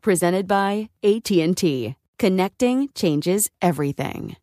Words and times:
presented 0.00 0.46
by 0.46 0.88
AT&T. 1.02 1.96
Connecting 2.18 2.88
changes 2.94 3.50
everything. 3.60 4.36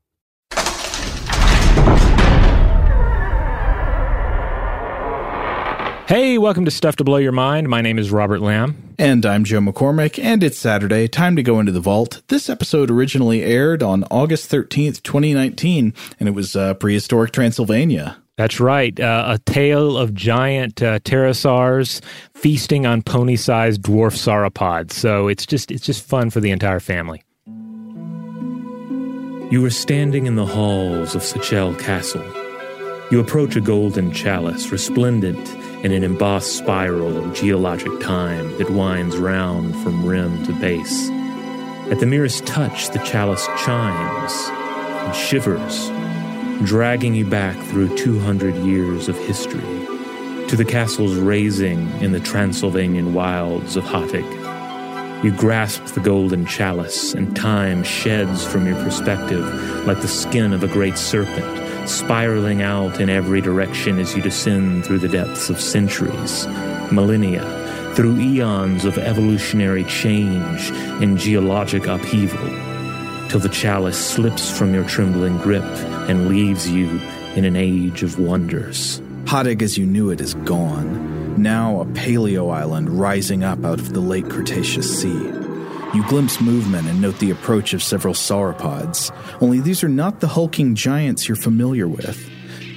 Hey, 6.06 6.38
welcome 6.38 6.66
to 6.66 6.70
Stuff 6.72 6.98
to 6.98 7.04
Blow 7.06 7.16
Your 7.16 7.32
Mind. 7.32 7.70
My 7.70 7.82
name 7.82 7.98
is 7.98 8.12
Robert 8.12 8.42
Lamb. 8.42 8.94
And 9.00 9.26
I'm 9.26 9.46
Joe 9.46 9.62
McCormick, 9.62 10.22
and 10.22 10.44
it's 10.44 10.58
Saturday. 10.58 11.08
Time 11.08 11.38
to 11.38 11.44
go 11.44 11.60
into 11.60 11.72
the 11.72 11.80
vault. 11.80 12.22
This 12.28 12.50
episode 12.50 12.92
originally 12.92 13.42
aired 13.42 13.82
on 13.82 14.04
August 14.12 14.52
13th, 14.52 15.02
2019, 15.02 15.94
and 16.20 16.30
it 16.30 16.34
was 16.34 16.58
uh, 16.58 16.74
prehistoric 16.74 17.32
Transylvania. 17.32 18.23
That's 18.36 18.60
right. 18.60 19.00
Uh, 19.00 19.38
a 19.38 19.52
tale 19.52 19.96
of 19.96 20.16
giant 20.16 20.82
uh, 20.82 21.00
pterosaurs 21.00 22.02
feasting 22.34 22.86
on 22.88 23.04
pony-sized 23.04 23.84
dwarf 23.84 24.16
sauropods. 24.16 24.94
So 24.94 25.28
it's 25.28 25.46
just 25.46 25.70
it's 25.70 25.86
just 25.86 26.04
fun 26.04 26.32
for 26.32 26.40
the 26.40 26.50
entire 26.50 26.80
family. 26.80 27.24
You 29.52 29.64
are 29.66 29.70
standing 29.70 30.26
in 30.26 30.36
the 30.36 30.48
halls 30.48 31.14
of 31.14 31.22
Sechel 31.22 31.78
Castle. 31.80 32.26
You 33.12 33.20
approach 33.20 33.56
a 33.56 33.62
golden 33.62 34.12
chalice 34.12 34.72
resplendent 34.72 35.54
in 35.86 35.92
an 35.92 36.04
embossed 36.04 36.58
spiral 36.58 37.16
of 37.18 37.36
geologic 37.36 38.00
time 38.00 38.58
that 38.58 38.72
winds 38.72 39.16
round 39.18 39.76
from 39.84 40.04
rim 40.04 40.44
to 40.46 40.54
base. 40.54 41.10
At 41.92 42.00
the 42.00 42.08
merest 42.08 42.48
touch, 42.48 42.90
the 42.90 43.00
chalice 43.00 43.46
chimes 43.64 44.34
and 45.06 45.16
shivers 45.16 45.92
dragging 46.66 47.14
you 47.14 47.26
back 47.26 47.58
through 47.66 47.96
200 47.98 48.56
years 48.58 49.10
of 49.10 49.18
history 49.18 49.60
to 50.48 50.56
the 50.56 50.66
castle's 50.66 51.16
raising 51.16 51.90
in 52.02 52.12
the 52.12 52.20
Transylvanian 52.20 53.14
wilds 53.14 53.76
of 53.76 53.84
Hateg. 53.84 54.24
You 55.24 55.32
grasp 55.32 55.84
the 55.86 56.00
golden 56.00 56.46
chalice, 56.46 57.14
and 57.14 57.36
time 57.36 57.84
sheds 57.84 58.46
from 58.46 58.68
your 58.68 58.76
perspective 58.84 59.46
like 59.86 60.02
the 60.02 60.08
skin 60.08 60.54
of 60.54 60.64
a 60.64 60.68
great 60.68 60.98
serpent, 60.98 61.90
spiraling 61.90 62.62
out 62.62 63.02
in 63.02 63.10
every 63.10 63.42
direction 63.42 64.00
as 64.00 64.16
you 64.16 64.22
descend 64.22 64.86
through 64.86 65.00
the 65.00 65.10
depths 65.10 65.50
of 65.50 65.60
centuries, 65.60 66.48
millennia, 66.92 67.44
through 67.96 68.20
eons 68.20 68.86
of 68.86 68.98
evolutionary 68.98 69.84
change 69.86 70.70
and 71.02 71.18
geologic 71.18 71.88
upheaval 71.88 72.73
till 73.34 73.40
the 73.40 73.50
chalice 73.50 73.98
slips 73.98 74.56
from 74.56 74.76
your 74.76 74.84
trembling 74.84 75.36
grip 75.40 75.64
and 76.08 76.30
leaves 76.30 76.70
you 76.70 76.88
in 77.34 77.46
an 77.46 77.56
age 77.56 78.04
of 78.04 78.20
wonders. 78.20 79.02
Hateg 79.24 79.64
as 79.64 79.76
you 79.76 79.88
knew 79.88 80.12
it 80.12 80.22
is 80.22 80.36
gone, 80.46 81.42
now 81.42 81.82
a 81.82 81.86
paleo 81.86 82.54
island 82.54 82.88
rising 82.92 83.44
up 83.44 83.66
out 83.66 83.80
of 83.80 83.94
the 83.94 84.00
late 84.00 84.30
Cretaceous 84.30 85.02
Sea. 85.02 85.32
You 85.96 86.06
glimpse 86.08 86.40
movement 86.42 86.88
and 86.88 87.02
note 87.02 87.18
the 87.18 87.32
approach 87.32 87.74
of 87.74 87.82
several 87.82 88.14
sauropods, 88.14 89.10
only 89.42 89.60
these 89.60 89.84
are 89.84 89.90
not 89.90 90.20
the 90.20 90.28
hulking 90.28 90.76
giants 90.76 91.28
you're 91.28 91.36
familiar 91.36 91.88
with. 91.88 92.30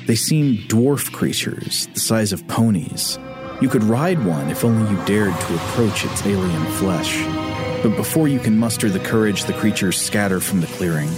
They 0.06 0.16
seem 0.16 0.56
dwarf 0.68 1.12
creatures, 1.12 1.86
the 1.92 2.00
size 2.00 2.32
of 2.32 2.48
ponies. 2.48 3.18
You 3.60 3.68
could 3.68 3.84
ride 3.84 4.24
one 4.24 4.48
if 4.48 4.64
only 4.64 4.90
you 4.90 5.04
dared 5.04 5.38
to 5.38 5.54
approach 5.54 6.06
its 6.06 6.24
alien 6.24 6.64
flesh. 6.76 7.45
But 7.82 7.96
before 7.96 8.28
you 8.28 8.38
can 8.38 8.58
muster 8.58 8.88
the 8.88 8.98
courage, 8.98 9.44
the 9.44 9.52
creatures 9.52 10.00
scatter 10.00 10.40
from 10.40 10.60
the 10.60 10.66
clearing. 10.66 11.10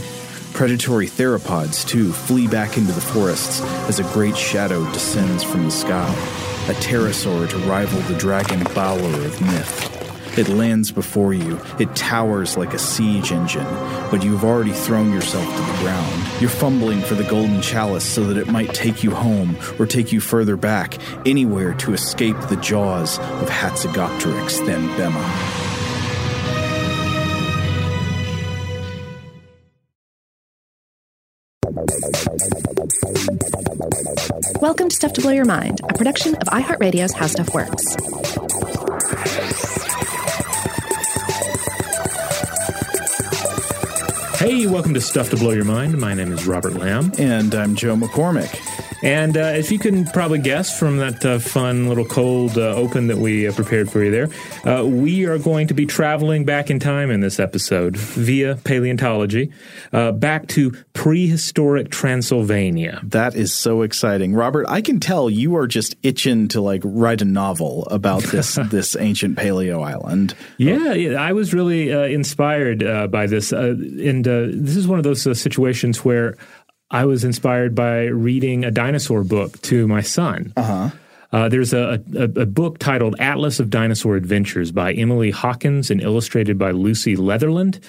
Predatory 0.52 1.06
theropods, 1.06 1.86
too, 1.86 2.12
flee 2.12 2.48
back 2.48 2.76
into 2.76 2.92
the 2.92 3.00
forests 3.00 3.60
as 3.88 3.98
a 4.00 4.12
great 4.14 4.36
shadow 4.36 4.84
descends 4.92 5.44
from 5.44 5.64
the 5.64 5.70
sky, 5.70 6.12
a 6.68 6.74
pterosaur 6.74 7.48
to 7.48 7.58
rival 7.58 8.00
the 8.02 8.18
dragon 8.18 8.60
Balaur 8.74 9.24
of 9.24 9.40
myth. 9.40 9.94
It 10.38 10.48
lands 10.48 10.92
before 10.92 11.34
you. 11.34 11.60
It 11.80 11.96
towers 11.96 12.56
like 12.56 12.72
a 12.72 12.78
siege 12.78 13.32
engine, 13.32 13.66
but 14.10 14.22
you've 14.22 14.44
already 14.44 14.72
thrown 14.72 15.12
yourself 15.12 15.44
to 15.44 15.62
the 15.62 15.78
ground. 15.78 16.40
You're 16.40 16.50
fumbling 16.50 17.00
for 17.00 17.14
the 17.16 17.24
golden 17.24 17.60
chalice 17.60 18.04
so 18.04 18.24
that 18.24 18.36
it 18.36 18.46
might 18.46 18.72
take 18.72 19.02
you 19.02 19.10
home 19.10 19.56
or 19.78 19.86
take 19.86 20.12
you 20.12 20.20
further 20.20 20.56
back, 20.56 20.98
anywhere 21.26 21.74
to 21.74 21.92
escape 21.92 22.36
the 22.42 22.56
jaws 22.56 23.18
of 23.18 23.48
Hatzegopteryx, 23.48 24.64
then 24.64 24.86
Welcome 34.68 34.90
to 34.90 34.96
Stuff 34.96 35.14
to 35.14 35.22
Blow 35.22 35.30
Your 35.30 35.46
Mind, 35.46 35.80
a 35.88 35.94
production 35.94 36.34
of 36.34 36.46
iHeartRadio's 36.48 37.14
How 37.14 37.26
Stuff 37.26 37.54
Works. 37.54 37.96
Hey, 44.38 44.66
welcome 44.66 44.92
to 44.92 45.00
Stuff 45.00 45.30
to 45.30 45.36
Blow 45.38 45.52
Your 45.52 45.64
Mind. 45.64 45.96
My 45.96 46.12
name 46.12 46.32
is 46.32 46.46
Robert 46.46 46.74
Lamb. 46.74 47.12
And 47.18 47.54
I'm 47.54 47.76
Joe 47.76 47.96
McCormick. 47.96 48.87
And 49.02 49.36
uh, 49.36 49.40
as 49.40 49.70
you 49.70 49.78
can 49.78 50.06
probably 50.06 50.40
guess 50.40 50.76
from 50.76 50.96
that 50.96 51.24
uh, 51.24 51.38
fun 51.38 51.88
little 51.88 52.04
cold 52.04 52.58
uh, 52.58 52.74
open 52.74 53.06
that 53.08 53.18
we 53.18 53.46
uh, 53.46 53.52
prepared 53.52 53.90
for 53.90 54.02
you 54.02 54.10
there, 54.10 54.28
uh, 54.64 54.84
we 54.84 55.24
are 55.26 55.38
going 55.38 55.68
to 55.68 55.74
be 55.74 55.86
traveling 55.86 56.44
back 56.44 56.68
in 56.70 56.80
time 56.80 57.10
in 57.10 57.20
this 57.20 57.38
episode 57.38 57.96
via 57.96 58.56
paleontology 58.56 59.52
uh, 59.92 60.10
back 60.12 60.48
to 60.48 60.72
prehistoric 60.94 61.90
Transylvania. 61.90 63.00
That 63.04 63.36
is 63.36 63.52
so 63.52 63.82
exciting, 63.82 64.34
Robert. 64.34 64.66
I 64.68 64.80
can 64.80 64.98
tell 64.98 65.30
you 65.30 65.54
are 65.56 65.68
just 65.68 65.94
itching 66.02 66.48
to 66.48 66.60
like 66.60 66.82
write 66.84 67.22
a 67.22 67.24
novel 67.24 67.86
about 67.90 68.24
this 68.24 68.58
this 68.70 68.96
ancient 68.96 69.38
paleo 69.38 69.84
island. 69.84 70.34
Yeah, 70.56 70.92
yeah 70.94 71.22
I 71.22 71.32
was 71.32 71.54
really 71.54 71.90
inspired 71.90 72.80
by 73.12 73.26
this, 73.26 73.52
and 73.52 74.24
this 74.24 74.76
is 74.76 74.88
one 74.88 74.98
of 74.98 75.04
those 75.04 75.22
situations 75.40 76.04
where. 76.04 76.36
I 76.90 77.04
was 77.04 77.24
inspired 77.24 77.74
by 77.74 78.04
reading 78.04 78.64
a 78.64 78.70
dinosaur 78.70 79.24
book 79.24 79.60
to 79.62 79.86
my 79.86 80.00
son. 80.00 80.52
Uh-huh. 80.56 80.90
Uh, 81.30 81.48
there's 81.48 81.74
a, 81.74 82.02
a, 82.16 82.22
a, 82.22 82.46
book 82.46 82.78
titled 82.78 83.14
Atlas 83.18 83.60
of 83.60 83.68
Dinosaur 83.68 84.16
Adventures 84.16 84.72
by 84.72 84.94
Emily 84.94 85.30
Hawkins 85.30 85.90
and 85.90 86.00
illustrated 86.00 86.58
by 86.58 86.70
Lucy 86.70 87.16
Leatherland 87.16 87.80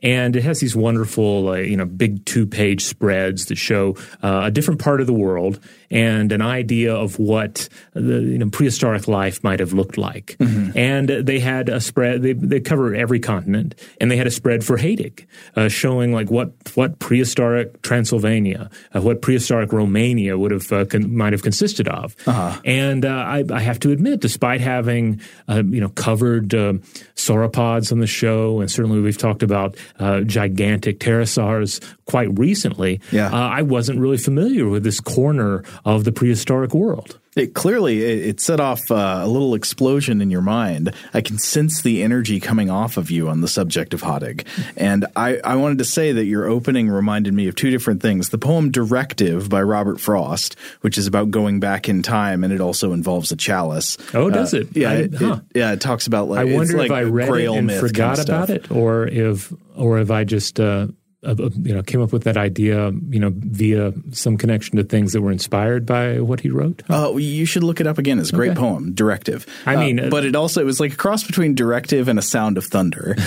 and 0.00 0.36
it 0.36 0.44
has 0.44 0.60
these 0.60 0.76
wonderful, 0.76 1.48
uh, 1.48 1.54
you 1.56 1.76
know, 1.76 1.84
big 1.84 2.24
two-page 2.24 2.84
spreads 2.84 3.46
that 3.46 3.56
show 3.56 3.96
uh, 4.22 4.42
a 4.44 4.50
different 4.50 4.80
part 4.80 5.00
of 5.00 5.06
the 5.06 5.12
world 5.12 5.58
and 5.90 6.32
an 6.32 6.42
idea 6.42 6.94
of 6.94 7.18
what 7.18 7.68
the 7.94 8.20
you 8.20 8.38
know, 8.38 8.48
prehistoric 8.50 9.08
life 9.08 9.42
might 9.42 9.60
have 9.60 9.72
looked 9.72 9.98
like. 9.98 10.36
Mm-hmm. 10.38 10.76
And 10.76 11.08
they 11.08 11.40
had 11.40 11.68
a 11.68 11.80
spread; 11.80 12.22
they 12.22 12.32
they 12.32 12.60
cover 12.60 12.94
every 12.94 13.20
continent, 13.20 13.74
and 14.00 14.10
they 14.10 14.16
had 14.16 14.26
a 14.26 14.30
spread 14.30 14.64
for 14.64 14.76
Hateg, 14.76 15.26
uh, 15.56 15.68
showing 15.68 16.12
like 16.12 16.30
what 16.30 16.52
what 16.74 16.98
prehistoric 16.98 17.82
Transylvania, 17.82 18.70
uh, 18.94 19.00
what 19.00 19.22
prehistoric 19.22 19.72
Romania 19.72 20.36
would 20.36 20.50
have 20.50 20.72
uh, 20.72 20.84
con- 20.84 21.14
might 21.14 21.32
have 21.32 21.42
consisted 21.42 21.88
of. 21.88 22.16
Uh-huh. 22.26 22.60
And 22.64 23.04
uh, 23.04 23.08
I, 23.08 23.44
I, 23.52 23.60
have 23.60 23.80
to 23.80 23.90
admit, 23.90 24.20
despite 24.20 24.60
having 24.60 25.20
you 25.48 25.80
know 25.80 25.88
covered 25.90 26.48
sauropods 26.48 27.92
on 27.92 28.00
the 28.00 28.06
show, 28.06 28.60
and 28.60 28.70
certainly 28.70 29.00
we've 29.00 29.18
talked 29.18 29.42
about 29.42 29.76
uh, 29.98 30.20
gigantic 30.20 31.00
pterosaurs 31.00 31.82
quite 32.06 32.36
recently, 32.38 33.00
yeah. 33.12 33.28
uh, 33.28 33.48
I 33.48 33.62
wasn't 33.62 34.00
really 34.00 34.16
familiar 34.16 34.68
with 34.68 34.82
this 34.82 35.00
corner 35.00 35.62
of 35.84 36.04
the 36.04 36.12
prehistoric 36.12 36.74
world. 36.74 37.18
It 37.38 37.54
clearly 37.54 38.02
it, 38.02 38.40
set 38.40 38.58
off 38.58 38.90
uh, 38.90 39.20
a 39.22 39.28
little 39.28 39.54
explosion 39.54 40.20
in 40.20 40.28
your 40.28 40.42
mind. 40.42 40.92
I 41.14 41.20
can 41.20 41.38
sense 41.38 41.82
the 41.82 42.02
energy 42.02 42.40
coming 42.40 42.68
off 42.68 42.96
of 42.96 43.12
you 43.12 43.28
on 43.28 43.42
the 43.42 43.48
subject 43.48 43.94
of 43.94 44.02
Hateg. 44.02 44.44
And 44.76 45.06
I, 45.14 45.38
I 45.44 45.54
wanted 45.54 45.78
to 45.78 45.84
say 45.84 46.10
that 46.10 46.24
your 46.24 46.46
opening 46.46 46.88
reminded 46.88 47.34
me 47.34 47.46
of 47.46 47.54
two 47.54 47.70
different 47.70 48.02
things. 48.02 48.30
The 48.30 48.38
poem 48.38 48.72
Directive 48.72 49.48
by 49.48 49.62
Robert 49.62 50.00
Frost, 50.00 50.56
which 50.80 50.98
is 50.98 51.06
about 51.06 51.30
going 51.30 51.60
back 51.60 51.88
in 51.88 52.02
time, 52.02 52.42
and 52.42 52.52
it 52.52 52.60
also 52.60 52.92
involves 52.92 53.30
a 53.30 53.36
chalice. 53.36 53.96
Oh, 54.14 54.30
does 54.30 54.52
uh, 54.52 54.58
it? 54.58 54.76
Yeah, 54.76 54.90
I, 54.90 54.94
it, 54.94 55.14
huh. 55.14 55.40
it, 55.50 55.58
yeah. 55.58 55.72
It 55.72 55.80
talks 55.80 56.08
about 56.08 56.28
like 56.28 56.40
I 56.40 56.44
wonder 56.44 56.76
like 56.76 56.86
if 56.86 56.92
I 56.92 57.02
read 57.02 57.28
it 57.28 57.50
and 57.50 57.70
forgot 57.70 58.16
kind 58.16 58.18
of 58.18 58.28
about 58.28 58.50
it, 58.50 58.70
or 58.72 59.06
if 59.06 59.52
or 59.76 59.98
if 60.00 60.10
I 60.10 60.24
just 60.24 60.58
uh, 60.58 60.88
you 61.22 61.74
know 61.74 61.82
came 61.82 62.00
up 62.00 62.12
with 62.12 62.24
that 62.24 62.36
idea 62.36 62.92
you 63.08 63.18
know 63.18 63.32
via 63.34 63.92
some 64.12 64.36
connection 64.36 64.76
to 64.76 64.84
things 64.84 65.12
that 65.12 65.20
were 65.20 65.32
inspired 65.32 65.84
by 65.84 66.20
what 66.20 66.40
he 66.40 66.50
wrote? 66.50 66.82
Uh, 66.88 67.16
you 67.16 67.44
should 67.44 67.64
look 67.64 67.80
it 67.80 67.86
up 67.86 67.98
again. 67.98 68.18
It's 68.18 68.30
a 68.30 68.36
great 68.36 68.52
okay. 68.52 68.60
poem 68.60 68.92
directive. 68.94 69.46
I 69.66 69.76
mean 69.76 69.98
uh, 69.98 70.08
but 70.10 70.24
it 70.24 70.36
also 70.36 70.60
it 70.60 70.64
was 70.64 70.80
like 70.80 70.92
a 70.92 70.96
cross 70.96 71.24
between 71.24 71.54
directive 71.54 72.08
and 72.08 72.18
a 72.18 72.22
sound 72.22 72.58
of 72.58 72.64
thunder. 72.64 73.16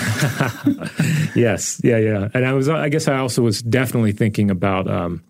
Yes. 1.34 1.80
Yeah 1.82 1.98
yeah. 1.98 2.28
And 2.34 2.46
i 2.46 2.52
was 2.52 2.68
i 2.68 2.88
guess 2.88 3.08
i 3.08 3.16
also 3.16 3.42
was 3.42 3.62
definitely 3.62 4.12
thinking 4.12 4.50
about 4.50 4.88
um, 4.88 5.22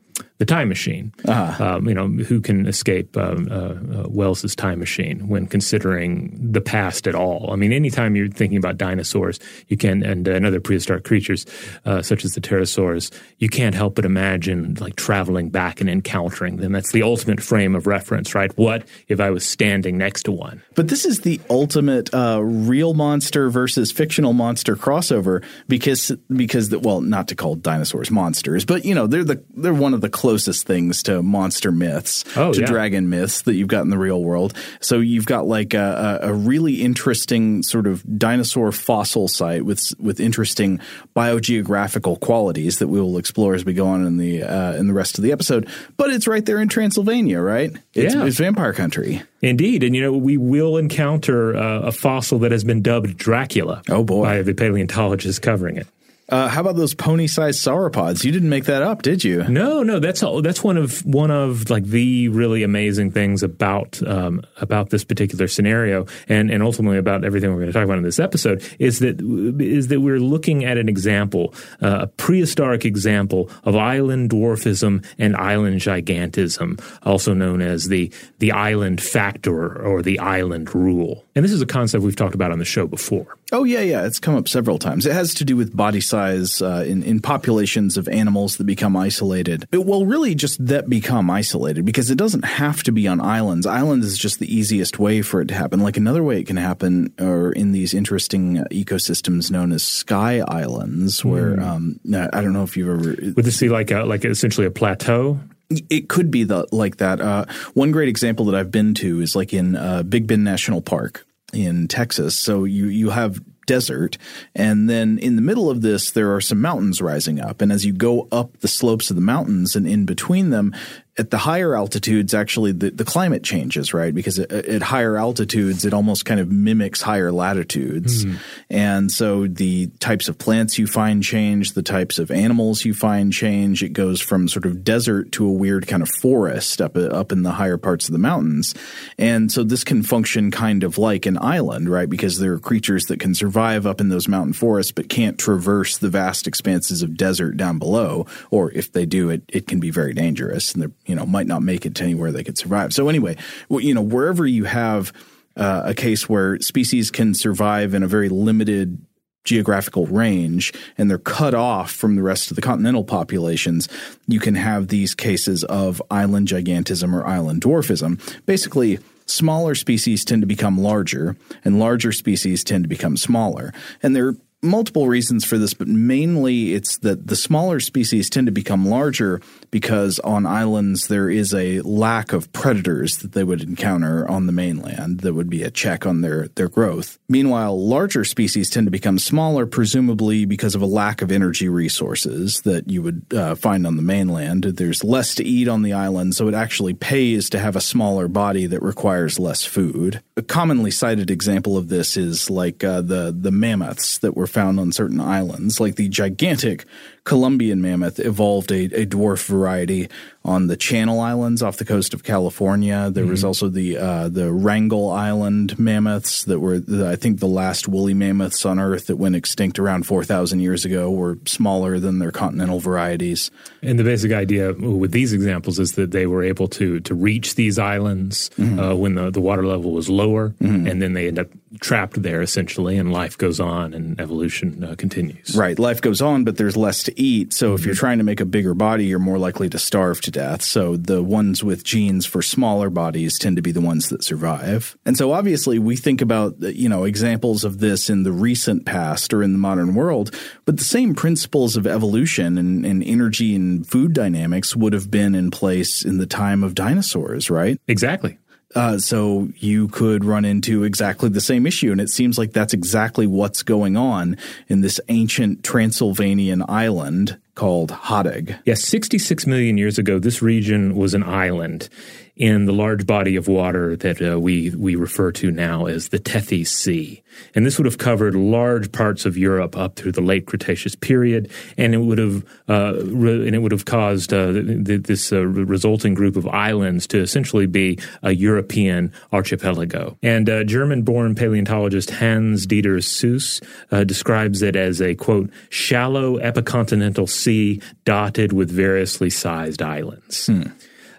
the 0.43 0.47
time 0.47 0.69
machine. 0.69 1.15
Uh-huh. 1.25 1.65
Um, 1.65 1.89
you 1.89 1.95
know, 1.95 2.09
who 2.09 2.41
can 2.41 2.67
escape 2.67 3.17
um, 3.17 3.47
uh, 3.49 3.55
uh, 3.55 4.09
Wells's 4.09 4.57
time 4.57 4.81
machine 4.81 5.29
when 5.29 5.47
considering 5.47 6.37
the 6.37 6.61
past 6.61 7.07
at 7.07 7.15
all? 7.15 7.53
I 7.53 7.55
mean, 7.55 7.73
anytime 7.73 8.17
you're 8.17 8.27
thinking 8.27 8.59
about 8.59 8.77
dinosaurs, 8.77 9.39
you 9.69 9.77
can 9.77 10.03
and, 10.03 10.29
uh, 10.29 10.33
and 10.33 10.45
other 10.45 10.59
prehistoric 10.59 11.05
creatures 11.05 11.47
uh, 11.87 12.03
such 12.03 12.25
as 12.25 12.33
the 12.33 12.41
pterosaurs, 12.41 13.13
you 13.39 13.49
can't 13.49 13.77
help 13.77 13.95
but 13.95 14.05
imagine 14.05 14.75
like 14.81 14.97
traveling 14.97 15.49
back 15.49 15.81
and 15.81 15.89
encountering 15.89 16.57
them. 16.57 16.73
That's 16.73 16.91
the 16.91 17.05
ultimate 17.05 17.41
frame 17.41 17.77
of 17.77 17.87
reference, 17.87 18.35
right? 18.35 18.51
What 18.59 18.83
if 19.07 19.21
I 19.21 19.31
was 19.31 19.47
standing 19.47 19.97
next 19.97 20.25
to 20.25 20.33
one? 20.33 20.61
But 20.75 20.89
this 20.89 21.05
is 21.05 21.21
the 21.21 21.41
ultimate 21.51 22.13
uh, 22.13 22.41
real 22.43 22.95
monster 22.95 23.49
versus 23.49 23.93
fictional 23.93 24.33
monster 24.33 24.75
crossover 24.75 25.45
because 25.69 26.11
because 26.35 26.71
the, 26.71 26.81
well, 26.81 27.01
not 27.01 27.29
to 27.29 27.37
call 27.37 27.55
dinosaurs 27.55 28.11
monsters, 28.11 28.65
but 28.65 28.85
you 28.85 28.93
know 28.93 29.07
they're 29.07 29.23
the 29.23 29.41
they're 29.55 29.73
one 29.73 29.95
of 29.95 30.01
the 30.01 30.11
closest 30.11 30.32
closest 30.33 30.67
things 30.67 31.03
to 31.03 31.23
monster 31.23 31.71
myths, 31.71 32.25
oh, 32.39 32.55
to 32.55 32.61
yeah. 32.61 32.67
dragon 32.67 33.11
myths 33.11 33.43
that 33.43 33.53
you've 33.53 33.69
got 33.69 33.83
in 33.83 33.91
the 33.91 33.99
real 33.99 34.25
world. 34.25 34.55
So 34.81 34.99
you've 34.99 35.27
got 35.27 35.47
like 35.47 35.75
a, 35.75 36.21
a, 36.23 36.33
really 36.33 36.81
interesting 36.81 37.63
sort 37.63 37.87
of 37.87 38.03
dinosaur 38.19 38.73
fossil 38.73 39.29
site 39.29 39.67
with 39.67 39.93
with 40.01 40.21
interesting 40.21 40.81
biogeographical 41.15 42.19
qualities 42.19 42.79
that 42.79 42.89
we 42.89 42.99
will 42.99 43.19
explore 43.19 43.55
as 43.55 43.67
we 43.67 43.75
go 43.75 43.87
on 43.87 44.07
in 44.07 44.17
the 44.17 44.43
uh, 44.43 44.73
in 44.73 44.87
the 44.87 44.95
rest 44.95 45.19
of 45.19 45.23
the 45.23 45.33
episode. 45.33 45.69
But 45.99 46.09
it's 46.09 46.27
right 46.27 46.47
there 46.47 46.59
in 46.59 46.69
Transylvania, 46.69 47.39
right? 47.39 47.71
It's, 47.93 48.15
yeah. 48.15 48.25
it's 48.25 48.39
vampire 48.39 48.73
country. 48.73 49.23
Indeed, 49.43 49.83
and 49.83 49.95
you 49.95 50.01
know 50.01 50.13
we 50.13 50.39
will 50.39 50.79
encounter 50.79 51.55
uh, 51.55 51.81
a 51.81 51.93
fossil 51.93 52.39
that 52.39 52.53
has 52.53 52.65
been 52.65 52.81
dubbed 52.81 53.19
Dracula. 53.19 53.83
Oh 53.91 54.03
boy, 54.03 54.23
by 54.23 54.41
the 54.41 54.55
paleontologists 54.55 55.39
covering 55.39 55.77
it. 55.77 55.87
Uh, 56.33 56.49
how 56.49 56.63
about 56.63 56.77
those 56.77 56.95
pony-sized 56.95 57.63
sauropods? 57.63 58.25
You 58.25 58.33
didn't 58.33 58.49
make 58.49 58.65
that 58.65 58.83
up, 58.83 59.03
did 59.03 59.23
you? 59.23 59.45
No, 59.45 59.83
no. 59.83 59.99
That's 59.99 60.23
all, 60.23 60.41
that's 60.41 60.65
one 60.65 60.79
of 60.79 61.05
one 61.05 61.31
of 61.31 61.69
like 61.69 61.85
the 61.85 62.29
really 62.29 62.63
amazing 62.63 63.11
things 63.11 63.43
about 63.43 64.03
um, 64.09 64.43
about 64.59 64.89
this 64.89 65.05
particular 65.05 65.47
scenario, 65.47 66.07
and 66.31 66.51
and 66.51 66.63
ultimately 66.63 66.97
about 66.97 67.23
everything 67.23 67.51
we're 67.51 67.61
going 67.61 67.67
to 67.67 67.73
talk 67.75 67.85
about 67.85 67.99
in 67.99 68.03
this 68.03 68.19
episode 68.19 68.67
is 68.79 69.01
that 69.01 69.21
is 69.61 69.89
that 69.89 70.01
we're 70.01 70.21
looking 70.21 70.65
at 70.65 70.79
an 70.79 70.89
example, 70.89 71.53
uh, 71.83 71.99
a 72.05 72.07
prehistoric 72.07 72.87
example 72.87 73.51
of 73.65 73.77
island 73.77 74.31
dwarfism 74.31 75.05
and 75.19 75.37
island 75.37 75.81
gigantism, 75.81 76.83
also 77.03 77.35
known 77.35 77.61
as 77.61 77.89
the 77.89 78.11
the 78.39 78.53
island 78.53 79.03
factor 79.03 79.79
or 79.83 80.01
the 80.01 80.19
island 80.19 80.75
rule. 80.75 81.27
And 81.35 81.45
this 81.45 81.53
is 81.53 81.61
a 81.61 81.67
concept 81.67 82.03
we've 82.05 82.17
talked 82.17 82.35
about 82.35 82.53
on 82.53 82.59
the 82.59 82.65
show 82.65 82.87
before. 82.87 83.37
Oh 83.53 83.65
yeah, 83.65 83.81
yeah. 83.81 84.07
It's 84.07 84.19
come 84.19 84.35
up 84.35 84.49
several 84.49 84.79
times. 84.79 85.05
It 85.05 85.13
has 85.13 85.35
to 85.35 85.45
do 85.45 85.57
with 85.57 85.77
body 85.77 86.01
size 86.01 86.63
uh, 86.63 86.85
in, 86.87 87.03
in 87.03 87.21
populations 87.21 87.99
of 87.99 88.09
animals 88.09 88.57
that 88.57 88.65
become 88.65 88.97
isolated. 88.97 89.69
It, 89.71 89.85
well, 89.85 90.07
really 90.07 90.35
just 90.35 90.65
that 90.67 90.89
become 90.89 91.31
isolated 91.31 91.85
because 91.85 92.11
it 92.11 92.17
doesn't 92.17 92.47
have 92.47 92.83
to 92.85 92.93
be 92.93 93.07
on 93.07 93.21
islands. 93.21 93.67
Islands 93.67 94.07
is 94.07 94.17
just 94.17 94.39
the 94.39 94.53
easiest 94.53 94.99
way 94.99 95.21
for 95.21 95.43
it 95.43 95.49
to 95.49 95.55
happen. 95.55 95.81
Like 95.81 95.99
another 95.99 96.23
way 96.23 96.41
it 96.41 96.47
can 96.47 96.57
happen 96.57 97.13
are 97.21 97.53
in 97.53 97.73
these 97.73 97.93
interesting 97.93 98.57
ecosystems 98.71 99.51
known 99.51 99.73
as 99.73 99.83
sky 99.83 100.41
islands 100.41 101.23
where, 101.23 101.57
mm. 101.57 101.63
um, 101.63 102.01
I 102.33 102.41
don't 102.41 102.55
know 102.55 102.63
if 102.63 102.79
you've 102.79 102.89
ever. 102.89 103.33
Would 103.35 103.45
this 103.45 103.61
be 103.61 103.69
like 103.69 103.91
a, 103.91 104.05
like 104.05 104.25
essentially 104.25 104.67
a 104.67 104.71
plateau? 104.71 105.39
It 105.69 106.09
could 106.09 106.31
be 106.31 106.45
the, 106.45 106.67
like 106.73 106.97
that. 106.99 107.21
Uh, 107.21 107.45
one 107.75 107.93
great 107.93 108.09
example 108.09 108.47
that 108.47 108.55
I've 108.55 108.71
been 108.71 108.95
to 108.95 109.21
is 109.21 109.37
like 109.37 109.53
in 109.53 109.77
uh, 109.77 110.03
Big 110.05 110.27
Bend 110.27 110.43
National 110.43 110.81
Park 110.81 111.27
in 111.53 111.89
Texas. 111.89 112.37
So 112.37 112.65
you 112.65 112.87
you 112.87 113.11
have 113.11 113.41
desert. 113.67 114.19
And 114.55 114.91
then 114.91 115.19
in 115.19 115.37
the 115.37 115.43
middle 115.43 115.71
of 115.71 115.83
this, 115.83 116.11
there 116.11 116.35
are 116.35 116.41
some 116.41 116.61
mountains 116.61 117.01
rising 117.01 117.41
up. 117.41 117.61
And 117.61 117.71
as 117.71 117.87
you 117.87 117.93
go 117.93 118.29
up 118.33 118.59
the 118.59 118.69
slopes 118.69 119.11
of 119.11 119.17
the 119.17 119.23
mountains 119.23 119.77
and 119.77 119.87
in 119.87 120.05
between 120.05 120.51
them, 120.51 120.75
at 121.19 121.31
the 121.31 121.37
higher 121.37 121.77
altitudes, 121.77 122.33
actually, 122.33 122.73
the, 122.73 122.91
the 122.91 123.05
climate 123.05 123.43
changes, 123.43 123.93
right? 123.93 124.15
Because 124.15 124.39
at, 124.39 124.51
at, 124.51 124.81
higher 124.81 125.19
altitudes, 125.19 125.85
it 125.85 125.93
almost 125.93 126.25
kind 126.25 126.41
of 126.41 126.51
mimics 126.51 127.03
higher 127.03 127.31
latitudes. 127.31 128.25
Mm. 128.25 128.39
And 128.71 129.13
so 129.13 129.47
the 129.47 129.89
types 130.01 130.29
of 130.29 130.39
plants 130.39 130.79
you 130.79 130.87
find 130.87 131.23
change, 131.23 131.73
the 131.73 131.83
types 131.83 132.19
of 132.19 132.31
animals 132.31 132.87
you 132.87 132.95
find 132.95 133.31
change. 133.31 133.83
It 133.83 133.91
goes 133.91 134.23
from 134.23 134.49
sort 134.49 134.65
of 134.65 134.85
desert 134.85 135.33
to 135.33 135.47
a 135.47 135.53
weird 135.53 135.87
kind 135.87 136.03
of 136.03 136.09
forest 136.09 136.81
up, 136.81 136.97
up 136.97 137.31
in 137.31 137.43
the 137.43 137.53
higher 137.53 137.77
parts 137.77 138.09
of 138.09 138.13
the 138.13 138.19
mountains. 138.19 138.75
And 139.19 139.53
so 139.53 139.65
this 139.65 139.85
can 139.85 140.03
function 140.03 140.51
kind 140.51 140.83
of 140.83 140.97
like 140.97 141.27
an 141.27 141.37
island, 141.43 141.91
right? 141.91 142.09
Because 142.09 142.39
there 142.39 142.55
are 142.55 142.59
creatures 142.59 143.05
that 143.05 143.21
can 143.21 143.35
survive 143.35 143.87
up 143.87 144.01
in 144.01 144.09
those 144.09 144.29
mountain 144.29 144.55
forests, 144.55 144.93
but 144.93 145.11
can't 145.11 145.39
traverse 145.39 145.99
the 145.99 146.09
vast 146.09 146.47
expanses 146.47 147.03
of 147.03 147.19
desert 147.19 147.59
down 147.59 147.79
below. 147.79 148.25
Or 148.51 148.73
if 148.73 148.93
they 148.93 149.05
do, 149.05 149.29
it, 149.29 149.43
it 149.49 149.67
can 149.67 149.79
be 149.79 149.91
very 149.91 150.15
dangerous. 150.15 150.73
And 150.73 150.81
they're 150.81 150.93
you 151.13 151.17
know 151.17 151.27
might 151.27 151.47
not 151.47 151.63
make 151.63 151.85
it 151.85 151.95
to 151.97 152.05
anywhere 152.05 152.33
they 152.33 152.43
could 152.43 152.57
survive. 152.57 152.95
So 152.95 153.11
anyway, 153.11 153.37
you 153.69 153.93
know 153.93 154.01
wherever 154.01 154.47
you 154.47 154.65
have 154.65 155.13
uh, 155.57 155.83
a 155.85 155.95
case 155.95 156.27
where 156.27 156.59
species 156.61 157.11
can 157.11 157.35
survive 157.35 157.93
in 157.93 158.03
a 158.03 158.07
very 158.07 158.31
limited 158.31 158.99
geographical 159.45 160.07
range 160.07 160.73
and 160.97 161.11
they're 161.11 161.19
cut 161.19 161.53
off 161.53 161.91
from 161.91 162.17
the 162.17 162.23
rest 162.23 162.51
of 162.51 162.55
the 162.55 162.63
continental 162.63 163.05
populations, 163.05 163.91
you 164.27 164.41
can 164.41 164.55
have 164.55 164.89
these 164.89 165.15
cases 165.15 165.65
of 165.65 166.01
island 166.11 166.49
gigantism 166.49 167.13
or 167.13 167.27
island 167.27 167.61
dwarfism. 167.61 168.19
Basically, 168.47 168.99
smaller 169.27 169.75
species 169.75 170.25
tend 170.25 170.41
to 170.41 170.47
become 170.47 170.79
larger 170.79 171.37
and 171.63 171.79
larger 171.79 172.13
species 172.13 172.65
tend 172.65 172.85
to 172.85 172.89
become 172.89 173.19
smaller. 173.19 173.75
And 174.03 174.17
they're 174.17 174.37
multiple 174.63 175.09
reasons 175.09 175.45
for 175.45 175.59
this, 175.59 175.75
but 175.75 175.89
mainly 175.89 176.75
it's 176.75 176.99
that 176.99 177.27
the 177.27 177.37
smaller 177.37 177.81
species 177.81 178.31
tend 178.31 178.47
to 178.47 178.53
become 178.53 178.87
larger 178.87 179.41
because 179.71 180.19
on 180.21 180.47
islands 180.47 181.09
there 181.09 181.29
is 181.29 181.53
a 181.53 181.81
lack 181.81 182.33
of 182.33 182.53
predators 182.53 183.19
that 183.19 183.33
they 183.33 183.43
would 183.43 183.63
encounter 183.63 184.29
on 184.29 184.47
the 184.47 184.53
mainland 184.53 185.21
that 185.21 185.35
would 185.35 185.51
be 185.51 185.63
a 185.63 185.71
check 185.71 186.07
on 186.07 186.21
their, 186.21 186.49
their 186.49 186.69
growth. 186.69 187.19
Meanwhile, 187.29 187.77
larger 187.79 188.25
species 188.25 188.71
tend 188.71 188.87
to 188.87 188.91
become 188.93 189.19
smaller, 189.19 189.67
presumably 189.67 190.45
because 190.45 190.75
of 190.75 190.83
a 190.83 190.87
lack 190.87 191.23
of 191.23 191.33
energy 191.33 191.69
resources 191.69 192.61
that 192.61 192.89
you 192.89 193.03
would 193.03 193.27
uh, 193.35 193.55
find 193.57 193.87
on 193.87 193.97
the 193.97 194.03
mainland. 194.03 194.65
There's 194.65 195.03
less 195.03 195.35
to 195.37 195.45
eat 195.45 195.67
on 195.67 195.83
the 195.83 195.93
island, 195.93 196.37
so 196.37 196.47
it 196.47 196.55
actually 196.55 196.95
pays 196.95 197.51
to 197.51 197.59
have 197.59 197.75
a 197.75 197.81
smaller 197.81 198.29
body 198.29 198.67
that 198.67 198.83
requires 198.83 199.39
less 199.39 199.65
food. 199.65 200.23
A 200.37 200.43
commonly 200.43 200.91
cited 200.91 201.31
example 201.31 201.77
of 201.77 201.89
this 201.89 202.17
is 202.17 202.49
like 202.49 202.85
uh, 202.85 203.01
the, 203.01 203.35
the 203.37 203.51
mammoths 203.51 204.19
that 204.19 204.37
were 204.37 204.47
found 204.53 204.79
on 204.79 204.93
certain 204.93 205.21
islands, 205.21 205.81
like 205.81 205.97
the 205.97 206.09
gigantic 206.09 206.85
Columbian 207.25 207.81
mammoth 207.81 208.21
evolved 208.21 208.71
a, 208.71 208.85
a 208.85 209.07
dwarf 209.07 209.47
variety 209.47 210.09
on 210.45 210.67
the 210.67 210.77
Channel 210.77 211.21
Islands 211.21 211.63
off 211.63 211.77
the 211.77 211.85
coast 211.85 212.15
of 212.15 212.25
California. 212.25 213.11
There 213.11 213.23
mm-hmm. 213.25 213.31
was 213.31 213.45
also 213.45 213.69
the 213.69 213.97
uh, 213.97 214.29
the 214.29 214.53
Wrangel 214.53 215.11
Island 215.11 215.79
mammoths 215.79 216.45
that 216.45 216.59
were, 216.59 216.79
the, 216.79 217.09
I 217.09 217.17
think, 217.17 217.39
the 217.39 217.47
last 217.47 217.87
woolly 217.87 218.15
mammoths 218.15 218.67
on 218.67 218.79
Earth 218.79 219.07
that 219.07 219.17
went 219.17 219.37
extinct 219.37 219.79
around 219.79 220.07
4,000 220.07 220.61
years 220.61 220.85
ago 220.85 221.11
were 221.11 221.39
smaller 221.47 221.99
than 221.99 222.19
their 222.19 222.33
continental 222.33 222.81
varieties. 222.81 223.51
And 223.83 223.99
the 223.99 224.05
basic 224.05 224.33
idea 224.33 224.73
with 224.73 225.13
these 225.13 225.33
examples 225.33 225.79
is 225.79 225.93
that 225.93 226.11
they 226.11 226.27
were 226.27 226.43
able 226.43 226.69
to 226.69 227.01
to 227.01 227.15
reach 227.15 227.55
these 227.55 227.79
islands 227.79 228.51
mm-hmm. 228.57 228.79
uh, 228.79 228.95
when 228.95 229.15
the, 229.15 229.31
the 229.31 229.41
water 229.41 229.65
level 229.65 229.93
was 229.93 230.09
lower, 230.09 230.51
mm-hmm. 230.51 230.87
and 230.87 231.01
then 231.01 231.13
they 231.13 231.29
end 231.29 231.39
up 231.39 231.49
trapped 231.81 232.21
there 232.23 232.43
essentially, 232.43 232.99
and 232.99 233.13
life 233.13 233.39
goes 233.39 233.61
on 233.61 233.95
and 233.95 234.21
evolution 234.21 234.85
uh, 234.85 234.95
continues. 234.97 235.57
Right, 235.57 235.79
life 235.79 236.01
goes 236.01 236.21
on, 236.21 236.45
but 236.45 236.57
there's 236.57 236.77
less 236.77 237.05
to 237.05 237.21
eat. 237.21 237.53
So 237.53 237.69
mm-hmm. 237.69 237.75
if 237.77 237.87
you're 237.87 237.95
trying 237.95 238.19
to 238.19 238.25
make 238.25 238.41
a 238.41 238.45
bigger 238.45 238.75
body, 238.75 239.07
you're 239.07 239.19
more 239.19 239.39
likely 239.39 239.69
to 239.71 239.79
starve 239.79 240.21
to 240.23 240.32
death. 240.33 240.63
So 240.63 240.97
the 240.97 241.23
ones 241.23 241.63
with 241.63 241.85
genes 241.85 242.27
for 242.27 242.43
smaller 242.43 242.91
bodies 242.91 243.39
tend 243.39 243.57
to 243.57 243.63
be 243.63 243.73
the 243.73 243.81
ones 243.81 244.09
that 244.09 244.25
survive. 244.25 244.97
And 245.05 245.17
so 245.17 245.33
obviously 245.33 245.79
we 245.79 245.97
think 245.97 246.21
about, 246.21 246.61
you 246.61 246.89
know, 246.89 247.05
examples 247.05 247.65
of 247.65 247.79
this 247.79 248.11
in 248.11 248.23
the 248.23 248.33
recent 248.33 248.85
past 248.87 249.33
or 249.33 249.43
in 249.43 249.53
the 249.53 249.59
modern 249.59 249.95
world, 249.95 250.35
but 250.65 250.77
the 250.77 250.85
same 250.85 251.15
principles 251.15 251.77
of 251.77 251.87
evolution 251.87 252.59
and, 252.59 252.85
and 252.85 253.05
energy 253.05 253.55
and 253.55 253.87
food 253.87 254.13
dynamics 254.13 254.75
would 254.75 254.93
have 254.93 255.11
been 255.11 255.35
in 255.35 255.51
place 255.51 256.05
in 256.05 256.19
the 256.19 256.27
time 256.27 256.65
of 256.65 256.75
dinosaurs, 256.75 257.51
right? 257.51 257.81
Exactly. 257.87 258.39
Uh, 258.75 258.99
so 258.99 259.49
you 259.57 259.89
could 259.89 260.25
run 260.25 260.45
into 260.45 260.85
exactly 260.85 261.29
the 261.29 261.41
same 261.41 261.67
issue. 261.67 261.93
And 261.93 262.01
it 262.01 262.09
seems 262.09 262.39
like 262.39 262.53
that's 262.53 262.73
exactly 262.73 263.27
what's 263.27 263.63
going 263.63 263.97
on 263.97 264.37
in 264.69 264.81
this 264.81 265.01
ancient 265.09 265.63
Transylvanian 265.63 266.65
island 266.69 267.39
called 267.55 267.91
Hateg. 267.91 268.59
Yes, 268.65 268.83
66 268.85 269.47
million 269.47 269.79
years 269.79 269.99
ago, 269.99 270.19
this 270.19 270.43
region 270.43 270.95
was 270.95 271.15
an 271.15 271.23
island 271.23 271.89
in 272.37 272.65
the 272.65 272.73
large 272.73 273.07
body 273.07 273.37
of 273.37 273.47
water 273.47 273.95
that 273.97 274.23
uh, 274.23 274.41
we 274.41 274.71
we 274.71 274.97
refer 274.97 275.31
to 275.33 275.51
now 275.51 275.87
as 275.87 276.09
the 276.09 276.19
Tethys 276.19 276.69
Sea, 276.69 277.23
and 277.55 277.67
this 277.67 277.79
would 277.79 277.85
have 277.85 277.99
covered 277.99 278.35
large 278.35 278.91
parts 278.91 279.27
of 279.27 279.37
Europe 279.37 279.77
up 279.77 279.97
through 279.97 280.13
the 280.13 280.23
late 280.23 280.47
Cretaceous 280.47 280.95
period, 280.95 281.51
and 281.77 281.95
it 281.95 281.99
would 281.99 282.19
have 282.19 282.45
uh, 282.69 282.95
re- 283.05 283.47
and 283.47 283.55
it 283.55 283.59
would 283.59 283.73
have 283.73 283.85
caused 283.85 284.33
uh, 284.33 284.53
th- 284.53 285.03
this 285.03 285.33
uh, 285.33 285.45
resulting 285.45 286.15
group 286.15 286.37
of 286.37 286.47
islands 286.49 287.07
to 287.09 287.19
essentially 287.19 287.67
be 287.67 287.99
a 288.23 288.33
European 288.33 289.13
archipelago. 289.33 290.17
And 290.23 290.49
uh, 290.49 290.65
German-born 290.65 291.35
paleontologist 291.35 292.11
Hans 292.11 292.67
Dieter 292.67 293.05
Sues 293.05 293.61
uh, 293.91 294.05
describes 294.05 294.63
it 294.63 294.75
as 294.75 295.03
a 295.03 295.15
quote 295.15 295.51
shallow 295.69 296.39
epicontinental 296.39 297.29
sea 297.29 297.83
dotted 298.05 298.53
with 298.53 298.71
variously 298.71 299.29
sized 299.29 299.83
islands. 299.83 300.47
Hmm. 300.47 300.63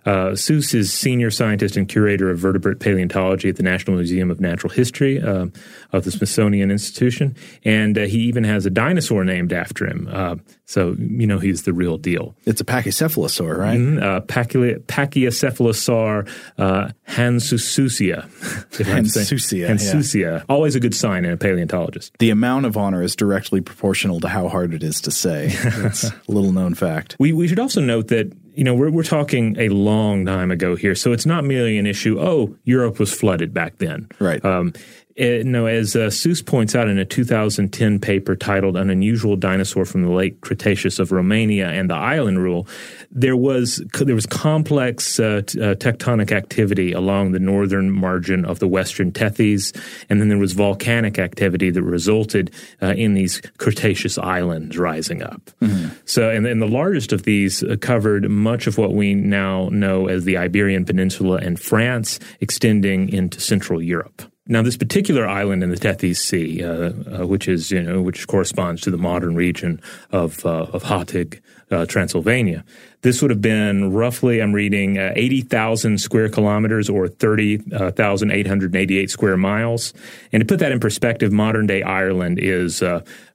Uh, 0.05 0.35
Sues 0.35 0.73
is 0.73 0.93
senior 0.93 1.31
scientist 1.31 1.77
and 1.77 1.87
curator 1.87 2.29
of 2.29 2.39
vertebrate 2.39 2.79
paleontology 2.79 3.49
at 3.49 3.55
the 3.55 3.63
National 3.63 3.97
Museum 3.97 4.29
of 4.29 4.39
Natural 4.39 4.71
History 4.71 5.21
uh, 5.21 5.47
of 5.91 6.03
the 6.03 6.11
Smithsonian 6.11 6.71
Institution, 6.71 7.35
and 7.63 7.97
uh, 7.97 8.01
he 8.01 8.19
even 8.19 8.43
has 8.43 8.65
a 8.65 8.69
dinosaur 8.69 9.23
named 9.23 9.53
after 9.53 9.85
him. 9.85 10.07
Uh, 10.11 10.35
so 10.65 10.95
you 10.97 11.27
know 11.27 11.39
he's 11.39 11.63
the 11.63 11.73
real 11.73 11.97
deal. 11.97 12.35
It's 12.45 12.61
a 12.61 12.65
pachycephalosaur, 12.65 13.57
right? 13.57 13.79
Mm-hmm. 13.79 14.03
Uh, 14.03 14.19
Pachy- 14.21 14.75
Pachycephalosaur 14.87 16.29
uh, 16.57 16.89
Hanssuesia. 17.07 18.29
Hanssuesia. 18.71 19.67
Hanssuesia. 19.69 20.19
Yeah. 20.21 20.43
Always 20.49 20.75
a 20.75 20.79
good 20.79 20.95
sign 20.95 21.25
in 21.25 21.31
a 21.31 21.37
paleontologist. 21.37 22.17
The 22.19 22.29
amount 22.29 22.65
of 22.65 22.77
honor 22.77 23.03
is 23.03 23.15
directly 23.15 23.61
proportional 23.61 24.19
to 24.21 24.27
how 24.27 24.47
hard 24.47 24.73
it 24.73 24.83
is 24.83 25.01
to 25.01 25.11
say. 25.11 25.47
That's 25.63 26.05
a 26.05 26.13
little 26.27 26.51
known 26.51 26.73
fact. 26.75 27.15
We, 27.19 27.33
we 27.33 27.47
should 27.47 27.59
also 27.59 27.81
note 27.81 28.07
that 28.07 28.31
you 28.55 28.63
know, 28.63 28.75
we're, 28.75 28.89
we're 28.89 29.03
talking 29.03 29.57
a 29.57 29.69
long 29.69 30.25
time 30.25 30.51
ago 30.51 30.75
here. 30.75 30.95
So 30.95 31.11
it's 31.11 31.25
not 31.25 31.43
merely 31.43 31.77
an 31.77 31.85
issue, 31.85 32.19
oh, 32.19 32.55
Europe 32.63 32.99
was 32.99 33.11
flooded 33.13 33.53
back 33.53 33.77
then. 33.79 34.07
Right. 34.19 34.43
Um, 34.43 34.73
it, 35.15 35.41
eh, 35.41 35.43
no, 35.45 35.67
as 35.67 35.95
uh, 35.95 36.09
Sues 36.09 36.41
points 36.41 36.75
out 36.75 36.87
in 36.87 36.97
a 36.97 37.05
2010 37.05 37.99
paper 37.99 38.35
titled 38.35 38.75
An 38.75 38.89
Unusual 38.89 39.35
Dinosaur 39.35 39.85
from 39.85 40.01
the 40.01 40.09
Late 40.09 40.41
Cretaceous 40.41 40.97
of 40.97 41.11
Romania 41.11 41.69
and 41.69 41.89
the 41.89 41.95
Island 41.95 42.41
Rule, 42.41 42.67
there 43.11 43.35
was 43.35 43.83
there 43.99 44.15
was 44.15 44.25
complex 44.25 45.19
uh, 45.19 45.41
t- 45.45 45.61
uh, 45.61 45.75
tectonic 45.75 46.31
activity 46.31 46.91
along 46.93 47.31
the 47.31 47.39
northern 47.39 47.91
margin 47.91 48.43
of 48.43 48.59
the 48.59 48.67
Western 48.67 49.11
Tethys, 49.11 49.75
and 50.09 50.19
then 50.19 50.29
there 50.29 50.37
was 50.37 50.53
volcanic 50.53 51.19
activity 51.19 51.69
that 51.69 51.83
resulted 51.83 52.51
uh, 52.81 52.93
in 52.97 53.13
these 53.13 53.41
Cretaceous 53.57 54.17
islands 54.17 54.77
rising 54.77 55.21
up. 55.21 55.51
Mm-hmm. 55.61 55.89
So, 56.05 56.29
and, 56.29 56.47
and, 56.47 56.61
the 56.61 56.67
largest 56.67 57.11
of 57.11 57.23
these 57.23 57.61
uh, 57.63 57.75
covered 57.79 58.29
much 58.29 58.67
of 58.67 58.77
what 58.77 58.93
we 58.93 59.13
now 59.13 59.69
know 59.69 60.07
as 60.07 60.23
the 60.23 60.37
Iberian 60.37 60.85
Peninsula 60.85 61.37
and 61.37 61.59
France, 61.59 62.19
extending 62.39 63.09
into 63.09 63.39
Central 63.39 63.81
Europe. 63.81 64.32
Now, 64.45 64.61
this 64.61 64.75
particular 64.75 65.25
island 65.25 65.63
in 65.63 65.69
the 65.69 65.77
Tethys 65.77 66.17
Sea, 66.17 66.65
uh, 66.65 67.21
uh, 67.21 67.25
which 67.25 67.47
is 67.47 67.71
you 67.71 67.81
know 67.81 68.01
which 68.01 68.27
corresponds 68.27 68.81
to 68.81 68.91
the 68.91 68.97
modern 68.97 69.35
region 69.35 69.81
of 70.11 70.45
uh, 70.45 70.67
of 70.73 70.83
Hateg, 70.83 71.39
uh, 71.71 71.85
Transylvania, 71.85 72.65
this 73.03 73.21
would 73.21 73.31
have 73.31 73.41
been 73.41 73.93
roughly, 73.93 74.41
I'm 74.41 74.51
reading, 74.51 74.97
uh, 74.97 75.13
80,000 75.15 75.97
square 75.99 76.27
kilometers 76.29 76.89
or 76.89 77.07
30,888 77.07 79.09
square 79.09 79.37
miles. 79.37 79.93
And 80.31 80.41
to 80.41 80.45
put 80.45 80.59
that 80.59 80.73
in 80.73 80.79
perspective, 80.79 81.31
modern 81.31 81.65
day 81.67 81.81
Ireland 81.81 82.39
is 82.39 82.83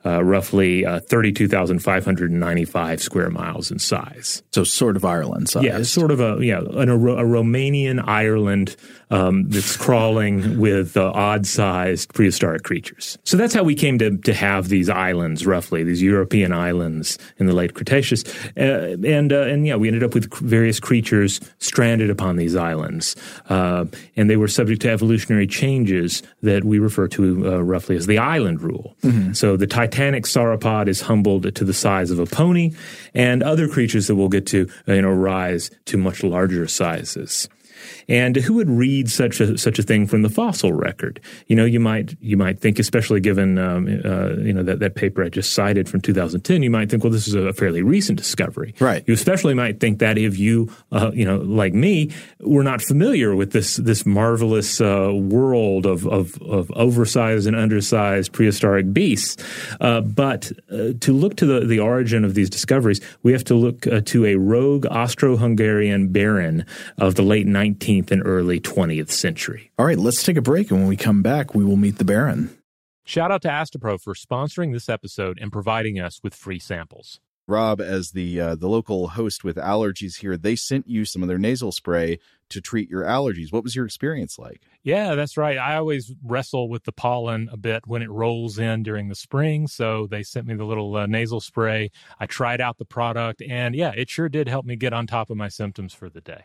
uh, 0.09 0.19
uh, 0.19 0.23
roughly 0.23 0.85
uh, 0.85 1.01
32,595 1.01 3.03
square 3.03 3.31
miles 3.31 3.71
in 3.71 3.79
size. 3.79 4.43
So 4.53 4.65
sort 4.65 4.97
of 4.97 5.05
Ireland 5.05 5.49
size. 5.49 5.65
Yeah, 5.65 5.83
sort 5.83 6.11
of 6.11 6.21
a, 6.21 6.39
yeah, 6.41 6.59
an, 6.59 6.89
a, 6.89 6.95
a 6.95 7.25
Romanian 7.25 8.03
Ireland 8.07 8.77
um, 9.11 9.49
that's 9.49 9.77
crawling 9.77 10.59
with 10.59 10.97
uh, 10.97 11.11
odd-sized 11.15 12.13
prehistoric 12.13 12.63
creatures. 12.63 13.19
So 13.25 13.37
that's 13.37 13.55
how 13.55 13.63
we 13.63 13.75
came 13.75 13.99
to, 13.99 14.19
to 14.19 14.35
have 14.35 14.69
these 14.69 14.91
islands, 14.91 15.47
roughly, 15.47 15.83
these 15.83 16.03
European 16.03 16.53
islands 16.53 17.19
in 17.39 17.47
the 17.47 17.55
late 17.55 17.75
Cretaceous. 17.75 18.25
Uh, 18.57 18.97
and, 18.99 19.05
and 19.05 19.33
and 19.33 19.67
yeah, 19.67 19.77
we 19.77 19.89
ended 19.89 20.03
up 20.03 20.15
with 20.15 20.33
various 20.41 20.81
creatures 20.81 21.41
stranded 21.59 22.11
upon 22.11 22.37
these 22.37 22.57
islands, 22.57 23.17
uh, 23.49 23.85
and 24.17 24.29
they 24.29 24.37
were 24.37 24.49
subject 24.49 24.83
to 24.83 24.91
evolutionary 24.91 25.47
changes 25.47 26.23
that 26.43 26.65
we 26.65 26.79
refer 26.79 27.09
to 27.09 27.47
uh, 27.47 27.59
roughly 27.59 27.97
as 27.97 28.07
the 28.07 28.19
island 28.19 28.61
rule. 28.61 28.97
Mm-hmm. 29.03 29.33
So 29.33 29.57
the 29.57 29.67
Titanic 29.67 29.98
sauropod 29.99 30.89
is 30.89 31.03
humbled 31.03 31.55
to 31.55 31.65
the 31.65 31.75
size 31.75 32.11
of 32.11 32.19
a 32.19 32.27
pony, 32.27 32.73
and 33.15 33.43
other 33.43 33.69
creatures 33.69 34.07
that 34.07 34.17
we'll 34.17 34.29
get 34.29 34.47
to, 34.49 34.69
you 34.87 35.03
know, 35.03 35.11
rise 35.11 35.71
to 35.87 35.97
much 35.97 36.23
larger 36.23 36.67
sizes. 36.67 37.49
And 38.09 38.37
who 38.37 38.55
would 38.55 38.71
read 38.71 39.11
such 39.11 39.41
a 39.41 39.59
such 39.59 39.79
a 39.79 39.83
thing 39.83 40.07
from 40.07 40.23
the 40.23 40.29
fossil 40.29 40.73
record? 40.73 41.21
You 41.47 41.57
know, 41.57 41.65
you 41.65 41.81
might 41.81 42.17
you 42.21 42.37
might 42.37 42.59
think, 42.59 42.79
especially 42.79 43.21
given 43.21 43.59
um, 43.59 43.87
uh, 44.05 44.35
you 44.37 44.53
know 44.53 44.63
that, 44.63 44.81
that 44.81 44.95
paper 44.95 45.25
I 45.25 45.29
just 45.29 45.53
cited 45.53 45.89
from 45.89 46.01
2010, 46.01 46.63
you 46.63 46.71
might 46.71 46.91
think, 46.91 47.05
well, 47.05 47.13
this 47.13 47.29
is 47.29 47.35
a 47.35 47.53
fairly 47.53 47.83
recent 47.83 48.19
discovery. 48.19 48.75
Right. 48.81 49.05
You 49.07 49.15
especially 49.15 49.55
might 49.55 49.81
think 49.81 49.99
that 49.99 50.19
if 50.19 50.39
you 50.39 50.71
uh, 50.93 51.11
you 51.15 51.25
know 51.25 51.39
like 51.39 51.75
me 51.75 52.11
were 52.41 52.63
not 52.63 52.83
familiar 52.83 53.35
with 53.35 53.53
this 53.53 53.77
this 53.77 54.07
marvelous 54.07 54.81
uh, 54.81 55.13
world 55.13 55.87
of, 55.87 56.07
of, 56.07 56.41
of 56.43 56.71
oversized 56.73 57.47
and 57.47 57.57
undersized 57.57 58.33
prehistoric 58.33 58.93
beasts. 58.93 59.37
Uh, 59.81 60.01
but 60.01 60.53
uh, 60.73 60.93
to 61.01 61.13
look 61.13 61.37
to 61.37 61.47
the 61.47 61.67
the 61.67 61.79
origin 61.79 62.25
of 62.25 62.35
these 62.35 62.51
discoveries, 62.51 63.01
we 63.23 63.33
have 63.33 63.45
to 63.45 63.55
look 63.55 63.87
uh, 63.87 64.01
to 64.05 64.25
a 64.27 64.37
rogue 64.37 64.87
Austro-Hungarian 64.87 66.09
baron 66.09 66.65
of 66.99 67.15
the 67.15 67.23
late 67.23 67.47
19th 67.47 67.68
19th 67.75 68.11
and 68.11 68.23
early 68.25 68.61
20th 68.61 69.11
century. 69.11 69.71
All 69.79 69.87
right, 69.87 69.99
let's 69.99 70.23
take 70.23 70.37
a 70.37 70.43
break. 70.43 70.71
And 70.71 70.81
when 70.81 70.89
we 70.89 70.97
come 70.97 71.23
back, 71.23 71.55
we 71.55 71.65
will 71.65 71.77
meet 71.77 71.99
the 71.99 72.05
Baron. 72.05 72.57
Shout 73.05 73.31
out 73.31 73.43
to 73.43 73.49
Astepro 73.49 74.01
for 74.01 74.15
sponsoring 74.15 74.73
this 74.73 74.89
episode 74.89 75.39
and 75.41 75.51
providing 75.51 75.99
us 75.99 76.21
with 76.23 76.35
free 76.35 76.59
samples. 76.59 77.21
Rob, 77.47 77.81
as 77.81 78.11
the 78.11 78.39
uh, 78.39 78.55
the 78.57 78.69
local 78.69 79.09
host 79.09 79.43
with 79.43 79.57
allergies 79.57 80.19
here, 80.19 80.37
they 80.37 80.55
sent 80.55 80.87
you 80.87 81.07
some 81.07 81.23
of 81.23 81.29
their 81.29 81.39
nasal 81.39 81.73
spray 81.73 82.19
to 82.51 82.61
treat 82.61 82.91
your 82.91 83.05
allergies. 83.05 83.51
What 83.51 83.65
was 83.65 83.75
your 83.75 83.87
experience 83.87 84.39
like? 84.39 84.61
Yeah, 84.83 85.15
that's 85.15 85.39
right. 85.39 85.57
I 85.57 85.77
always 85.77 86.13
wrestle 86.23 86.69
with 86.69 86.85
the 86.85 86.93
pollen 86.93 87.49
a 87.51 87.57
bit 87.57 87.87
when 87.87 88.03
it 88.03 88.11
rolls 88.11 88.59
in 88.59 88.83
during 88.83 89.09
the 89.09 89.15
spring. 89.15 89.67
So 89.67 90.07
they 90.07 90.23
sent 90.23 90.47
me 90.47 90.55
the 90.55 90.67
little 90.67 90.95
uh, 90.95 91.07
nasal 91.07 91.41
spray. 91.41 91.91
I 92.21 92.27
tried 92.27 92.61
out 92.61 92.77
the 92.77 92.85
product, 92.85 93.41
and 93.41 93.75
yeah, 93.75 93.93
it 93.97 94.11
sure 94.11 94.29
did 94.29 94.47
help 94.47 94.67
me 94.67 94.77
get 94.77 94.93
on 94.93 95.07
top 95.07 95.31
of 95.31 95.39
my 95.39 95.49
symptoms 95.49 95.95
for 95.95 96.11
the 96.11 96.21
day. 96.21 96.45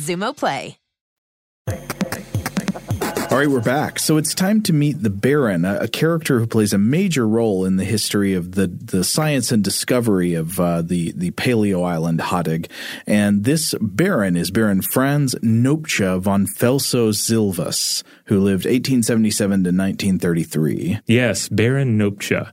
Xumo 0.01 0.35
Play. 0.35 0.77
All 3.31 3.37
right, 3.37 3.47
we're 3.47 3.61
back. 3.61 3.97
So 3.97 4.17
it's 4.17 4.35
time 4.35 4.61
to 4.63 4.73
meet 4.73 5.01
the 5.01 5.09
Baron, 5.09 5.63
a, 5.63 5.83
a, 5.83 5.87
character 5.87 6.37
who 6.37 6.45
plays 6.45 6.73
a 6.73 6.77
major 6.77 7.25
role 7.25 7.63
in 7.63 7.77
the 7.77 7.85
history 7.85 8.33
of 8.33 8.55
the, 8.55 8.67
the 8.67 9.05
science 9.05 9.53
and 9.53 9.63
discovery 9.63 10.33
of 10.33 10.59
uh, 10.59 10.81
the, 10.81 11.13
the 11.13 11.31
Paleo 11.31 11.87
Island 11.87 12.19
Hateg. 12.19 12.69
And 13.07 13.45
this 13.45 13.73
Baron 13.79 14.35
is 14.35 14.51
Baron 14.51 14.81
Franz 14.81 15.33
Nopcsa 15.35 16.19
von 16.19 16.45
Felso-Silvas, 16.45 18.03
who 18.25 18.41
lived 18.41 18.65
1877 18.65 19.49
to 19.49 19.69
1933. 19.69 20.99
Yes, 21.07 21.47
Baron 21.47 21.97
Nopcsa. 21.97 22.51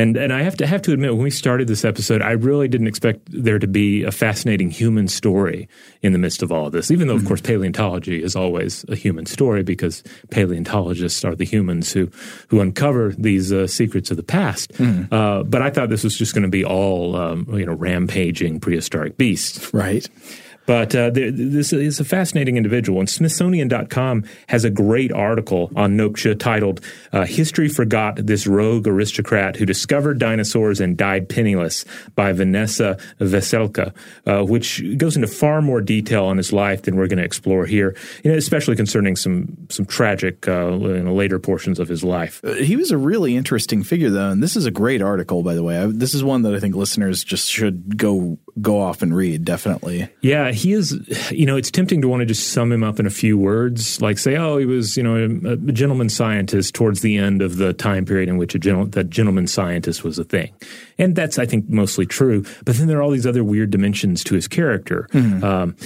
And 0.00 0.16
and 0.16 0.32
I 0.32 0.42
have 0.42 0.56
to 0.56 0.66
have 0.66 0.80
to 0.82 0.92
admit, 0.92 1.12
when 1.12 1.22
we 1.22 1.30
started 1.30 1.68
this 1.68 1.84
episode, 1.84 2.22
I 2.22 2.30
really 2.32 2.68
didn't 2.68 2.86
expect 2.86 3.28
there 3.30 3.58
to 3.58 3.66
be 3.66 4.02
a 4.02 4.10
fascinating 4.10 4.70
human 4.70 5.08
story 5.08 5.68
in 6.00 6.12
the 6.12 6.18
midst 6.18 6.42
of 6.42 6.50
all 6.50 6.66
of 6.66 6.72
this. 6.72 6.90
Even 6.90 7.06
though, 7.06 7.14
of 7.14 7.20
mm-hmm. 7.20 7.28
course, 7.28 7.40
paleontology 7.42 8.22
is 8.22 8.34
always 8.34 8.84
a 8.88 8.96
human 8.96 9.26
story 9.26 9.62
because 9.62 10.02
paleontologists 10.30 11.22
are 11.24 11.34
the 11.34 11.44
humans 11.44 11.92
who 11.92 12.10
who 12.48 12.60
uncover 12.60 13.14
these 13.18 13.52
uh, 13.52 13.66
secrets 13.66 14.10
of 14.10 14.16
the 14.16 14.22
past. 14.22 14.72
Mm-hmm. 14.74 15.12
Uh, 15.12 15.42
but 15.42 15.60
I 15.60 15.68
thought 15.70 15.90
this 15.90 16.04
was 16.04 16.16
just 16.16 16.34
going 16.34 16.44
to 16.44 16.48
be 16.48 16.64
all 16.64 17.14
um, 17.16 17.46
you 17.52 17.66
know 17.66 17.74
rampaging 17.74 18.58
prehistoric 18.58 19.18
beasts, 19.18 19.72
right? 19.74 20.08
But 20.70 20.94
uh, 20.94 21.10
this 21.12 21.72
is 21.72 21.98
a 21.98 22.04
fascinating 22.04 22.56
individual. 22.56 23.00
And 23.00 23.08
Smithsonian.com 23.08 24.22
has 24.50 24.64
a 24.64 24.70
great 24.70 25.10
article 25.10 25.68
on 25.74 25.96
Nopcsa 25.96 26.38
titled 26.38 26.80
uh, 27.12 27.24
History 27.24 27.68
Forgot 27.68 28.24
This 28.24 28.46
Rogue 28.46 28.86
Aristocrat 28.86 29.56
Who 29.56 29.66
Discovered 29.66 30.20
Dinosaurs 30.20 30.78
and 30.78 30.96
Died 30.96 31.28
Penniless 31.28 31.84
by 32.14 32.30
Vanessa 32.30 32.96
Veselka, 33.18 33.92
uh, 34.26 34.44
which 34.44 34.80
goes 34.96 35.16
into 35.16 35.26
far 35.26 35.60
more 35.60 35.80
detail 35.80 36.26
on 36.26 36.36
his 36.36 36.52
life 36.52 36.82
than 36.82 36.94
we're 36.94 37.08
going 37.08 37.18
to 37.18 37.24
explore 37.24 37.66
here, 37.66 37.96
you 38.22 38.30
know, 38.30 38.36
especially 38.36 38.76
concerning 38.76 39.16
some, 39.16 39.66
some 39.70 39.86
tragic 39.86 40.46
uh, 40.46 40.68
later 40.68 41.40
portions 41.40 41.80
of 41.80 41.88
his 41.88 42.04
life. 42.04 42.40
Uh, 42.44 42.52
he 42.52 42.76
was 42.76 42.92
a 42.92 42.96
really 42.96 43.36
interesting 43.36 43.82
figure, 43.82 44.08
though. 44.08 44.30
And 44.30 44.40
this 44.40 44.54
is 44.54 44.66
a 44.66 44.70
great 44.70 45.02
article, 45.02 45.42
by 45.42 45.56
the 45.56 45.64
way. 45.64 45.80
I, 45.80 45.86
this 45.86 46.14
is 46.14 46.22
one 46.22 46.42
that 46.42 46.54
I 46.54 46.60
think 46.60 46.76
listeners 46.76 47.24
just 47.24 47.50
should 47.50 47.98
go 47.98 48.38
go 48.60 48.80
off 48.80 49.02
and 49.02 49.14
read, 49.14 49.44
definitely. 49.44 50.08
Yeah, 50.20 50.50
he 50.50 50.72
is, 50.72 50.92
you 51.30 51.46
know, 51.46 51.56
it's 51.56 51.70
tempting 51.70 52.02
to 52.02 52.08
want 52.08 52.20
to 52.20 52.26
just 52.26 52.48
sum 52.48 52.72
him 52.72 52.82
up 52.82 53.00
in 53.00 53.06
a 53.06 53.10
few 53.10 53.38
words, 53.38 54.00
like 54.00 54.18
say, 54.18 54.36
oh, 54.36 54.58
he 54.58 54.66
was, 54.66 54.96
you 54.96 55.02
know, 55.02 55.16
a, 55.16 55.52
a 55.52 55.56
gentleman 55.72 56.08
scientist 56.08 56.74
towards 56.74 57.00
the 57.00 57.16
end 57.16 57.42
of 57.42 57.56
the 57.56 57.72
time 57.72 58.04
period 58.04 58.28
in 58.28 58.36
which 58.36 58.54
a 58.54 58.58
gen- 58.58 58.90
that 58.90 59.10
gentleman 59.10 59.46
scientist 59.46 60.04
was 60.04 60.18
a 60.18 60.24
thing. 60.24 60.52
And 60.98 61.16
that's, 61.16 61.38
I 61.38 61.46
think, 61.46 61.68
mostly 61.68 62.06
true. 62.06 62.44
But 62.64 62.76
then 62.76 62.86
there 62.86 62.98
are 62.98 63.02
all 63.02 63.10
these 63.10 63.26
other 63.26 63.44
weird 63.44 63.70
dimensions 63.70 64.24
to 64.24 64.34
his 64.34 64.48
character. 64.48 65.08
Mm-hmm. 65.12 65.44
Um, 65.44 65.76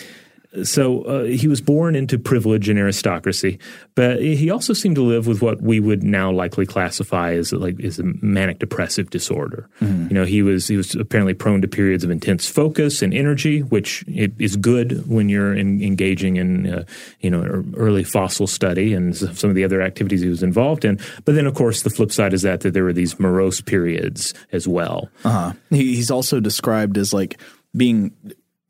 so 0.62 1.02
uh, 1.02 1.24
he 1.24 1.48
was 1.48 1.60
born 1.60 1.96
into 1.96 2.18
privilege 2.18 2.68
and 2.68 2.78
aristocracy, 2.78 3.58
but 3.94 4.22
he 4.22 4.50
also 4.50 4.72
seemed 4.72 4.94
to 4.96 5.02
live 5.02 5.26
with 5.26 5.42
what 5.42 5.60
we 5.60 5.80
would 5.80 6.02
now 6.02 6.30
likely 6.30 6.64
classify 6.64 7.32
as 7.32 7.52
like 7.52 7.80
as 7.80 7.98
a 7.98 8.04
manic 8.22 8.58
depressive 8.58 9.10
disorder. 9.10 9.68
Mm-hmm. 9.80 10.08
You 10.08 10.14
know, 10.14 10.24
he 10.24 10.42
was 10.42 10.68
he 10.68 10.76
was 10.76 10.94
apparently 10.94 11.34
prone 11.34 11.60
to 11.62 11.68
periods 11.68 12.04
of 12.04 12.10
intense 12.10 12.48
focus 12.48 13.02
and 13.02 13.12
energy, 13.12 13.60
which 13.60 14.04
is 14.06 14.56
good 14.56 15.08
when 15.08 15.28
you're 15.28 15.54
in, 15.54 15.82
engaging 15.82 16.36
in 16.36 16.72
uh, 16.72 16.84
you 17.20 17.30
know 17.30 17.64
early 17.76 18.04
fossil 18.04 18.46
study 18.46 18.94
and 18.94 19.16
some 19.16 19.50
of 19.50 19.56
the 19.56 19.64
other 19.64 19.82
activities 19.82 20.20
he 20.20 20.28
was 20.28 20.42
involved 20.42 20.84
in. 20.84 21.00
But 21.24 21.34
then, 21.34 21.46
of 21.46 21.54
course, 21.54 21.82
the 21.82 21.90
flip 21.90 22.12
side 22.12 22.32
is 22.32 22.42
that 22.42 22.60
that 22.60 22.74
there 22.74 22.84
were 22.84 22.92
these 22.92 23.18
morose 23.18 23.60
periods 23.60 24.34
as 24.52 24.68
well. 24.68 25.08
Uh-huh. 25.24 25.52
He's 25.70 26.10
also 26.10 26.38
described 26.40 26.96
as 26.96 27.12
like 27.12 27.40
being 27.76 28.12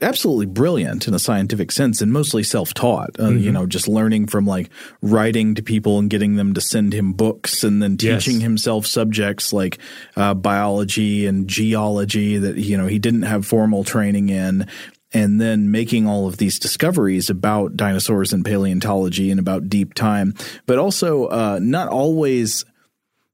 absolutely 0.01 0.47
brilliant 0.47 1.07
in 1.07 1.15
a 1.15 1.19
scientific 1.19 1.71
sense 1.71 2.01
and 2.01 2.13
mostly 2.13 2.43
self-taught 2.43 3.11
uh, 3.19 3.25
mm-hmm. 3.25 3.39
you 3.39 3.53
know 3.53 3.65
just 3.65 3.87
learning 3.87 4.27
from 4.27 4.47
like 4.47 4.69
writing 5.01 5.55
to 5.55 5.63
people 5.63 5.99
and 5.99 6.11
getting 6.11 6.35
them 6.35 6.53
to 6.53 6.61
send 6.61 6.93
him 6.93 7.13
books 7.13 7.63
and 7.63 7.83
then 7.83 7.97
teaching 7.97 8.35
yes. 8.35 8.43
himself 8.43 8.87
subjects 8.87 9.53
like 9.53 9.79
uh, 10.17 10.35
biology 10.35 11.27
and 11.27 11.49
geology 11.49 12.39
that 12.39 12.57
you 12.57 12.77
know 12.77 12.87
he 12.87 12.99
didn't 12.99 13.23
have 13.23 13.47
formal 13.47 13.85
training 13.85 14.29
in 14.29 14.67
and 15.13 15.41
then 15.41 15.71
making 15.71 16.09
all 16.09 16.27
of 16.27 16.39
these 16.39 16.59
discoveries 16.59 17.31
about 17.31 17.77
dinosaurs 17.77 18.33
and 18.33 18.45
paleontology 18.45 19.31
and 19.31 19.39
about 19.39 19.69
deep 19.69 19.95
time 19.95 20.35
but 20.67 20.77
also 20.77 21.27
uh, 21.27 21.61
not 21.63 21.89
always 21.89 22.65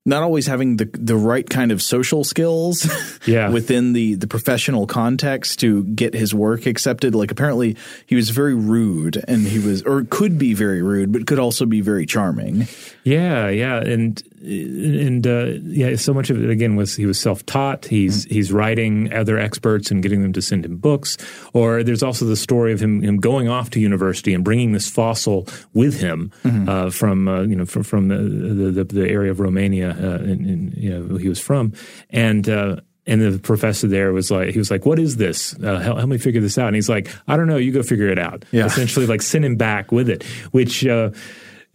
not 0.06 0.22
always 0.22 0.46
having 0.46 0.76
the 0.76 0.88
the 0.94 1.16
right 1.16 1.48
kind 1.48 1.70
of 1.70 1.82
social 1.82 2.24
skills 2.24 2.88
yeah. 3.26 3.50
within 3.50 3.92
the 3.92 4.14
the 4.14 4.26
professional 4.26 4.86
context 4.86 5.60
to 5.60 5.84
get 5.84 6.14
his 6.14 6.34
work 6.34 6.64
accepted 6.64 7.14
like 7.14 7.30
apparently 7.30 7.76
he 8.06 8.14
was 8.14 8.30
very 8.30 8.54
rude 8.54 9.22
and 9.28 9.46
he 9.46 9.58
was 9.58 9.82
or 9.82 10.04
could 10.04 10.38
be 10.38 10.54
very 10.54 10.80
rude 10.80 11.12
but 11.12 11.26
could 11.26 11.38
also 11.38 11.66
be 11.66 11.82
very 11.82 12.06
charming 12.06 12.66
yeah 13.04 13.48
yeah 13.48 13.76
and 13.76 14.22
and 14.42 15.26
uh, 15.26 15.52
yeah 15.64 15.94
so 15.96 16.14
much 16.14 16.30
of 16.30 16.42
it 16.42 16.48
again 16.48 16.76
was 16.76 16.96
he 16.96 17.04
was 17.04 17.20
self-taught 17.20 17.84
he's 17.84 18.24
mm-hmm. 18.24 18.34
he's 18.34 18.50
writing 18.50 19.12
other 19.12 19.38
experts 19.38 19.90
and 19.90 20.02
getting 20.02 20.22
them 20.22 20.32
to 20.32 20.40
send 20.40 20.64
him 20.64 20.78
books 20.78 21.18
or 21.52 21.82
there's 21.82 22.02
also 22.02 22.24
the 22.24 22.36
story 22.36 22.72
of 22.72 22.80
him 22.80 23.02
him 23.02 23.18
going 23.18 23.48
off 23.48 23.68
to 23.68 23.78
university 23.78 24.32
and 24.32 24.44
bringing 24.44 24.72
this 24.72 24.88
fossil 24.88 25.46
with 25.74 26.00
him 26.00 26.32
mm-hmm. 26.42 26.66
uh, 26.66 26.88
from 26.88 27.28
uh, 27.28 27.42
you 27.42 27.54
know 27.54 27.66
from, 27.66 27.82
from 27.82 28.08
the, 28.08 28.70
the, 28.70 28.84
the 28.84 29.06
area 29.06 29.30
of 29.30 29.40
Romania 29.40 29.89
uh, 29.90 30.22
in, 30.22 30.46
in, 30.46 30.74
you 30.76 30.90
know, 30.90 31.16
he 31.16 31.28
was 31.28 31.40
from, 31.40 31.72
and 32.10 32.48
uh, 32.48 32.76
and 33.06 33.20
the 33.20 33.38
professor 33.38 33.88
there 33.88 34.12
was 34.12 34.30
like, 34.30 34.50
he 34.50 34.58
was 34.58 34.70
like, 34.70 34.86
"What 34.86 34.98
is 34.98 35.16
this? 35.16 35.54
Uh, 35.54 35.78
help, 35.78 35.98
help, 35.98 36.08
me 36.08 36.18
figure 36.18 36.40
this 36.40 36.58
out." 36.58 36.68
And 36.68 36.76
he's 36.76 36.88
like, 36.88 37.10
"I 37.26 37.36
don't 37.36 37.46
know. 37.46 37.56
You 37.56 37.72
go 37.72 37.82
figure 37.82 38.08
it 38.08 38.18
out." 38.18 38.44
Yeah. 38.52 38.66
Essentially, 38.66 39.06
like 39.06 39.22
send 39.22 39.44
him 39.44 39.56
back 39.56 39.92
with 39.92 40.08
it, 40.08 40.24
which. 40.52 40.86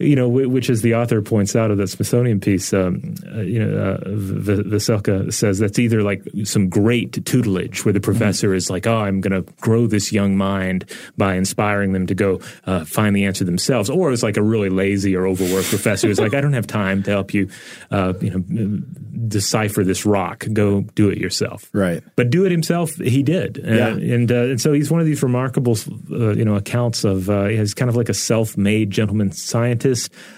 Uh, 0.00 0.04
you 0.04 0.14
know, 0.14 0.28
which 0.28 0.68
as 0.68 0.82
the 0.82 0.94
author 0.94 1.22
points 1.22 1.56
out 1.56 1.70
of 1.70 1.78
the 1.78 1.86
Smithsonian 1.86 2.40
piece, 2.40 2.72
um, 2.72 3.14
uh, 3.34 3.40
you 3.40 3.58
know, 3.58 3.76
uh, 3.76 3.98
Veselka 4.08 5.32
says 5.32 5.58
that's 5.58 5.78
either 5.78 6.02
like 6.02 6.22
some 6.44 6.68
great 6.68 7.24
tutelage 7.24 7.84
where 7.84 7.92
the 7.92 7.98
mm-hmm. 7.98 8.04
professor 8.04 8.48
mm-hmm. 8.48 8.56
is 8.56 8.70
like, 8.70 8.86
oh, 8.86 8.98
I'm 8.98 9.20
going 9.20 9.32
to 9.32 9.50
grow 9.60 9.86
this 9.86 10.12
young 10.12 10.36
mind 10.36 10.84
by 11.16 11.34
inspiring 11.34 11.92
them 11.92 12.06
to 12.08 12.14
go 12.14 12.40
uh, 12.66 12.84
find 12.84 13.16
the 13.16 13.24
answer 13.24 13.44
themselves, 13.44 13.88
or 13.88 14.12
it's 14.12 14.22
like 14.22 14.36
a 14.36 14.42
really 14.42 14.68
lazy 14.68 15.16
or 15.16 15.26
overworked 15.26 15.68
professor 15.68 16.08
who's 16.08 16.20
like, 16.20 16.34
I 16.34 16.40
don't 16.40 16.52
have 16.52 16.66
time 16.66 17.02
to 17.04 17.10
help 17.10 17.32
you, 17.32 17.48
uh, 17.90 18.12
you 18.20 18.30
know, 18.30 18.82
decipher 19.28 19.82
this 19.82 20.04
rock. 20.04 20.46
Go 20.52 20.82
do 20.94 21.08
it 21.08 21.18
yourself. 21.18 21.70
Right. 21.72 22.02
But 22.16 22.30
do 22.30 22.44
it 22.44 22.52
himself, 22.52 22.94
he 22.96 23.22
did. 23.22 23.58
Uh, 23.66 23.72
yeah. 23.72 23.88
and, 23.88 24.30
uh, 24.30 24.34
and 24.34 24.60
so 24.60 24.72
he's 24.72 24.90
one 24.90 25.00
of 25.00 25.06
these 25.06 25.22
remarkable, 25.22 25.76
you 26.08 26.44
know, 26.44 26.56
accounts 26.56 27.04
of, 27.04 27.26
he's 27.48 27.72
kind 27.74 27.88
of 27.88 27.96
like 27.96 28.10
a 28.10 28.14
self-made 28.14 28.90
gentleman 28.90 29.32
scientist 29.32 29.85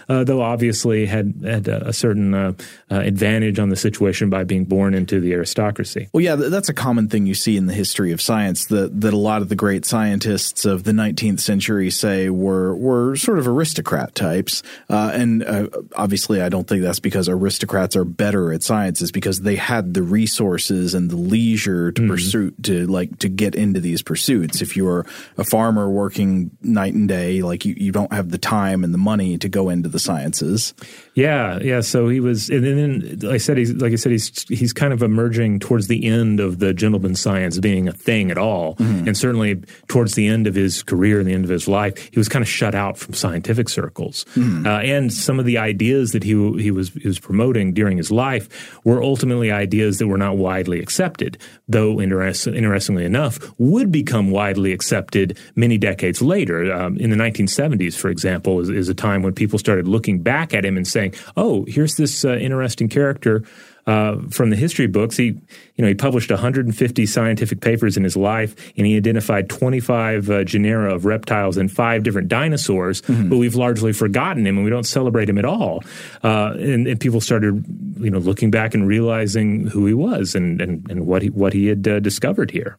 uh, 0.08 0.24
though 0.24 0.40
obviously 0.40 1.06
had 1.06 1.34
had 1.44 1.68
a, 1.68 1.92
certain 1.92 2.34
uh, 2.34 2.52
uh, 2.90 2.96
advantage 3.00 3.58
on 3.58 3.68
the 3.68 3.76
situation 3.76 4.30
by 4.30 4.44
being 4.44 4.64
born 4.64 4.94
into 4.94 5.20
the 5.20 5.32
aristocracy. 5.32 6.08
Well, 6.12 6.22
yeah, 6.22 6.36
that's 6.36 6.68
a 6.68 6.74
common 6.74 7.08
thing 7.08 7.26
you 7.26 7.34
see 7.34 7.56
in 7.56 7.66
the 7.66 7.74
history 7.74 8.12
of 8.12 8.20
science 8.20 8.66
that 8.66 9.00
that 9.00 9.12
a 9.12 9.18
lot 9.18 9.42
of 9.42 9.48
the 9.48 9.56
great 9.56 9.84
scientists 9.84 10.64
of 10.64 10.84
the 10.84 10.92
19th 10.92 11.40
century 11.40 11.90
say 11.90 12.30
were 12.30 12.74
were 12.76 13.16
sort 13.16 13.38
of 13.38 13.46
aristocrat 13.48 14.14
types, 14.14 14.62
uh, 14.90 15.10
and 15.14 15.44
uh, 15.44 15.68
obviously 15.96 16.40
I 16.42 16.48
don't 16.48 16.66
think 16.66 16.82
that's 16.82 17.00
because 17.00 17.28
aristocrats 17.28 17.96
are 17.96 18.04
better 18.04 18.52
at 18.52 18.62
science. 18.62 19.02
It's 19.02 19.10
because 19.10 19.40
they 19.40 19.56
had 19.56 19.94
the 19.94 20.02
resources 20.02 20.94
and 20.94 21.10
the 21.10 21.16
leisure 21.16 21.92
to 21.92 22.00
mm-hmm. 22.00 22.10
pursue 22.10 22.50
to 22.62 22.86
like 22.86 23.18
to 23.20 23.28
get 23.28 23.54
into 23.54 23.80
these 23.80 24.02
pursuits. 24.02 24.62
If 24.62 24.76
you're 24.76 25.06
a 25.36 25.44
farmer 25.44 25.88
working 25.88 26.50
night 26.62 26.94
and 26.94 27.08
day, 27.08 27.42
like 27.42 27.64
you, 27.64 27.74
you 27.76 27.92
don't 27.92 28.12
have 28.12 28.30
the 28.30 28.38
time 28.38 28.84
and 28.84 28.92
the 28.92 28.98
money 28.98 29.37
to 29.38 29.48
go 29.48 29.68
into 29.68 29.88
the 29.88 29.98
sciences. 29.98 30.74
Yeah, 31.18 31.58
yeah. 31.60 31.80
So 31.80 32.08
he 32.08 32.20
was, 32.20 32.48
and 32.48 32.64
then 32.64 33.18
like 33.22 33.34
I 33.34 33.38
said, 33.38 33.58
he's 33.58 33.74
like 33.74 33.92
I 33.92 33.96
said, 33.96 34.12
he's 34.12 34.44
he's 34.48 34.72
kind 34.72 34.92
of 34.92 35.02
emerging 35.02 35.58
towards 35.58 35.88
the 35.88 36.04
end 36.06 36.38
of 36.38 36.60
the 36.60 36.72
gentleman 36.72 37.16
science 37.16 37.58
being 37.58 37.88
a 37.88 37.92
thing 37.92 38.30
at 38.30 38.38
all, 38.38 38.76
mm-hmm. 38.76 39.08
and 39.08 39.16
certainly 39.16 39.56
towards 39.88 40.14
the 40.14 40.28
end 40.28 40.46
of 40.46 40.54
his 40.54 40.84
career 40.84 41.18
and 41.18 41.26
the 41.28 41.32
end 41.32 41.42
of 41.42 41.50
his 41.50 41.66
life, 41.66 42.08
he 42.12 42.20
was 42.20 42.28
kind 42.28 42.44
of 42.44 42.48
shut 42.48 42.72
out 42.72 42.96
from 42.96 43.14
scientific 43.14 43.68
circles, 43.68 44.26
mm-hmm. 44.36 44.64
uh, 44.64 44.78
and 44.78 45.12
some 45.12 45.40
of 45.40 45.44
the 45.44 45.58
ideas 45.58 46.12
that 46.12 46.22
he 46.22 46.34
he 46.62 46.70
was 46.70 46.90
he 46.90 47.08
was 47.08 47.18
promoting 47.18 47.74
during 47.74 47.96
his 47.96 48.12
life 48.12 48.78
were 48.84 49.02
ultimately 49.02 49.50
ideas 49.50 49.98
that 49.98 50.06
were 50.06 50.18
not 50.18 50.36
widely 50.36 50.78
accepted, 50.78 51.36
though 51.66 52.00
interest, 52.00 52.46
interestingly 52.46 53.04
enough, 53.04 53.40
would 53.58 53.90
become 53.90 54.30
widely 54.30 54.72
accepted 54.72 55.36
many 55.56 55.78
decades 55.78 56.22
later. 56.22 56.72
Um, 56.72 56.96
in 56.98 57.10
the 57.10 57.16
1970s, 57.16 57.96
for 57.96 58.08
example, 58.08 58.60
is, 58.60 58.68
is 58.68 58.88
a 58.88 58.94
time 58.94 59.24
when 59.24 59.32
people 59.32 59.58
started 59.58 59.88
looking 59.88 60.22
back 60.22 60.54
at 60.54 60.64
him 60.64 60.76
and 60.76 60.86
saying, 60.86 61.07
"Oh, 61.36 61.64
here's 61.66 61.96
this 61.96 62.24
uh, 62.24 62.36
interesting 62.36 62.88
character." 62.88 63.44
Uh, 63.88 64.18
from 64.28 64.50
the 64.50 64.56
history 64.56 64.86
books, 64.86 65.16
he, 65.16 65.24
you 65.24 65.78
know, 65.78 65.86
he 65.86 65.94
published 65.94 66.30
150 66.30 67.06
scientific 67.06 67.62
papers 67.62 67.96
in 67.96 68.04
his 68.04 68.18
life, 68.18 68.54
and 68.76 68.86
he 68.86 68.98
identified 68.98 69.48
25 69.48 70.28
uh, 70.28 70.44
genera 70.44 70.94
of 70.94 71.06
reptiles 71.06 71.56
and 71.56 71.72
five 71.72 72.02
different 72.02 72.28
dinosaurs. 72.28 73.00
Mm-hmm. 73.02 73.30
But 73.30 73.38
we've 73.38 73.54
largely 73.54 73.94
forgotten 73.94 74.46
him, 74.46 74.56
and 74.56 74.64
we 74.64 74.68
don't 74.68 74.84
celebrate 74.84 75.26
him 75.26 75.38
at 75.38 75.46
all. 75.46 75.82
Uh, 76.22 76.52
and, 76.58 76.86
and, 76.86 77.00
people 77.00 77.22
started, 77.22 77.64
you 77.98 78.10
know, 78.10 78.18
looking 78.18 78.50
back 78.50 78.74
and 78.74 78.86
realizing 78.86 79.68
who 79.68 79.86
he 79.86 79.94
was 79.94 80.34
and 80.34 80.60
and, 80.60 80.90
and 80.90 81.06
what 81.06 81.22
he 81.22 81.30
what 81.30 81.54
he 81.54 81.68
had 81.68 81.88
uh, 81.88 81.98
discovered 81.98 82.50
here. 82.50 82.76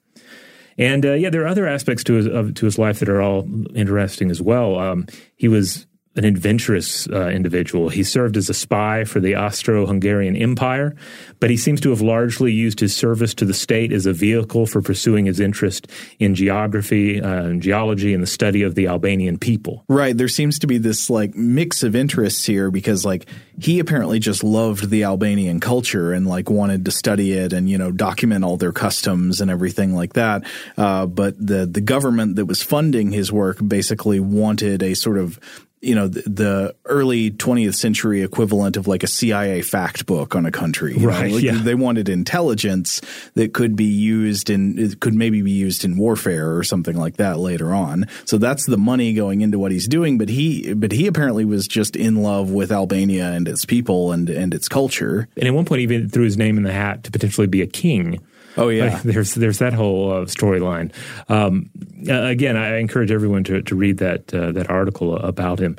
And 0.77 1.05
uh, 1.05 1.13
yeah, 1.13 1.29
there 1.29 1.41
are 1.41 1.47
other 1.47 1.67
aspects 1.67 2.03
to 2.05 2.13
his 2.13 2.27
of, 2.27 2.53
to 2.53 2.65
his 2.65 2.77
life 2.77 2.99
that 2.99 3.09
are 3.09 3.21
all 3.21 3.47
interesting 3.75 4.29
as 4.29 4.41
well. 4.41 4.77
Um, 4.77 5.07
he 5.35 5.47
was 5.47 5.87
an 6.19 6.25
adventurous 6.25 7.07
uh, 7.07 7.29
individual. 7.29 7.87
He 7.87 8.03
served 8.03 8.35
as 8.35 8.49
a 8.49 8.53
spy 8.53 9.05
for 9.05 9.21
the 9.21 9.35
Austro 9.35 9.85
Hungarian 9.85 10.35
Empire, 10.35 10.93
but 11.39 11.49
he 11.49 11.55
seems 11.55 11.79
to 11.79 11.91
have 11.91 12.01
largely 12.01 12.51
used 12.51 12.81
his 12.81 12.93
service 12.93 13.33
to 13.35 13.45
the 13.45 13.53
state 13.53 13.93
as 13.93 14.05
a 14.05 14.11
vehicle 14.11 14.65
for 14.65 14.81
pursuing 14.81 15.27
his 15.27 15.39
interest 15.39 15.87
in 16.19 16.35
geography 16.35 17.21
uh, 17.21 17.45
and 17.45 17.61
geology 17.61 18.13
and 18.13 18.21
the 18.21 18.27
study 18.27 18.63
of 18.63 18.75
the 18.75 18.87
Albanian 18.87 19.39
people. 19.39 19.85
Right. 19.87 20.15
There 20.15 20.27
seems 20.27 20.59
to 20.59 20.67
be 20.67 20.77
this 20.77 21.09
like 21.09 21.35
mix 21.35 21.83
of 21.83 21.95
interests 21.95 22.43
here 22.43 22.69
because 22.69 23.05
like 23.05 23.25
he 23.57 23.79
apparently 23.79 24.19
just 24.19 24.43
loved 24.43 24.89
the 24.89 25.05
Albanian 25.05 25.61
culture 25.61 26.11
and 26.11 26.27
like 26.27 26.49
wanted 26.49 26.83
to 26.83 26.91
study 26.91 27.31
it 27.31 27.53
and, 27.53 27.69
you 27.69 27.77
know, 27.77 27.91
document 27.91 28.43
all 28.43 28.57
their 28.57 28.73
customs 28.73 29.39
and 29.39 29.49
everything 29.49 29.95
like 29.95 30.13
that. 30.13 30.43
Uh, 30.75 31.05
but 31.05 31.37
the, 31.39 31.65
the 31.65 31.79
government 31.79 32.35
that 32.35 32.45
was 32.45 32.61
funding 32.61 33.13
his 33.13 33.31
work 33.31 33.57
basically 33.65 34.19
wanted 34.19 34.83
a 34.83 34.93
sort 34.95 35.17
of 35.17 35.39
you 35.81 35.95
know 35.95 36.07
the, 36.07 36.21
the, 36.21 36.75
early 36.85 37.31
20th 37.31 37.75
century 37.75 38.21
equivalent 38.21 38.75
of 38.75 38.87
like 38.87 39.03
a 39.03 39.07
CIA 39.07 39.61
fact 39.61 40.05
book 40.05 40.35
on 40.35 40.45
a 40.45 40.51
country. 40.51 40.95
Right. 40.95 41.31
Like 41.31 41.43
yeah. 41.43 41.61
They 41.61 41.75
wanted 41.75 42.09
intelligence 42.09 43.01
that 43.35 43.53
could 43.53 43.75
be 43.75 43.85
used 43.85 44.49
in 44.49 44.95
could 44.99 45.13
maybe 45.13 45.41
be 45.41 45.51
used 45.51 45.85
in 45.85 45.97
warfare 45.97 46.55
or 46.55 46.63
something 46.63 46.95
like 46.95 47.17
that 47.17 47.39
later 47.39 47.73
on. 47.73 48.07
So 48.25 48.37
that's 48.37 48.65
the 48.65 48.77
money 48.77 49.13
going 49.13 49.41
into 49.41 49.59
what 49.59 49.71
he's 49.71 49.87
doing. 49.87 50.17
But 50.17 50.29
he 50.29 50.73
but 50.73 50.91
he 50.91 51.07
apparently 51.07 51.45
was 51.45 51.67
just 51.67 51.95
in 51.95 52.17
love 52.23 52.51
with 52.51 52.71
Albania 52.71 53.31
and 53.31 53.47
its 53.47 53.65
people 53.65 54.11
and 54.11 54.29
and 54.29 54.53
its 54.53 54.67
culture. 54.67 55.27
And 55.37 55.47
at 55.47 55.53
one 55.53 55.65
point, 55.65 55.81
even 55.81 56.09
threw 56.09 56.23
his 56.23 56.37
name 56.37 56.57
in 56.57 56.63
the 56.63 56.73
hat 56.73 57.03
to 57.05 57.11
potentially 57.11 57.47
be 57.47 57.61
a 57.61 57.67
king. 57.67 58.19
Oh 58.57 58.69
yeah, 58.69 58.93
like, 58.93 59.03
there's 59.03 59.33
there's 59.35 59.59
that 59.59 59.73
whole 59.73 60.11
uh, 60.11 60.25
storyline. 60.25 60.91
Um, 61.29 61.69
again, 62.07 62.57
I 62.57 62.77
encourage 62.77 63.11
everyone 63.11 63.43
to 63.45 63.61
to 63.61 63.75
read 63.75 63.97
that 63.99 64.33
uh, 64.33 64.51
that 64.53 64.69
article 64.69 65.17
about 65.17 65.59
him. 65.59 65.77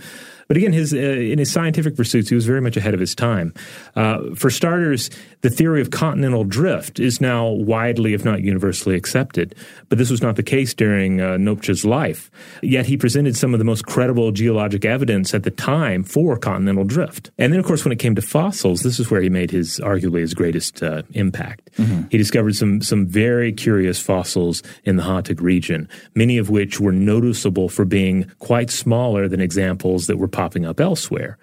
But 0.50 0.56
again, 0.56 0.72
his 0.72 0.92
uh, 0.92 0.96
in 0.96 1.38
his 1.38 1.52
scientific 1.52 1.94
pursuits, 1.94 2.28
he 2.28 2.35
was 2.35 2.44
very 2.44 2.61
much 2.61 2.76
ahead 2.76 2.92
of 2.92 2.98
his 2.98 3.14
time. 3.14 3.54
Uh, 3.94 4.35
for 4.35 4.50
starters, 4.50 5.09
the 5.42 5.50
theory 5.50 5.81
of 5.81 5.90
continental 5.90 6.44
drift 6.44 7.00
is 7.00 7.20
now 7.20 7.48
widely, 7.48 8.14
if 8.14 8.24
not 8.24 8.42
universally, 8.42 8.94
accepted. 8.94 9.55
But 9.88 9.98
this 9.98 10.11
was 10.11 10.22
not 10.22 10.37
the 10.37 10.42
case 10.42 10.74
during 10.74 11.20
uh, 11.20 11.37
Nopcsa's 11.38 11.85
life. 11.85 12.31
Yet 12.62 12.87
he 12.87 12.96
presented 12.96 13.37
some 13.37 13.55
of 13.55 13.59
the 13.59 13.64
most 13.64 13.87
credible 13.87 14.33
geologic 14.33 14.85
evidence 14.85 15.33
at 15.35 15.44
the 15.44 15.50
time 15.50 16.05
for 16.05 16.37
continental 16.37 16.85
drift. 16.85 17.31
And 17.38 17.53
then, 17.53 17.61
of 17.61 17.66
course, 17.66 17.85
when 17.85 17.92
it 17.92 17.98
came 17.98 18.14
to 18.14 18.22
fossils, 18.22 18.83
this 18.83 19.00
is 19.00 19.11
where 19.11 19.22
he 19.22 19.31
made 19.31 19.50
his 19.50 19.81
arguably 19.81 20.20
his 20.20 20.35
greatest 20.35 20.83
uh, 20.83 21.03
impact. 21.12 21.70
Mm-hmm. 21.76 22.09
He 22.11 22.18
discovered 22.18 22.55
some 22.57 22.83
some 22.83 23.07
very 23.07 23.53
curious 23.53 24.00
fossils 24.00 24.62
in 24.85 24.96
the 24.96 25.03
Hateg 25.03 25.40
region, 25.40 25.88
many 26.14 26.38
of 26.38 26.50
which 26.50 26.81
were 26.81 26.92
noticeable 26.92 27.68
for 27.68 27.85
being 27.85 28.31
quite 28.38 28.70
smaller 28.70 29.29
than 29.29 29.40
examples 29.40 30.07
that 30.07 30.18
were 30.18 30.29
popping 30.29 30.66
up 30.66 30.81
elsewhere. 30.81 31.38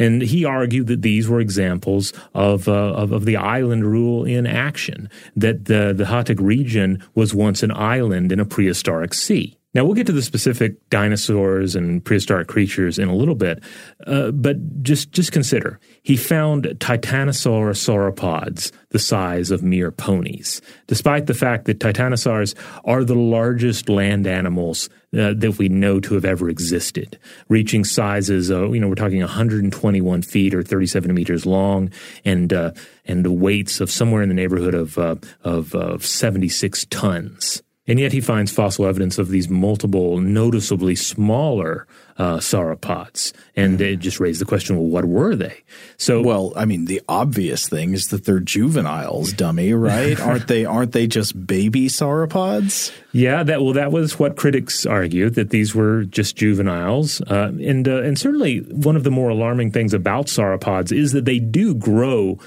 And 0.00 0.22
he 0.22 0.46
argued 0.46 0.86
that 0.86 1.02
these 1.02 1.28
were 1.28 1.40
examples 1.40 2.14
of, 2.34 2.66
uh, 2.66 2.72
of, 2.72 3.12
of, 3.12 3.26
the 3.26 3.36
island 3.36 3.84
rule 3.84 4.24
in 4.24 4.46
action, 4.46 5.10
that 5.36 5.66
the, 5.66 5.92
the 5.92 6.04
Hateg 6.04 6.40
region 6.40 7.04
was 7.14 7.34
once 7.34 7.62
an 7.62 7.70
island 7.70 8.32
in 8.32 8.40
a 8.40 8.46
prehistoric 8.46 9.12
sea. 9.12 9.59
Now, 9.72 9.84
we'll 9.84 9.94
get 9.94 10.06
to 10.08 10.12
the 10.12 10.22
specific 10.22 10.88
dinosaurs 10.90 11.76
and 11.76 12.04
prehistoric 12.04 12.48
creatures 12.48 12.98
in 12.98 13.08
a 13.08 13.14
little 13.14 13.36
bit, 13.36 13.62
uh, 14.04 14.32
but 14.32 14.82
just, 14.82 15.12
just 15.12 15.30
consider 15.30 15.78
he 16.02 16.16
found 16.16 16.64
titanosaur 16.64 17.70
sauropods 17.70 18.72
the 18.88 18.98
size 18.98 19.52
of 19.52 19.62
mere 19.62 19.92
ponies, 19.92 20.60
despite 20.88 21.26
the 21.26 21.34
fact 21.34 21.66
that 21.66 21.78
titanosaurs 21.78 22.56
are 22.84 23.04
the 23.04 23.14
largest 23.14 23.88
land 23.88 24.26
animals 24.26 24.88
uh, 25.16 25.34
that 25.34 25.56
we 25.58 25.68
know 25.68 26.00
to 26.00 26.14
have 26.14 26.24
ever 26.24 26.48
existed, 26.48 27.16
reaching 27.48 27.84
sizes, 27.84 28.50
of, 28.50 28.74
you 28.74 28.80
know, 28.80 28.88
we're 28.88 28.96
talking 28.96 29.20
121 29.20 30.22
feet 30.22 30.52
or 30.52 30.64
37 30.64 31.14
meters 31.14 31.46
long 31.46 31.90
and, 32.24 32.52
uh, 32.52 32.72
and 33.04 33.24
weights 33.40 33.80
of 33.80 33.88
somewhere 33.88 34.22
in 34.22 34.28
the 34.28 34.34
neighborhood 34.34 34.74
of, 34.74 34.98
uh, 34.98 35.14
of, 35.44 35.76
of 35.76 36.04
76 36.04 36.86
tons. 36.86 37.62
And 37.90 37.98
yet 37.98 38.12
he 38.12 38.20
finds 38.20 38.52
fossil 38.52 38.86
evidence 38.86 39.18
of 39.18 39.30
these 39.30 39.48
multiple, 39.48 40.18
noticeably 40.18 40.94
smaller 40.94 41.88
uh, 42.18 42.36
sauropods. 42.36 43.32
And 43.56 43.80
it 43.80 43.98
just 43.98 44.20
raised 44.20 44.40
the 44.40 44.44
question, 44.44 44.76
well, 44.76 44.86
what 44.86 45.06
were 45.06 45.34
they? 45.34 45.64
So, 45.96 46.22
well, 46.22 46.52
I 46.54 46.66
mean, 46.66 46.84
the 46.84 47.02
obvious 47.08 47.68
thing 47.68 47.92
is 47.92 48.06
that 48.08 48.26
they're 48.26 48.38
juveniles, 48.38 49.32
dummy, 49.32 49.72
right? 49.72 50.20
aren't 50.28 50.46
they? 50.46 50.64
Aren't 50.64 50.92
they 50.92 51.08
just 51.08 51.48
baby 51.48 51.88
sauropods? 51.88 52.92
Yeah, 53.10 53.42
that 53.42 53.60
well, 53.60 53.72
that 53.72 53.90
was 53.90 54.20
what 54.20 54.36
critics 54.36 54.86
argued 54.86 55.34
that 55.34 55.50
these 55.50 55.74
were 55.74 56.04
just 56.04 56.36
juveniles, 56.36 57.20
uh, 57.22 57.50
and 57.60 57.88
uh, 57.88 58.02
and 58.02 58.16
certainly 58.16 58.60
one 58.60 58.94
of 58.94 59.02
the 59.02 59.10
more 59.10 59.30
alarming 59.30 59.72
things 59.72 59.92
about 59.92 60.26
sauropods 60.26 60.96
is 60.96 61.10
that 61.10 61.24
they 61.24 61.40
do 61.40 61.74
grow 61.74 62.38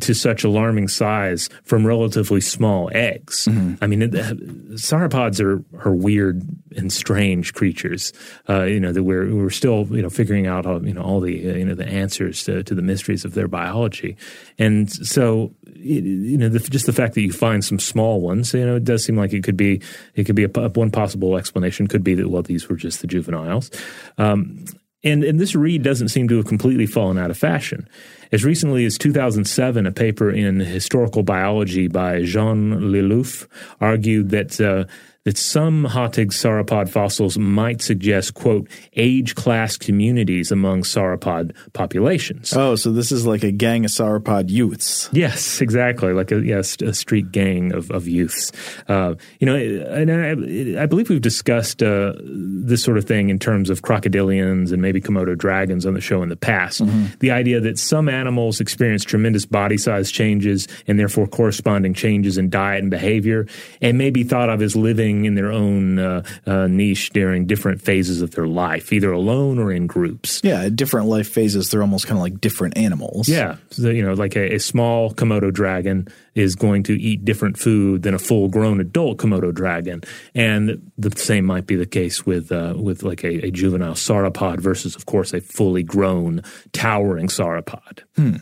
to 0.00 0.14
such 0.14 0.44
alarming 0.44 0.88
size 0.88 1.48
from 1.64 1.86
relatively 1.86 2.40
small 2.40 2.90
eggs. 2.92 3.46
Mm-hmm. 3.46 3.82
I 3.82 3.86
mean, 3.86 4.02
it, 4.02 4.12
sauropods 4.12 5.40
are, 5.40 5.64
are 5.86 5.94
weird 5.94 6.42
and 6.76 6.92
strange 6.92 7.54
creatures. 7.54 8.12
Uh, 8.48 8.62
you 8.62 8.80
know 8.80 8.92
that 8.92 9.02
we're 9.02 9.32
we're 9.34 9.50
still 9.50 9.86
you 9.90 10.02
know 10.02 10.10
figuring 10.10 10.46
out 10.46 10.66
all, 10.66 10.84
you 10.86 10.94
know 10.94 11.02
all 11.02 11.20
the 11.20 11.50
uh, 11.50 11.54
you 11.54 11.64
know 11.64 11.74
the 11.74 11.86
answers 11.86 12.44
to, 12.44 12.62
to 12.62 12.74
the 12.74 12.82
mysteries 12.82 13.24
of 13.24 13.34
their 13.34 13.48
biology, 13.48 14.16
and 14.58 14.90
so 14.90 15.52
you 15.74 16.36
know 16.36 16.48
the, 16.48 16.58
just 16.58 16.86
the 16.86 16.92
fact 16.92 17.14
that 17.14 17.22
you 17.22 17.32
find 17.32 17.64
some 17.64 17.78
small 17.78 18.20
ones, 18.20 18.54
you 18.54 18.64
know, 18.64 18.76
it 18.76 18.84
does 18.84 19.04
seem 19.04 19.16
like 19.16 19.32
it 19.32 19.44
could 19.44 19.56
be 19.56 19.80
it 20.14 20.24
could 20.24 20.36
be 20.36 20.44
a, 20.44 20.48
one 20.48 20.90
possible 20.90 21.36
explanation 21.36 21.86
could 21.86 22.04
be 22.04 22.14
that 22.14 22.28
well 22.28 22.42
these 22.42 22.68
were 22.68 22.76
just 22.76 23.00
the 23.00 23.06
juveniles. 23.06 23.70
Um, 24.18 24.64
and, 25.04 25.22
and 25.22 25.38
this 25.38 25.54
read 25.54 25.82
doesn't 25.82 26.08
seem 26.08 26.28
to 26.28 26.36
have 26.36 26.46
completely 26.46 26.86
fallen 26.86 27.18
out 27.18 27.30
of 27.30 27.38
fashion. 27.38 27.88
As 28.32 28.44
recently 28.44 28.84
as 28.84 28.98
2007, 28.98 29.86
a 29.86 29.92
paper 29.92 30.30
in 30.30 30.60
Historical 30.60 31.22
Biology 31.22 31.86
by 31.88 32.22
Jean 32.22 32.90
Le 32.90 32.98
Loeuff 32.98 33.46
argued 33.80 34.30
that 34.30 34.60
uh, 34.60 34.84
that 35.24 35.38
some 35.38 35.86
Hateg 35.86 36.28
sauropod 36.28 36.88
fossils 36.88 37.38
might 37.38 37.80
suggest, 37.80 38.34
quote, 38.34 38.68
age 38.94 39.34
class 39.34 39.78
communities 39.78 40.52
among 40.52 40.82
sauropod 40.82 41.52
populations. 41.72 42.52
Oh, 42.54 42.76
so 42.76 42.92
this 42.92 43.10
is 43.10 43.26
like 43.26 43.42
a 43.42 43.50
gang 43.50 43.86
of 43.86 43.90
sauropod 43.90 44.50
youths. 44.50 45.08
Yes, 45.12 45.62
exactly. 45.62 46.12
Like 46.12 46.30
a, 46.30 46.44
yes, 46.44 46.76
a 46.82 46.92
street 46.92 47.32
gang 47.32 47.72
of, 47.72 47.90
of 47.90 48.06
youths. 48.06 48.52
Uh, 48.86 49.14
you 49.40 49.46
know, 49.46 49.56
and 49.56 50.12
I, 50.12 50.82
I, 50.82 50.86
believe 50.86 51.08
we've 51.08 51.22
discussed 51.22 51.82
uh, 51.82 52.12
this 52.22 52.82
sort 52.82 52.98
of 52.98 53.06
thing 53.06 53.30
in 53.30 53.38
terms 53.38 53.70
of 53.70 53.80
crocodilians 53.80 54.72
and 54.72 54.82
maybe 54.82 55.00
Komodo 55.00 55.36
dragons 55.36 55.86
on 55.86 55.94
the 55.94 56.02
show 56.02 56.22
in 56.22 56.28
the 56.28 56.36
past. 56.36 56.82
Mm-hmm. 56.82 57.06
The 57.20 57.30
idea 57.30 57.60
that 57.60 57.78
some 57.78 58.10
animals 58.10 58.60
experience 58.60 59.04
tremendous 59.04 59.46
body 59.46 59.78
size 59.78 60.10
changes 60.10 60.68
and 60.86 60.98
therefore 60.98 61.26
corresponding 61.26 61.94
changes 61.94 62.36
in 62.36 62.50
diet 62.50 62.82
and 62.82 62.90
behavior 62.90 63.46
and 63.80 63.96
may 63.96 64.10
be 64.10 64.22
thought 64.22 64.50
of 64.50 64.60
as 64.60 64.76
living 64.76 65.13
in 65.24 65.34
their 65.34 65.52
own 65.52 65.98
uh, 65.98 66.22
uh, 66.46 66.66
niche 66.66 67.10
during 67.10 67.46
different 67.46 67.80
phases 67.80 68.22
of 68.22 68.32
their 68.32 68.46
life, 68.46 68.92
either 68.92 69.12
alone 69.12 69.58
or 69.58 69.70
in 69.70 69.86
groups. 69.86 70.40
Yeah, 70.42 70.68
different 70.68 71.08
life 71.08 71.28
phases, 71.28 71.70
they're 71.70 71.82
almost 71.82 72.06
kind 72.06 72.18
of 72.18 72.22
like 72.22 72.40
different 72.40 72.76
animals. 72.76 73.28
Yeah, 73.28 73.56
so, 73.70 73.90
you 73.90 74.04
know, 74.04 74.14
like 74.14 74.36
a, 74.36 74.54
a, 74.54 74.58
small 74.58 75.12
Komodo 75.12 75.52
dragon 75.52 76.08
is 76.34 76.56
going 76.56 76.82
to 76.84 77.00
eat 77.00 77.24
different 77.24 77.58
food 77.58 78.02
than 78.02 78.14
a 78.14 78.18
full-grown 78.18 78.80
adult 78.80 79.18
Komodo 79.18 79.52
dragon, 79.52 80.02
and 80.34 80.90
the 80.96 81.12
same 81.18 81.44
might 81.44 81.66
be 81.66 81.76
the 81.76 81.86
case 81.86 82.24
with 82.24 82.50
uh, 82.50 82.74
with 82.76 83.02
like 83.02 83.22
a, 83.24 83.46
a, 83.46 83.50
juvenile 83.50 83.94
sauropod 83.94 84.60
versus, 84.60 84.96
of 84.96 85.06
course, 85.06 85.32
a 85.34 85.40
fully 85.40 85.82
grown 85.82 86.42
towering 86.72 87.28
sauropod. 87.28 88.00
Hmm. 88.16 88.36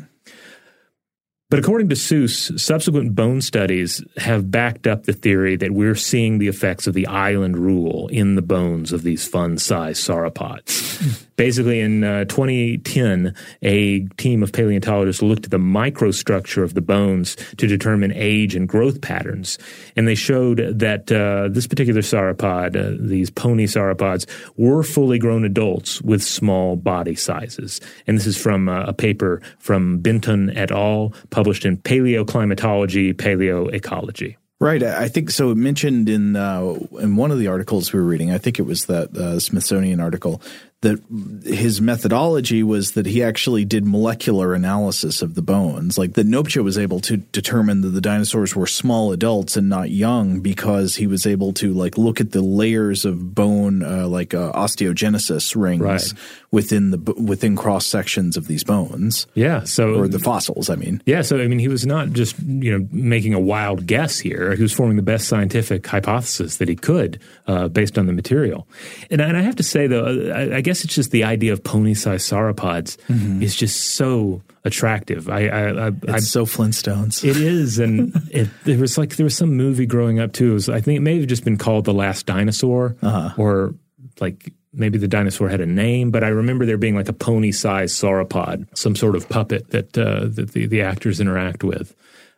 But 1.53 1.59
according 1.59 1.91
to 1.91 1.97
Sues, 1.97 2.51
subsequent 2.57 3.15
bone 3.15 3.43
studies 3.43 4.03
have 4.17 4.51
backed 4.51 4.87
up 4.87 5.03
the 5.03 5.13
theory 5.13 5.55
that 5.57 5.73
we're 5.73 5.95
seeing 5.95 6.39
the 6.39 6.49
effects 6.49 6.87
of 6.87 6.95
the 6.95 7.07
island 7.07 7.59
rule 7.59 8.09
in 8.09 8.37
the 8.37 8.41
bones 8.41 8.91
of 8.91 9.03
these 9.03 9.29
fun-sized 9.29 10.03
sauropods. 10.03 11.29
Basically, 11.37 11.81
in 11.81 12.05
uh, 12.05 12.25
2010, 12.27 13.35
a 13.63 14.01
team 14.17 14.43
of 14.43 14.53
paleontologists 14.53 15.23
looked 15.23 15.47
at 15.47 15.51
the 15.51 15.59
microstructure 15.59 16.63
of 16.63 16.75
the 16.75 16.81
bones 16.81 17.37
to 17.57 17.67
determine 17.67 18.13
age 18.15 18.55
and 18.55 18.69
growth 18.69 19.01
patterns. 19.01 19.59
And 19.97 20.07
they 20.07 20.15
showed 20.15 20.59
that 20.59 21.11
uh, 21.11 21.49
this 21.51 21.67
particular 21.67 22.01
sauropod, 22.01 22.77
uh, 22.77 22.97
these 22.99 23.29
pony 23.29 23.67
sauropods, 23.67 24.27
were 24.57 24.83
fully 24.83 25.19
grown 25.19 25.45
adults 25.45 26.01
with 26.03 26.23
small 26.23 26.77
body 26.77 27.15
sizes. 27.15 27.81
And 28.07 28.17
this 28.17 28.27
is 28.27 28.37
from 28.37 28.69
uh, 28.69 28.85
a 28.85 28.93
paper 28.93 29.43
from 29.59 29.99
Benton 29.99 30.51
et 30.57 30.71
al., 30.71 31.13
published 31.43 31.65
in 31.65 31.77
Paleoclimatology, 31.77 33.19
Paleoecology. 33.19 34.37
Right. 34.61 34.81
I 34.81 35.09
think 35.09 35.33
so. 35.33 35.51
It 35.51 35.57
mentioned 35.57 36.09
in 36.09 36.37
uh, 36.37 36.75
in 37.01 37.17
one 37.17 37.33
of 37.33 37.41
the 37.41 37.49
articles 37.49 37.93
we 37.93 37.99
were 37.99 38.07
reading. 38.07 38.31
I 38.31 38.39
think 38.39 38.61
it 38.61 38.63
was 38.63 38.87
that 38.87 39.17
uh, 39.17 39.41
Smithsonian 39.41 39.99
article 39.99 40.41
that 40.83 41.01
his 41.45 41.81
methodology 41.81 42.63
was 42.63 42.93
that 42.93 43.07
he 43.07 43.23
actually 43.23 43.65
did 43.65 43.87
molecular 43.87 44.53
analysis 44.53 45.23
of 45.23 45.37
the 45.37 45.43
bones, 45.43 45.97
like 45.97 46.15
that 46.15 46.27
Nopcsa 46.27 46.63
was 46.63 46.77
able 46.77 46.99
to 47.01 47.19
determine 47.19 47.83
that 47.83 47.91
the 47.91 48.01
dinosaurs 48.01 48.57
were 48.57 48.67
small 48.67 49.13
adults 49.13 49.57
and 49.57 49.69
not 49.69 49.91
young 49.91 50.41
because 50.41 50.97
he 50.97 51.07
was 51.07 51.25
able 51.25 51.53
to 51.55 51.73
like 51.73 51.97
look 51.97 52.21
at 52.21 52.33
the 52.33 52.43
layers 52.43 53.05
of 53.05 53.33
bone, 53.33 53.85
uh, 53.85 54.09
like 54.09 54.35
uh, 54.35 54.53
osteogenesis 54.53 55.55
rings 55.55 55.83
right. 55.83 56.13
within 56.51 56.91
the 56.91 57.15
within 57.15 57.55
cross 57.55 57.87
sections 57.87 58.37
of 58.37 58.49
these 58.49 58.65
bones. 58.65 59.29
Yeah, 59.35 59.63
so 59.63 59.95
or 59.95 60.09
the 60.09 60.19
fossils. 60.19 60.69
I 60.69 60.75
mean, 60.75 61.01
yeah. 61.07 61.23
So 61.23 61.41
I 61.41 61.47
mean, 61.47 61.61
he 61.61 61.69
was 61.69 61.87
not 61.87 62.11
just 62.11 62.37
you 62.41 62.77
know 62.77 62.89
making 62.91 63.35
a 63.35 63.41
wild 63.41 63.87
guess 63.87 64.19
here. 64.19 64.57
He 64.57 64.63
was 64.63 64.73
forming 64.73 64.97
the 64.97 65.03
best 65.03 65.29
scientific 65.29 65.87
hypothesis 65.87 66.57
that 66.57 66.69
he 66.69 66.75
could 66.75 67.21
uh, 67.47 67.69
based 67.69 67.99
on 67.99 68.07
the 68.07 68.13
material. 68.13 68.67
And, 69.11 69.21
and 69.21 69.37
I 69.37 69.43
have 69.43 69.57
to 69.57 69.63
say 69.63 69.87
though, 69.87 70.33
I, 70.35 70.57
I 70.57 70.61
guess 70.61 70.72
guess 70.73 70.85
it's 70.85 70.95
just 70.95 71.11
the 71.11 71.25
idea 71.25 71.53
of 71.53 71.63
pony-sized 71.63 72.27
sauropods 72.31 72.97
mm-hmm. 73.07 73.43
is 73.43 73.55
just 73.55 73.91
so 73.95 74.41
attractive. 74.65 75.29
I, 75.29 75.49
I, 75.49 75.89
I 75.89 75.89
it's 75.89 76.13
I, 76.13 76.19
so 76.21 76.47
Flintstones. 76.47 77.23
It 77.23 77.37
is, 77.37 77.79
and 77.79 78.15
it, 78.31 78.49
there 78.65 78.79
was 78.79 78.97
like 78.97 79.17
there 79.17 79.25
was 79.25 79.37
some 79.37 79.55
movie 79.55 79.85
growing 79.85 80.19
up 80.19 80.33
too. 80.33 80.55
Was, 80.55 80.71
I 80.71 80.81
think 80.81 80.97
it 80.97 81.01
may 81.01 81.19
have 81.19 81.27
just 81.27 81.45
been 81.45 81.59
called 81.59 81.85
The 81.85 81.93
Last 81.93 82.25
Dinosaur, 82.25 82.97
uh-huh. 83.03 83.35
or 83.37 83.75
like 84.19 84.55
maybe 84.73 84.97
the 84.97 85.09
dinosaur 85.09 85.51
had 85.51 85.61
a 85.61 85.67
name, 85.67 86.11
but 86.11 86.25
I 86.25 86.29
remember 86.29 86.65
there 86.65 86.79
being 86.79 86.97
like 86.97 87.11
a 87.11 87.13
pony-sized 87.13 87.95
sauropod, 87.95 88.67
some 88.75 88.97
sort 88.97 89.15
of 89.15 89.29
puppet 89.29 89.69
that 89.73 89.99
uh, 89.99 90.21
that 90.25 90.53
the, 90.53 90.65
the 90.65 90.81
actors 90.81 91.21
interact 91.21 91.63
with. 91.63 91.95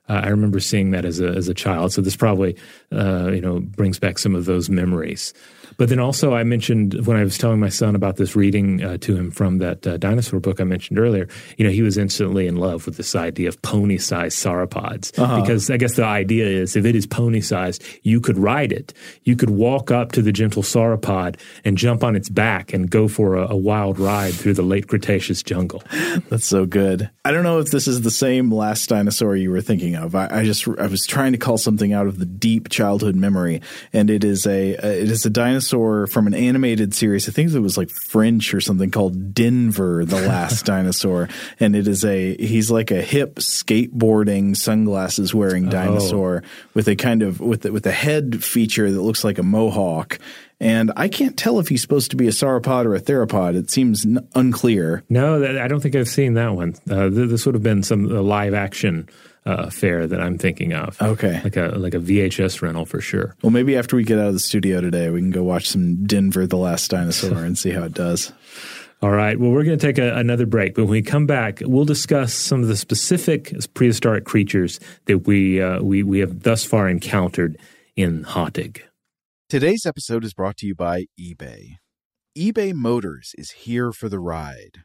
Uh, 0.09 0.21
I 0.25 0.29
remember 0.29 0.61
seeing 0.61 0.91
that 0.91 1.05
as 1.05 1.21
a 1.21 1.29
as 1.29 1.49
a 1.49 1.55
child, 1.55 1.93
so 1.93 2.03
this 2.03 2.17
probably 2.17 2.57
uh, 2.93 3.31
you 3.33 3.41
know 3.41 3.61
brings 3.61 3.99
back 3.99 4.19
some 4.19 4.35
of 4.35 4.45
those 4.45 4.69
memories. 4.69 5.33
But 5.77 5.89
then 5.89 5.99
also, 5.99 6.35
I 6.35 6.45
mentioned 6.45 7.07
when 7.07 7.17
I 7.17 7.25
was 7.25 7.39
telling 7.39 7.61
my 7.61 7.69
son 7.69 7.95
about 7.95 8.17
this 8.17 8.37
reading 8.37 8.83
uh, 8.83 8.97
to 8.99 9.17
him 9.17 9.31
from 9.31 9.59
that 9.59 9.87
uh, 9.87 9.97
dinosaur 9.97 10.41
book 10.41 10.61
I 10.61 10.65
mentioned 10.65 10.99
earlier, 10.99 11.29
you 11.57 11.65
know, 11.65 11.71
he 11.71 11.83
was 11.83 11.99
instantly 11.99 12.47
in 12.47 12.57
love 12.57 12.87
with 12.87 12.97
this 12.97 13.17
idea 13.17 13.49
of 13.49 13.61
pony 13.63 13.99
sized 13.99 14.39
sauropods. 14.39 15.19
Uh-huh. 15.19 15.41
Because 15.41 15.71
I 15.71 15.77
guess 15.77 15.97
the 15.97 16.05
idea 16.05 16.47
is 16.47 16.77
if 16.77 16.85
it 16.85 16.95
is 16.95 17.07
pony 17.07 17.41
sized, 17.41 17.83
you 18.03 18.21
could 18.21 18.39
ride 18.39 18.73
it. 18.73 18.93
You 19.25 19.37
could 19.37 19.51
walk 19.51 19.91
up 19.91 20.13
to 20.13 20.23
the 20.23 20.33
gentle 20.33 20.63
sauropod 20.63 21.41
and 21.65 21.77
jump 21.77 22.05
on 22.05 22.15
its 22.15 22.29
back 22.29 22.73
and 22.73 22.91
go 22.91 23.09
for 23.09 23.37
a, 23.37 23.49
a 23.51 23.57
wild 23.57 23.99
ride 23.99 24.35
through 24.35 24.55
the 24.55 24.63
late 24.63 24.89
Cretaceous 24.89 25.43
jungle. 25.43 25.83
That's 26.29 26.47
so 26.47 26.67
good. 26.67 27.11
I 27.25 27.33
don't 27.33 27.43
know 27.43 27.59
if 27.59 27.71
this 27.71 27.89
is 27.89 28.03
the 28.03 28.11
same 28.11 28.53
last 28.53 28.89
dinosaur 28.89 29.35
you 29.35 29.51
were 29.51 29.61
thinking 29.61 29.94
of. 29.97 30.15
I, 30.15 30.29
I 30.31 30.45
just 30.45 30.67
I 30.69 30.87
was 30.87 31.07
trying 31.07 31.33
to 31.33 31.39
call 31.39 31.59
something 31.59 31.93
out 31.93 32.07
of 32.07 32.19
the 32.19 32.27
deep 32.27 32.69
childhood 32.69 33.17
memory, 33.17 33.63
and 33.93 34.11
it 34.11 34.25
is 34.25 34.47
a 34.47 34.77
uh, 34.77 34.87
it 34.87 35.11
is 35.11 35.25
a 35.27 35.31
dinosaur 35.31 36.07
from 36.07 36.27
an 36.27 36.35
animated 36.35 36.95
series. 36.95 37.29
I 37.29 37.33
think 37.33 37.53
it 37.53 37.59
was 37.61 37.77
like 37.77 37.91
French 37.91 38.55
or 38.55 38.61
something 38.61 38.91
called 38.91 39.35
Denver, 39.35 40.05
the 40.05 40.21
last 40.21 40.65
dinosaur. 40.67 41.29
And 41.61 41.77
it 41.77 41.87
is 41.87 42.05
a, 42.05 42.37
he's 42.37 42.71
like 42.71 42.91
a 42.91 43.03
hip 43.03 43.37
skateboarding, 43.37 44.57
sunglasses 44.57 45.35
wearing 45.35 45.69
dinosaur 45.69 46.43
oh. 46.45 46.69
with 46.75 46.89
a 46.89 46.97
kind 46.97 47.23
of, 47.23 47.41
with, 47.41 47.65
with 47.65 47.87
a 47.87 47.93
head 47.93 48.43
feature 48.43 48.91
that 48.91 49.01
looks 49.01 49.25
like 49.25 49.39
a 49.39 49.43
mohawk. 49.43 50.19
And 50.61 50.93
I 50.97 51.09
can't 51.09 51.37
tell 51.37 51.59
if 51.59 51.69
he's 51.69 51.83
supposed 51.83 52.13
to 52.13 52.17
be 52.17 52.29
a 52.29 52.31
sauropod 52.31 52.87
or 52.87 52.95
a 52.95 53.01
theropod. 53.01 53.57
It 53.57 53.71
seems 53.71 54.07
n- 54.07 54.27
unclear. 54.35 55.03
No, 55.09 55.45
I 55.61 55.69
don't 55.69 55.81
think 55.81 55.97
I've 55.97 56.09
seen 56.09 56.35
that 56.35 56.55
one. 56.55 56.75
Uh, 56.89 57.09
this 57.11 57.45
would 57.45 57.55
have 57.55 57.63
been 57.63 57.83
some 57.83 58.07
uh, 58.07 58.23
live 58.23 58.55
action 58.55 59.09
uh, 59.47 59.71
fare 59.71 60.07
that 60.07 60.21
I'm 60.21 60.39
thinking 60.39 60.73
of. 60.73 61.01
Okay, 61.01 61.41
like 61.43 61.57
a 61.57 61.75
like 61.77 61.95
a 61.95 61.99
VHS 61.99 62.63
rental 62.63 62.87
for 62.87 63.01
sure. 63.01 63.37
Well, 63.43 63.51
maybe 63.51 63.77
after 63.77 63.97
we 63.97 64.05
get 64.05 64.19
out 64.19 64.29
of 64.29 64.33
the 64.33 64.41
studio 64.41 64.81
today, 64.81 65.11
we 65.11 65.21
can 65.21 65.31
go 65.31 65.43
watch 65.43 65.69
some 65.69 66.07
Denver: 66.07 66.47
The 66.47 66.57
Last 66.57 66.91
Dinosaur 66.91 67.45
and 67.45 67.57
see 67.59 67.71
how 67.71 67.83
it 67.85 67.93
does. 67.93 68.33
All 69.03 69.11
right. 69.11 69.39
Well, 69.39 69.51
we're 69.51 69.65
going 69.65 69.79
to 69.79 69.87
take 69.87 69.99
a, 69.99 70.15
another 70.17 70.47
break, 70.47 70.75
but 70.75 70.85
when 70.85 70.93
we 70.93 71.03
come 71.03 71.27
back, 71.27 71.61
we'll 71.61 71.85
discuss 71.85 72.33
some 72.33 72.63
of 72.63 72.69
the 72.69 72.77
specific 72.77 73.55
prehistoric 73.75 74.25
creatures 74.25 74.81
that 75.05 75.27
we 75.27 75.61
uh, 75.61 75.83
we 75.83 76.03
we 76.03 76.21
have 76.21 76.43
thus 76.43 76.65
far 76.65 76.89
encountered 76.89 77.59
in 77.97 78.25
Hateg. 78.25 78.81
Today's 79.51 79.85
episode 79.85 80.25
is 80.25 80.33
brought 80.33 80.57
to 80.59 80.67
you 80.67 80.75
by 80.75 81.05
eBay. 81.21 81.77
eBay 82.37 82.73
Motors 82.73 83.33
is 83.37 83.51
here 83.51 83.93
for 83.93 84.09
the 84.09 84.19
ride. 84.19 84.85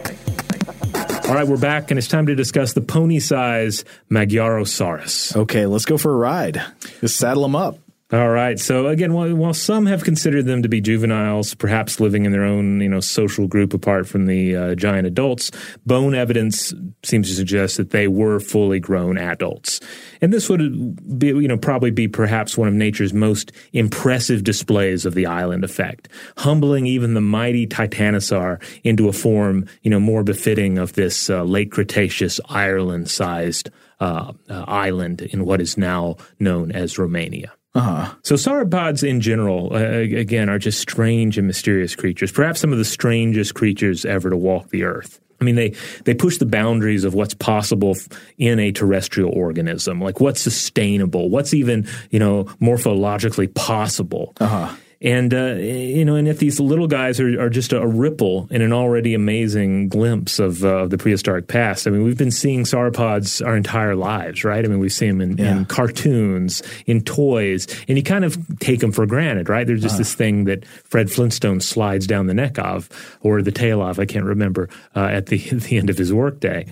All 1.31 1.37
right, 1.37 1.47
we're 1.47 1.55
back, 1.55 1.91
and 1.91 1.97
it's 1.97 2.09
time 2.09 2.25
to 2.25 2.35
discuss 2.35 2.73
the 2.73 2.81
pony 2.81 3.19
size 3.19 3.85
Magyarosaurus. 4.09 5.33
Okay, 5.33 5.65
let's 5.65 5.85
go 5.85 5.97
for 5.97 6.11
a 6.11 6.17
ride. 6.17 6.61
Just 6.99 7.15
saddle 7.15 7.43
them 7.43 7.55
up. 7.55 7.77
All 8.13 8.29
right. 8.29 8.59
So 8.59 8.87
again, 8.87 9.13
while, 9.13 9.33
while, 9.33 9.53
some 9.53 9.85
have 9.85 10.03
considered 10.03 10.45
them 10.45 10.63
to 10.63 10.67
be 10.67 10.81
juveniles, 10.81 11.55
perhaps 11.55 12.01
living 12.01 12.25
in 12.25 12.33
their 12.33 12.43
own 12.43 12.81
you 12.81 12.89
know 12.89 12.99
social 12.99 13.47
group 13.47 13.73
apart 13.73 14.05
from 14.05 14.25
the 14.25 14.53
uh, 14.53 14.75
giant 14.75 15.07
adults, 15.07 15.49
bone 15.85 16.13
evidence 16.13 16.73
seems 17.03 17.29
to 17.29 17.35
suggest 17.35 17.77
that 17.77 17.91
they 17.91 18.09
were 18.09 18.41
fully 18.41 18.81
grown 18.81 19.17
adults. 19.17 19.79
And 20.19 20.33
this 20.33 20.49
would 20.49 21.17
be 21.19 21.27
you 21.27 21.47
know 21.47 21.55
probably 21.55 21.89
be 21.89 22.09
perhaps 22.09 22.57
one 22.57 22.67
of 22.67 22.73
nature's 22.73 23.13
most 23.13 23.53
impressive 23.71 24.43
displays 24.43 25.05
of 25.05 25.13
the 25.13 25.25
island 25.25 25.63
effect, 25.63 26.09
humbling 26.37 26.87
even 26.87 27.13
the 27.13 27.21
mighty 27.21 27.65
Titanosaur 27.65 28.61
into 28.83 29.07
a 29.07 29.13
form 29.13 29.67
you 29.83 29.89
know 29.89 30.01
more 30.01 30.23
befitting 30.23 30.77
of 30.77 30.93
this 30.93 31.29
uh, 31.29 31.43
late 31.43 31.71
Cretaceous 31.71 32.41
Ireland-sized 32.49 33.69
uh, 34.01 34.33
uh 34.49 34.65
island 34.67 35.21
in 35.21 35.45
what 35.45 35.61
is 35.61 35.77
now 35.77 36.17
known 36.39 36.73
as 36.73 36.97
Romania. 36.97 37.53
Uh-huh. 37.73 38.13
So 38.23 38.35
sauropods 38.35 39.07
in 39.07 39.21
general, 39.21 39.73
uh, 39.73 39.77
again, 39.77 40.49
are 40.49 40.59
just 40.59 40.79
strange 40.79 41.37
and 41.37 41.47
mysterious 41.47 41.95
creatures. 41.95 42.31
Perhaps 42.31 42.59
some 42.59 42.71
of 42.71 42.77
the 42.77 42.85
strangest 42.85 43.53
creatures 43.53 44.03
ever 44.03 44.29
to 44.29 44.37
walk 44.37 44.69
the 44.69 44.83
earth. 44.83 45.19
I 45.39 45.43
mean, 45.43 45.55
they 45.55 45.73
they 46.05 46.13
push 46.13 46.37
the 46.37 46.45
boundaries 46.45 47.03
of 47.03 47.13
what's 47.15 47.33
possible 47.33 47.97
in 48.37 48.59
a 48.59 48.71
terrestrial 48.71 49.31
organism, 49.31 49.99
like 49.99 50.19
what's 50.19 50.39
sustainable, 50.39 51.29
what's 51.29 51.53
even 51.53 51.87
you 52.11 52.19
know 52.19 52.43
morphologically 52.61 53.53
possible. 53.53 54.33
Uh-huh. 54.39 54.75
And, 55.01 55.33
uh, 55.33 55.55
you 55.55 56.05
know, 56.05 56.15
and 56.15 56.27
if 56.27 56.37
these 56.37 56.59
little 56.59 56.87
guys 56.87 57.19
are, 57.19 57.41
are 57.41 57.49
just 57.49 57.73
a, 57.73 57.91
ripple 57.91 58.47
in 58.51 58.61
an 58.61 58.71
already 58.71 59.13
amazing 59.15 59.89
glimpse 59.89 60.39
of 60.39 60.63
uh, 60.63 60.85
the 60.85 60.97
prehistoric 60.97 61.47
past, 61.47 61.87
I 61.87 61.89
mean, 61.89 62.03
we've 62.03 62.17
been 62.17 62.31
seeing 62.31 62.63
sauropods 62.63 63.45
our 63.45 63.57
entire 63.57 63.95
lives, 63.95 64.43
right? 64.43 64.63
I 64.63 64.67
mean, 64.67 64.79
we 64.79 64.89
see 64.89 65.07
them 65.07 65.19
in, 65.19 65.37
yeah. 65.37 65.57
in 65.57 65.65
cartoons, 65.65 66.61
in 66.85 67.01
toys, 67.01 67.67
and 67.87 67.97
you 67.97 68.03
kind 68.03 68.23
of 68.23 68.37
take 68.59 68.79
them 68.79 68.91
for 68.91 69.05
granted, 69.07 69.49
right? 69.49 69.65
There's 69.65 69.81
just 69.81 69.95
uh. 69.95 69.99
this 69.99 70.13
thing 70.13 70.45
that 70.45 70.65
Fred 70.65 71.11
Flintstone 71.11 71.59
slides 71.59 72.05
down 72.05 72.27
the 72.27 72.33
neck 72.33 72.59
of, 72.59 72.87
or 73.21 73.41
the 73.41 73.51
tail 73.51 73.81
of, 73.81 73.99
I 73.99 74.05
can't 74.05 74.25
remember, 74.25 74.69
uh, 74.95 75.05
at 75.05 75.25
the, 75.25 75.43
at 75.49 75.61
the 75.61 75.77
end 75.77 75.89
of 75.89 75.97
his 75.97 76.13
workday. 76.13 76.67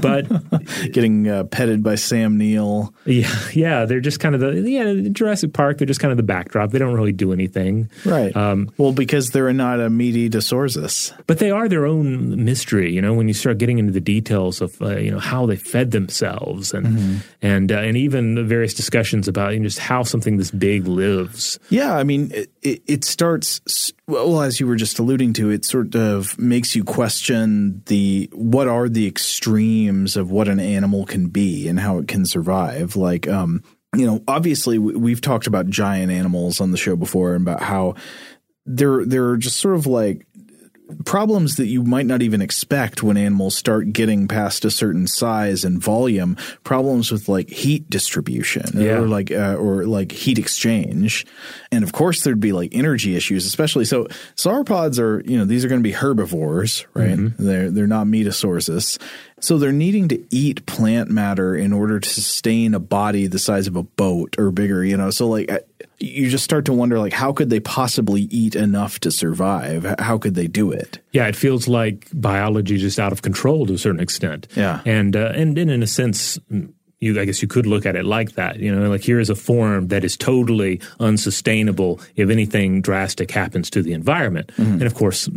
But 0.00 0.28
getting 0.92 1.28
uh, 1.28 1.44
petted 1.44 1.82
by 1.82 1.96
Sam 1.96 2.38
Neill. 2.38 2.94
Yeah, 3.04 3.48
yeah, 3.52 3.84
they're 3.84 4.00
just 4.00 4.20
kind 4.20 4.36
of 4.36 4.40
the, 4.40 4.70
yeah, 4.70 5.08
Jurassic 5.10 5.52
Park, 5.52 5.78
they're 5.78 5.86
just 5.86 6.00
kind 6.00 6.12
of 6.12 6.16
the 6.16 6.22
backdrop. 6.22 6.70
They 6.70 6.78
don't 6.78 6.94
really 6.94 7.12
do 7.12 7.32
anything 7.32 7.63
thing. 7.64 7.90
Right. 8.04 8.34
Um, 8.36 8.70
well, 8.78 8.92
because 8.92 9.30
they're 9.30 9.52
not 9.52 9.80
a 9.80 9.90
meaty 9.90 10.28
Disorzus. 10.28 11.12
But 11.26 11.38
they 11.38 11.50
are 11.50 11.68
their 11.68 11.86
own 11.86 12.44
mystery, 12.44 12.92
you 12.92 13.00
know, 13.00 13.14
when 13.14 13.28
you 13.28 13.34
start 13.34 13.58
getting 13.58 13.78
into 13.78 13.92
the 13.92 14.00
details 14.00 14.60
of, 14.60 14.80
uh, 14.80 14.96
you 14.96 15.10
know, 15.10 15.18
how 15.18 15.46
they 15.46 15.56
fed 15.56 15.90
themselves 15.90 16.72
and 16.72 16.86
mm-hmm. 16.86 17.16
and 17.42 17.72
uh, 17.72 17.78
and 17.78 17.96
even 17.96 18.34
the 18.34 18.44
various 18.44 18.74
discussions 18.74 19.28
about 19.28 19.52
you 19.52 19.60
know, 19.60 19.64
just 19.64 19.78
how 19.78 20.02
something 20.02 20.36
this 20.36 20.50
big 20.50 20.86
lives. 20.86 21.58
Yeah, 21.70 21.94
I 21.94 22.04
mean, 22.04 22.30
it, 22.62 22.82
it 22.86 23.04
starts, 23.04 23.92
well, 24.06 24.42
as 24.42 24.60
you 24.60 24.66
were 24.66 24.76
just 24.76 24.98
alluding 24.98 25.32
to, 25.34 25.50
it 25.50 25.64
sort 25.64 25.94
of 25.94 26.38
makes 26.38 26.76
you 26.76 26.84
question 26.84 27.82
the 27.86 28.28
what 28.32 28.68
are 28.68 28.88
the 28.88 29.06
extremes 29.06 30.16
of 30.16 30.30
what 30.30 30.48
an 30.48 30.60
animal 30.60 31.06
can 31.06 31.28
be 31.28 31.68
and 31.68 31.80
how 31.80 31.98
it 31.98 32.08
can 32.08 32.26
survive. 32.26 32.96
Like, 32.96 33.28
um, 33.28 33.62
you 33.96 34.06
know, 34.06 34.22
obviously 34.28 34.78
we've 34.78 35.20
talked 35.20 35.46
about 35.46 35.68
giant 35.68 36.12
animals 36.12 36.60
on 36.60 36.70
the 36.70 36.76
show 36.76 36.96
before 36.96 37.34
and 37.34 37.46
about 37.46 37.62
how 37.62 37.94
they're 38.66 39.04
they're 39.04 39.36
just 39.36 39.58
sort 39.58 39.76
of 39.76 39.86
like 39.86 40.26
problems 41.04 41.56
that 41.56 41.66
you 41.66 41.82
might 41.82 42.04
not 42.04 42.20
even 42.20 42.42
expect 42.42 43.02
when 43.02 43.16
animals 43.16 43.56
start 43.56 43.92
getting 43.92 44.28
past 44.28 44.64
a 44.64 44.70
certain 44.70 45.06
size 45.06 45.64
and 45.64 45.80
volume 45.82 46.36
problems 46.62 47.10
with 47.10 47.28
like 47.28 47.48
heat 47.48 47.88
distribution 47.88 48.64
yeah. 48.74 48.98
or 48.98 49.08
like 49.08 49.30
uh, 49.30 49.56
or 49.56 49.86
like 49.86 50.12
heat 50.12 50.38
exchange 50.38 51.24
and 51.72 51.84
of 51.84 51.92
course 51.92 52.22
there'd 52.22 52.38
be 52.38 52.52
like 52.52 52.74
energy 52.74 53.16
issues 53.16 53.46
especially 53.46 53.84
so 53.86 54.04
sauropods 54.36 54.98
are 54.98 55.22
you 55.24 55.38
know 55.38 55.46
these 55.46 55.64
are 55.64 55.68
going 55.68 55.80
to 55.80 55.88
be 55.88 55.92
herbivores 55.92 56.86
right 56.92 57.16
mm-hmm. 57.16 57.44
they're 57.44 57.70
they're 57.70 57.86
not 57.86 58.06
metasauruses 58.06 59.00
so 59.44 59.58
they're 59.58 59.72
needing 59.72 60.08
to 60.08 60.34
eat 60.34 60.64
plant 60.64 61.10
matter 61.10 61.54
in 61.54 61.72
order 61.72 62.00
to 62.00 62.08
sustain 62.08 62.72
a 62.72 62.80
body 62.80 63.26
the 63.26 63.38
size 63.38 63.66
of 63.66 63.76
a 63.76 63.82
boat 63.82 64.36
or 64.38 64.50
bigger, 64.50 64.82
you 64.82 64.96
know. 64.96 65.10
So 65.10 65.28
like 65.28 65.50
you 65.98 66.30
just 66.30 66.44
start 66.44 66.64
to 66.64 66.72
wonder 66.72 66.98
like 66.98 67.12
how 67.12 67.32
could 67.32 67.50
they 67.50 67.60
possibly 67.60 68.22
eat 68.22 68.54
enough 68.54 68.98
to 69.00 69.10
survive? 69.10 69.94
How 69.98 70.16
could 70.16 70.34
they 70.34 70.46
do 70.46 70.72
it? 70.72 70.98
Yeah, 71.12 71.26
it 71.26 71.36
feels 71.36 71.68
like 71.68 72.08
biology 72.14 72.78
just 72.78 72.98
out 72.98 73.12
of 73.12 73.20
control 73.20 73.66
to 73.66 73.74
a 73.74 73.78
certain 73.78 74.00
extent. 74.00 74.48
Yeah. 74.56 74.80
And 74.86 75.14
uh, 75.14 75.32
and, 75.34 75.58
and 75.58 75.70
in 75.70 75.82
a 75.82 75.86
sense 75.86 76.38
you, 77.04 77.20
I 77.20 77.26
guess 77.26 77.42
you 77.42 77.48
could 77.48 77.66
look 77.66 77.84
at 77.84 77.96
it 77.96 78.04
like 78.04 78.32
that. 78.32 78.58
You 78.58 78.74
know, 78.74 78.88
like 78.88 79.02
here 79.02 79.20
is 79.20 79.28
a 79.28 79.34
form 79.34 79.88
that 79.88 80.04
is 80.04 80.16
totally 80.16 80.80
unsustainable 80.98 82.00
if 82.16 82.30
anything 82.30 82.80
drastic 82.80 83.30
happens 83.30 83.68
to 83.70 83.82
the 83.82 83.92
environment. 83.92 84.50
Mm-hmm. 84.56 84.72
And 84.72 84.82
of 84.84 84.94
course, 84.94 85.28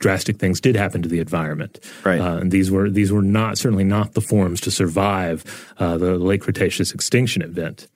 drastic 0.00 0.38
things 0.38 0.60
did 0.60 0.76
happen 0.76 1.02
to 1.02 1.08
the 1.08 1.20
environment. 1.20 1.80
Right. 2.04 2.20
Uh, 2.20 2.38
and 2.38 2.50
these 2.50 2.70
were 2.70 2.90
these 2.90 3.12
were 3.12 3.22
not 3.22 3.58
certainly 3.58 3.84
not 3.84 4.14
the 4.14 4.20
forms 4.20 4.60
to 4.62 4.70
survive 4.70 5.72
uh, 5.78 5.96
the 5.96 6.18
late 6.18 6.40
Cretaceous 6.40 6.92
extinction 6.92 7.42
event. 7.42 7.88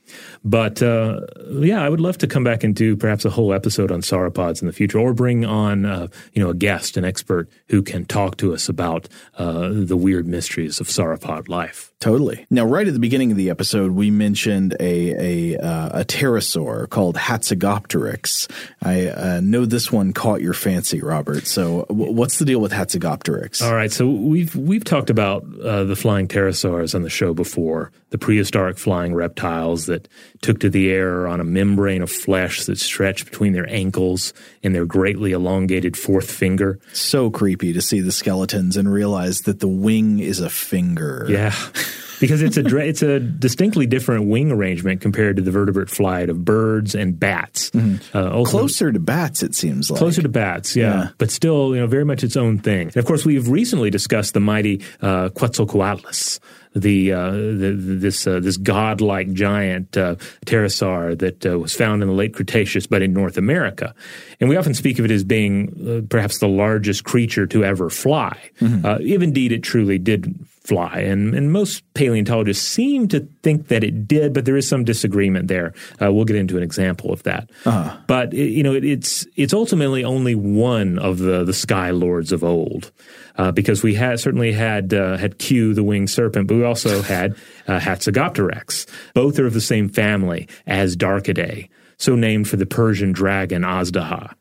But 0.44 0.82
uh, 0.82 1.20
yeah, 1.50 1.82
I 1.82 1.88
would 1.88 2.00
love 2.00 2.18
to 2.18 2.26
come 2.26 2.44
back 2.44 2.64
and 2.64 2.74
do 2.74 2.96
perhaps 2.96 3.24
a 3.24 3.30
whole 3.30 3.52
episode 3.52 3.90
on 3.90 4.00
sauropods 4.00 4.60
in 4.60 4.66
the 4.66 4.72
future, 4.72 4.98
or 4.98 5.12
bring 5.14 5.44
on 5.44 5.84
uh, 5.84 6.08
you 6.32 6.42
know 6.42 6.50
a 6.50 6.54
guest, 6.54 6.96
an 6.96 7.04
expert 7.04 7.48
who 7.68 7.82
can 7.82 8.04
talk 8.04 8.36
to 8.38 8.54
us 8.54 8.68
about 8.68 9.08
uh, 9.36 9.70
the 9.72 9.96
weird 9.96 10.26
mysteries 10.26 10.80
of 10.80 10.88
sauropod 10.88 11.48
life. 11.48 11.92
Totally. 12.00 12.46
Now, 12.48 12.64
right 12.64 12.86
at 12.86 12.92
the 12.92 13.00
beginning 13.00 13.32
of 13.32 13.36
the 13.36 13.50
episode, 13.50 13.90
we 13.90 14.10
mentioned 14.10 14.76
a 14.78 15.54
a, 15.54 15.58
uh, 15.58 16.00
a 16.00 16.04
pterosaur 16.04 16.88
called 16.88 17.16
Hatzegopteryx. 17.16 18.48
I 18.82 19.08
uh, 19.08 19.40
know 19.42 19.64
this 19.64 19.90
one 19.90 20.12
caught 20.12 20.40
your 20.40 20.52
fancy, 20.52 21.00
Robert. 21.00 21.46
So, 21.46 21.86
w- 21.88 22.12
what's 22.12 22.38
the 22.38 22.44
deal 22.44 22.60
with 22.60 22.70
Hatzegopteryx? 22.70 23.62
All 23.62 23.74
right, 23.74 23.90
so 23.90 24.08
we've 24.08 24.54
we've 24.54 24.84
talked 24.84 25.10
about 25.10 25.44
uh, 25.60 25.84
the 25.84 25.96
flying 25.96 26.28
pterosaurs 26.28 26.94
on 26.94 27.02
the 27.02 27.10
show 27.10 27.34
before, 27.34 27.90
the 28.10 28.18
prehistoric 28.18 28.78
flying 28.78 29.14
reptiles 29.14 29.86
that 29.86 30.08
took 30.40 30.60
to 30.60 30.70
the 30.70 30.90
air 30.90 31.26
on 31.28 31.40
a 31.40 31.44
membrane 31.44 32.02
of 32.02 32.10
flesh 32.10 32.64
that 32.64 32.78
stretched 32.78 33.26
between 33.26 33.52
their 33.52 33.68
ankles 33.68 34.32
and 34.62 34.74
their 34.74 34.86
greatly 34.86 35.32
elongated 35.32 35.96
fourth 35.96 36.30
finger. 36.30 36.78
So 36.92 37.30
creepy 37.30 37.72
to 37.72 37.82
see 37.82 38.00
the 38.00 38.12
skeletons 38.12 38.76
and 38.76 38.90
realize 38.90 39.42
that 39.42 39.60
the 39.60 39.68
wing 39.68 40.20
is 40.20 40.40
a 40.40 40.50
finger. 40.50 41.26
Yeah. 41.28 41.54
because 42.20 42.42
it's 42.42 42.56
a 42.56 42.76
it's 42.78 43.02
a 43.02 43.20
distinctly 43.20 43.86
different 43.86 44.26
wing 44.26 44.50
arrangement 44.50 45.00
compared 45.00 45.36
to 45.36 45.42
the 45.42 45.50
vertebrate 45.50 45.90
flight 45.90 46.28
of 46.28 46.44
birds 46.44 46.94
and 46.94 47.18
bats. 47.18 47.70
Mm-hmm. 47.70 48.16
Uh, 48.16 48.44
closer 48.44 48.92
to 48.92 48.98
bats, 48.98 49.42
it 49.42 49.54
seems 49.54 49.90
like 49.90 49.98
closer 49.98 50.22
to 50.22 50.28
bats, 50.28 50.76
yeah. 50.76 50.84
yeah. 50.84 51.08
but 51.18 51.30
still, 51.30 51.74
you 51.74 51.80
know, 51.80 51.86
very 51.86 52.04
much 52.04 52.24
its 52.24 52.36
own 52.36 52.58
thing. 52.58 52.88
And 52.88 52.96
of 52.96 53.06
course, 53.06 53.24
we've 53.24 53.48
recently 53.48 53.90
discussed 53.90 54.34
the 54.34 54.40
mighty 54.40 54.82
uh, 55.00 55.28
Quetzalcoatlus, 55.30 56.40
the, 56.74 57.12
uh, 57.12 57.30
the 57.30 57.74
this 57.78 58.26
uh, 58.26 58.40
this 58.40 58.56
godlike 58.56 59.32
giant 59.32 59.96
uh, 59.96 60.16
pterosaur 60.46 61.18
that 61.18 61.46
uh, 61.46 61.58
was 61.58 61.74
found 61.74 62.02
in 62.02 62.08
the 62.08 62.14
late 62.14 62.34
Cretaceous, 62.34 62.86
but 62.86 63.02
in 63.02 63.12
North 63.12 63.36
America, 63.36 63.94
and 64.40 64.48
we 64.48 64.56
often 64.56 64.74
speak 64.74 64.98
of 64.98 65.04
it 65.04 65.10
as 65.10 65.24
being 65.24 65.68
uh, 65.88 66.06
perhaps 66.08 66.38
the 66.38 66.48
largest 66.48 67.04
creature 67.04 67.46
to 67.46 67.64
ever 67.64 67.90
fly. 67.90 68.38
Mm-hmm. 68.60 68.86
Uh, 68.86 68.98
if 69.00 69.22
indeed 69.22 69.52
it 69.52 69.62
truly 69.62 69.98
did 69.98 70.34
fly, 70.68 70.98
and 71.00 71.34
and 71.34 71.50
most 71.50 71.82
paleontologists 71.94 72.66
seem 72.66 73.08
to 73.08 73.26
think 73.42 73.68
that 73.68 73.82
it 73.82 74.06
did, 74.06 74.34
but 74.34 74.44
there 74.44 74.56
is 74.56 74.68
some 74.68 74.84
disagreement 74.84 75.48
there. 75.48 75.72
we'll 76.00 76.26
get 76.26 76.36
into 76.36 76.56
an 76.58 76.62
example 76.62 77.10
of 77.10 77.22
that. 77.22 77.50
Uh-huh. 77.64 77.96
But 78.06 78.34
it, 78.34 78.50
you 78.50 78.62
know, 78.62 78.74
it, 78.74 78.84
it's 78.84 79.26
it's 79.34 79.54
ultimately 79.54 80.04
only 80.04 80.34
one 80.34 80.98
of 80.98 81.18
the 81.18 81.44
the 81.44 81.54
sky 81.54 81.90
lords 81.90 82.32
of 82.32 82.44
old 82.44 82.92
uh, 83.36 83.52
because 83.52 83.82
we 83.82 83.94
had 83.94 84.20
certainly 84.20 84.52
had 84.52 84.92
uh, 84.92 85.16
had 85.16 85.38
Q, 85.38 85.72
the 85.72 85.82
winged 85.82 86.10
serpent, 86.10 86.48
but 86.48 86.56
we 86.56 86.64
also 86.64 87.00
had 87.14 87.36
uh, 87.66 87.78
Hatzegopteryx. 87.78 88.86
Both 89.14 89.38
are 89.38 89.46
of 89.46 89.54
the 89.54 89.60
same 89.60 89.88
family 89.88 90.48
Azhdarchidae, 90.66 91.70
so 91.96 92.14
named 92.14 92.48
for 92.48 92.56
the 92.56 92.66
Persian 92.66 93.12
dragon 93.12 93.62
Azhdaha. 93.62 94.34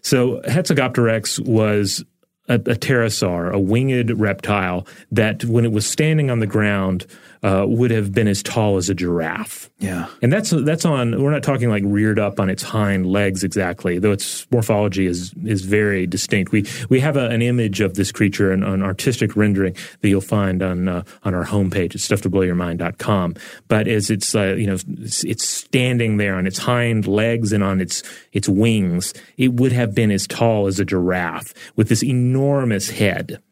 So 0.00 0.40
Hatzegopteryx 0.42 1.46
was 1.46 2.04
a, 2.48 2.54
a 2.54 2.76
pterosaur, 2.76 3.52
a 3.52 3.58
winged 3.58 4.10
reptile 4.18 4.86
that, 5.10 5.44
when 5.44 5.64
it 5.64 5.72
was 5.72 5.86
standing 5.86 6.30
on 6.30 6.40
the 6.40 6.46
ground, 6.46 7.06
uh, 7.42 7.64
would 7.66 7.90
have 7.90 8.12
been 8.12 8.28
as 8.28 8.42
tall 8.42 8.76
as 8.76 8.88
a 8.88 8.94
giraffe. 8.94 9.68
Yeah, 9.78 10.06
and 10.22 10.32
that's 10.32 10.50
that's 10.50 10.84
on. 10.84 11.20
We're 11.20 11.32
not 11.32 11.42
talking 11.42 11.68
like 11.68 11.82
reared 11.84 12.18
up 12.18 12.38
on 12.38 12.48
its 12.48 12.62
hind 12.62 13.06
legs 13.06 13.42
exactly, 13.42 13.98
though 13.98 14.12
its 14.12 14.46
morphology 14.52 15.06
is 15.06 15.34
is 15.44 15.64
very 15.64 16.06
distinct. 16.06 16.52
We 16.52 16.66
we 16.88 17.00
have 17.00 17.16
a, 17.16 17.28
an 17.28 17.42
image 17.42 17.80
of 17.80 17.94
this 17.94 18.12
creature, 18.12 18.52
an, 18.52 18.62
an 18.62 18.82
artistic 18.82 19.34
rendering 19.36 19.74
that 20.00 20.08
you'll 20.08 20.20
find 20.20 20.62
on 20.62 20.88
uh, 20.88 21.02
on 21.24 21.34
our 21.34 21.44
homepage 21.44 21.94
at 21.94 22.00
stufftoblowyourmind.com. 22.00 23.34
But 23.66 23.88
as 23.88 24.10
it's 24.10 24.34
uh, 24.34 24.54
you 24.56 24.68
know 24.68 24.76
it's, 25.00 25.24
it's 25.24 25.48
standing 25.48 26.18
there 26.18 26.36
on 26.36 26.46
its 26.46 26.58
hind 26.58 27.08
legs 27.08 27.52
and 27.52 27.64
on 27.64 27.80
its 27.80 28.04
its 28.32 28.48
wings, 28.48 29.14
it 29.36 29.54
would 29.54 29.72
have 29.72 29.94
been 29.94 30.12
as 30.12 30.28
tall 30.28 30.68
as 30.68 30.78
a 30.78 30.84
giraffe 30.84 31.52
with 31.74 31.88
this 31.88 32.04
enormous 32.04 32.90
head. 32.90 33.42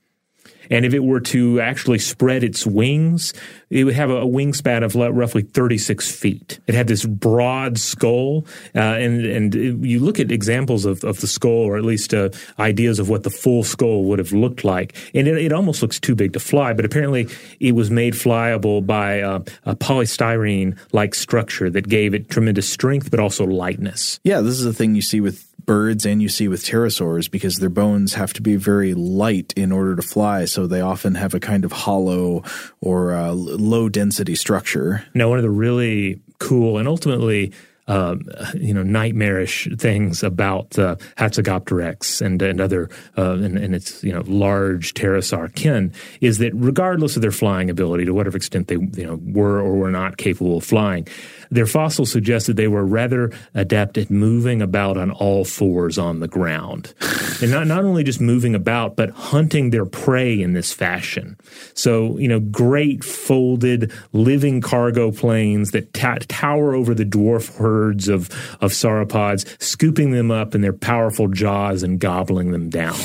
And 0.71 0.85
if 0.85 0.95
it 0.95 1.01
were 1.01 1.21
to 1.21 1.61
actually 1.61 1.99
spread 1.99 2.45
its 2.45 2.66
wings, 2.66 3.35
it 3.71 3.85
would 3.85 3.95
have 3.95 4.11
a, 4.11 4.21
wingspan 4.31 4.85
of 4.85 4.95
roughly 4.95 5.43
36 5.43 6.11
feet. 6.11 6.61
It 6.66 6.75
had 6.75 6.87
this 6.87 7.05
broad 7.05 7.79
skull, 7.79 8.47
uh, 8.75 8.79
and 8.79 9.27
and 9.27 9.85
you 9.85 9.99
look 9.99 10.21
at 10.21 10.31
examples 10.31 10.85
of, 10.85 11.03
of 11.03 11.21
the 11.21 11.27
skull, 11.27 11.51
or 11.51 11.77
at 11.77 11.85
least 11.85 12.14
uh, 12.14 12.31
ideas 12.59 12.99
of 12.99 13.09
what 13.09 13.25
the 13.25 13.31
full 13.31 13.64
skull 13.64 14.05
would 14.05 14.18
have 14.18 14.33
looked 14.33 14.64
like, 14.64 14.97
and 15.14 15.27
it, 15.27 15.37
it, 15.37 15.53
almost 15.53 15.83
looks 15.83 15.99
too 15.99 16.14
big 16.14 16.33
to 16.35 16.41
fly. 16.41 16.73
But 16.73 16.85
apparently, 16.85 17.29
it 17.59 17.73
was 17.73 17.91
made 17.91 18.14
flyable 18.14 18.87
by 18.87 19.21
uh, 19.21 19.41
a 19.64 19.75
polystyrene-like 19.75 21.14
structure 21.14 21.71
that 21.71 21.89
gave 21.89 22.14
it 22.14 22.31
tremendous 22.31 22.68
strength, 22.68 23.11
but 23.11 23.18
also 23.18 23.45
lightness. 23.45 24.21
Yeah, 24.23 24.41
this 24.41 24.59
is 24.59 24.66
a 24.66 24.73
thing 24.73 24.95
you 24.95 25.03
see 25.03 25.21
with 25.21 25.49
birds 25.66 26.06
and 26.06 26.22
you 26.22 26.28
see 26.28 26.48
with 26.48 26.64
pterosaurs 26.64 27.30
because 27.30 27.56
their 27.56 27.70
bones 27.70 28.14
have 28.14 28.32
to 28.34 28.42
be 28.42 28.56
very 28.56 28.94
light 28.94 29.52
in 29.56 29.72
order 29.72 29.96
to 29.96 30.02
fly. 30.02 30.44
So 30.44 30.66
they 30.66 30.80
often 30.80 31.14
have 31.14 31.34
a 31.34 31.40
kind 31.40 31.64
of 31.64 31.72
hollow 31.72 32.44
or 32.80 33.14
uh, 33.14 33.32
low 33.32 33.88
density 33.88 34.34
structure. 34.34 35.04
Now, 35.14 35.28
one 35.28 35.38
of 35.38 35.42
the 35.42 35.50
really 35.50 36.20
cool 36.38 36.78
and 36.78 36.88
ultimately 36.88 37.52
um, 37.90 38.22
you 38.54 38.72
know, 38.72 38.84
nightmarish 38.84 39.68
things 39.76 40.22
about 40.22 40.78
uh, 40.78 40.94
Hatzegopteryx 41.16 42.24
and 42.24 42.40
and 42.40 42.61
other 42.61 42.88
uh, 43.18 43.32
and, 43.32 43.58
and, 43.58 43.74
its 43.74 44.04
you 44.04 44.12
know 44.12 44.22
large 44.26 44.94
pterosaur 44.94 45.52
kin 45.56 45.92
is 46.20 46.38
that 46.38 46.52
regardless 46.54 47.16
of 47.16 47.22
their 47.22 47.32
flying 47.32 47.68
ability, 47.68 48.04
to 48.04 48.14
whatever 48.14 48.36
extent 48.36 48.68
they 48.68 48.76
you 48.76 49.04
know 49.04 49.18
were 49.24 49.58
or 49.58 49.74
were 49.74 49.90
not 49.90 50.18
capable 50.18 50.58
of 50.58 50.64
flying, 50.64 51.08
their 51.51 51.66
fossils 51.66 52.11
suggested 52.11 52.57
they 52.57 52.68
were 52.68 52.84
rather 52.84 53.32
adept 53.55 53.98
at 53.98 54.11
moving 54.11 54.62
about 54.62 54.96
on 54.96 55.11
all 55.11 55.44
fours 55.44 55.98
on 55.98 56.20
the 56.20 56.28
ground. 56.28 56.94
and 57.42 57.51
not, 57.51 57.66
not 57.66 57.84
only 57.84 58.05
just 58.05 58.20
moving 58.20 58.55
about, 58.55 58.96
but 58.96 59.11
hunting 59.11 59.70
their 59.70 59.86
prey 59.86 60.40
in 60.40 60.53
this 60.53 60.72
fashion. 60.72 61.36
So, 61.74 62.16
you 62.18 62.28
know, 62.28 62.40
great 62.40 63.03
folded 63.03 63.92
living 64.12 64.61
cargo 64.61 65.11
planes 65.11 65.72
that 65.72 65.92
tower 65.92 66.74
over 66.74 66.94
the 66.94 67.05
dwarf 67.05 67.57
herds 67.57 68.09
of, 68.09 68.28
of 68.61 68.72
sauropods, 68.72 69.61
scooping 69.61 70.12
them 70.12 70.30
up 70.30 70.55
in 70.55 70.61
their 70.61 70.72
powerful 70.72 71.28
jaws 71.28 71.82
and 71.82 71.98
gobbling 71.98 72.53
them 72.53 72.70
down. 72.70 72.98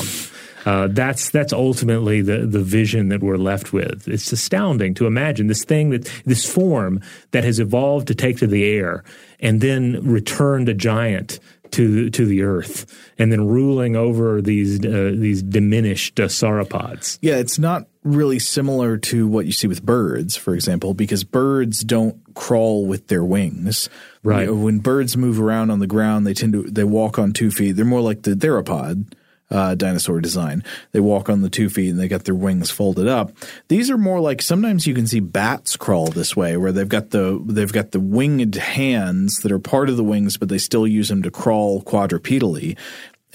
Uh, 0.66 0.88
that's 0.88 1.30
that's 1.30 1.52
ultimately 1.52 2.20
the 2.20 2.38
the 2.38 2.60
vision 2.60 3.08
that 3.08 3.22
we're 3.22 3.36
left 3.36 3.72
with. 3.72 4.08
It's 4.08 4.32
astounding 4.32 4.94
to 4.94 5.06
imagine 5.06 5.46
this 5.46 5.64
thing 5.64 5.90
that 5.90 6.10
this 6.24 6.44
form 6.44 7.00
that 7.30 7.44
has 7.44 7.60
evolved 7.60 8.08
to 8.08 8.14
take 8.16 8.38
to 8.38 8.48
the 8.48 8.64
air 8.64 9.04
and 9.38 9.60
then 9.60 10.00
returned 10.02 10.68
a 10.68 10.74
giant 10.74 11.38
to 11.70 12.10
to 12.10 12.26
the 12.26 12.42
earth 12.42 12.86
and 13.16 13.30
then 13.30 13.46
ruling 13.46 13.94
over 13.94 14.42
these 14.42 14.84
uh, 14.84 15.12
these 15.14 15.40
diminished 15.40 16.18
uh, 16.18 16.24
sauropods. 16.24 17.18
Yeah, 17.22 17.36
it's 17.36 17.60
not 17.60 17.86
really 18.02 18.40
similar 18.40 18.96
to 18.96 19.28
what 19.28 19.46
you 19.46 19.52
see 19.52 19.68
with 19.68 19.84
birds, 19.84 20.36
for 20.36 20.54
example, 20.54 20.94
because 20.94 21.22
birds 21.22 21.80
don't 21.80 22.34
crawl 22.34 22.86
with 22.86 23.06
their 23.06 23.24
wings. 23.24 23.88
Right. 24.22 24.52
When 24.52 24.80
birds 24.80 25.16
move 25.16 25.40
around 25.40 25.70
on 25.70 25.78
the 25.78 25.86
ground, 25.86 26.26
they 26.26 26.34
tend 26.34 26.52
to 26.54 26.62
they 26.64 26.84
walk 26.84 27.20
on 27.20 27.32
two 27.32 27.52
feet. 27.52 27.72
They're 27.72 27.84
more 27.84 28.00
like 28.00 28.22
the 28.22 28.32
theropod 28.32 29.12
uh, 29.50 29.74
dinosaur 29.74 30.20
design. 30.20 30.64
They 30.92 31.00
walk 31.00 31.28
on 31.28 31.42
the 31.42 31.50
two 31.50 31.68
feet 31.68 31.90
and 31.90 31.98
they 31.98 32.08
got 32.08 32.24
their 32.24 32.34
wings 32.34 32.70
folded 32.70 33.06
up. 33.06 33.32
These 33.68 33.90
are 33.90 33.98
more 33.98 34.20
like 34.20 34.42
sometimes 34.42 34.86
you 34.86 34.94
can 34.94 35.06
see 35.06 35.20
bats 35.20 35.76
crawl 35.76 36.08
this 36.08 36.36
way, 36.36 36.56
where 36.56 36.72
they've 36.72 36.88
got 36.88 37.10
the 37.10 37.42
they've 37.46 37.72
got 37.72 37.92
the 37.92 38.00
winged 38.00 38.56
hands 38.56 39.38
that 39.42 39.52
are 39.52 39.58
part 39.58 39.88
of 39.88 39.96
the 39.96 40.04
wings, 40.04 40.36
but 40.36 40.48
they 40.48 40.58
still 40.58 40.86
use 40.86 41.08
them 41.08 41.22
to 41.22 41.30
crawl 41.30 41.82
quadrupedally. 41.82 42.76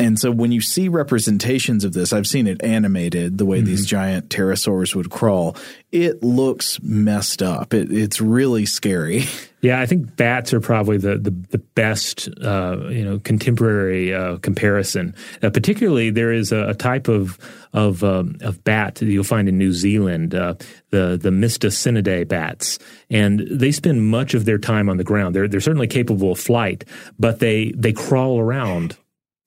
And 0.01 0.19
so 0.19 0.31
when 0.31 0.51
you 0.51 0.61
see 0.61 0.87
representations 0.87 1.83
of 1.83 1.93
this, 1.93 2.13
I've 2.13 2.27
seen 2.27 2.47
it 2.47 2.63
animated 2.63 3.37
the 3.37 3.45
way 3.45 3.57
mm-hmm. 3.57 3.67
these 3.67 3.85
giant 3.85 4.29
pterosaurs 4.29 4.95
would 4.95 5.09
crawl. 5.09 5.55
It 5.91 6.23
looks 6.23 6.81
messed 6.81 7.41
up. 7.41 7.73
It, 7.73 7.91
it's 7.91 8.21
really 8.21 8.65
scary. 8.65 9.25
Yeah, 9.61 9.79
I 9.79 9.85
think 9.85 10.15
bats 10.15 10.53
are 10.53 10.59
probably 10.59 10.97
the 10.97 11.19
the, 11.19 11.29
the 11.51 11.59
best 11.59 12.27
uh, 12.43 12.77
you 12.89 13.05
know 13.05 13.19
contemporary 13.19 14.11
uh, 14.11 14.37
comparison. 14.37 15.13
Uh, 15.43 15.51
particularly, 15.51 16.09
there 16.09 16.31
is 16.31 16.51
a, 16.51 16.69
a 16.69 16.73
type 16.73 17.07
of 17.07 17.37
of 17.71 18.03
um, 18.03 18.37
of 18.41 18.63
bat 18.63 18.95
that 18.95 19.05
you'll 19.05 19.23
find 19.23 19.47
in 19.47 19.59
New 19.59 19.71
Zealand, 19.71 20.33
uh, 20.33 20.55
the 20.89 21.15
the 21.21 21.29
Mystacinidae 21.29 22.27
bats, 22.27 22.79
and 23.11 23.41
they 23.51 23.71
spend 23.71 24.07
much 24.07 24.33
of 24.33 24.45
their 24.45 24.57
time 24.57 24.89
on 24.89 24.97
the 24.97 25.03
ground. 25.03 25.35
They're 25.35 25.47
they're 25.47 25.61
certainly 25.61 25.87
capable 25.87 26.31
of 26.31 26.39
flight, 26.39 26.83
but 27.19 27.37
they 27.37 27.71
they 27.75 27.93
crawl 27.93 28.39
around 28.39 28.97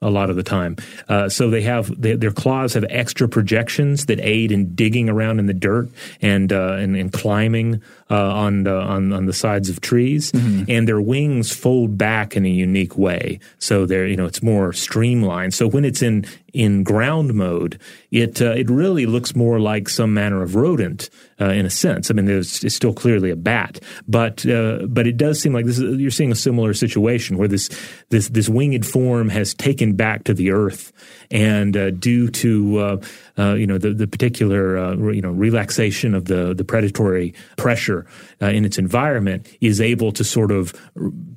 a 0.04 0.10
lot 0.10 0.30
of 0.30 0.36
the 0.36 0.42
time. 0.42 0.76
Uh, 1.08 1.28
so 1.28 1.50
they 1.50 1.62
have 1.62 2.00
they, 2.00 2.14
their 2.14 2.30
claws 2.30 2.74
have 2.74 2.84
extra 2.88 3.28
projections 3.28 4.06
that 4.06 4.20
aid 4.20 4.52
in 4.52 4.74
digging 4.74 5.08
around 5.08 5.40
in 5.40 5.46
the 5.46 5.54
dirt 5.54 5.88
and 6.20 6.52
uh, 6.52 6.74
and, 6.74 6.94
and, 6.94 7.12
climbing 7.12 7.82
uh, 8.10 8.32
on, 8.32 8.66
on 8.66 9.12
on 9.12 9.26
the 9.26 9.32
sides 9.32 9.68
of 9.68 9.80
trees. 9.80 10.30
Mm-hmm. 10.32 10.64
And 10.68 10.86
their 10.86 11.00
wings 11.00 11.52
fold 11.52 11.96
back 11.98 12.36
in 12.36 12.44
a 12.44 12.50
unique 12.50 12.96
way, 12.96 13.40
so 13.58 13.86
they're 13.86 14.06
you 14.06 14.16
know 14.16 14.26
it's 14.26 14.42
more 14.42 14.72
streamlined. 14.72 15.54
So 15.54 15.66
when 15.66 15.84
it's 15.84 16.02
in 16.02 16.26
in 16.54 16.84
ground 16.84 17.34
mode, 17.34 17.80
it 18.12 18.40
uh, 18.40 18.52
it 18.52 18.70
really 18.70 19.06
looks 19.06 19.34
more 19.34 19.58
like 19.58 19.88
some 19.88 20.14
manner 20.14 20.40
of 20.40 20.54
rodent 20.54 21.10
uh, 21.40 21.46
in 21.46 21.66
a 21.66 21.70
sense. 21.70 22.10
I 22.10 22.14
mean, 22.14 22.28
it's 22.28 22.74
still 22.74 22.94
clearly 22.94 23.30
a 23.30 23.36
bat, 23.36 23.80
but 24.06 24.46
uh, 24.46 24.86
but 24.86 25.06
it 25.06 25.16
does 25.16 25.40
seem 25.40 25.52
like 25.52 25.66
this 25.66 25.80
is, 25.80 26.00
you're 26.00 26.12
seeing 26.12 26.30
a 26.30 26.36
similar 26.36 26.72
situation 26.72 27.36
where 27.36 27.48
this 27.48 27.68
this 28.10 28.28
this 28.28 28.48
winged 28.48 28.86
form 28.86 29.28
has 29.28 29.52
taken 29.52 29.94
back 29.94 30.24
to 30.24 30.34
the 30.34 30.52
earth, 30.52 30.92
and 31.30 31.76
uh, 31.76 31.90
due 31.90 32.28
to 32.28 32.78
uh, 32.78 33.00
uh, 33.36 33.54
you 33.54 33.66
know 33.66 33.76
the 33.76 33.92
the 33.92 34.06
particular 34.06 34.94
you 35.12 35.20
know 35.20 35.32
relaxation 35.32 36.14
of 36.14 36.26
the 36.26 36.54
the 36.54 36.64
predatory 36.64 37.34
pressure 37.56 38.06
in 38.40 38.64
its 38.64 38.78
environment, 38.78 39.48
is 39.60 39.80
able 39.80 40.12
to 40.12 40.22
sort 40.22 40.52
of 40.52 40.72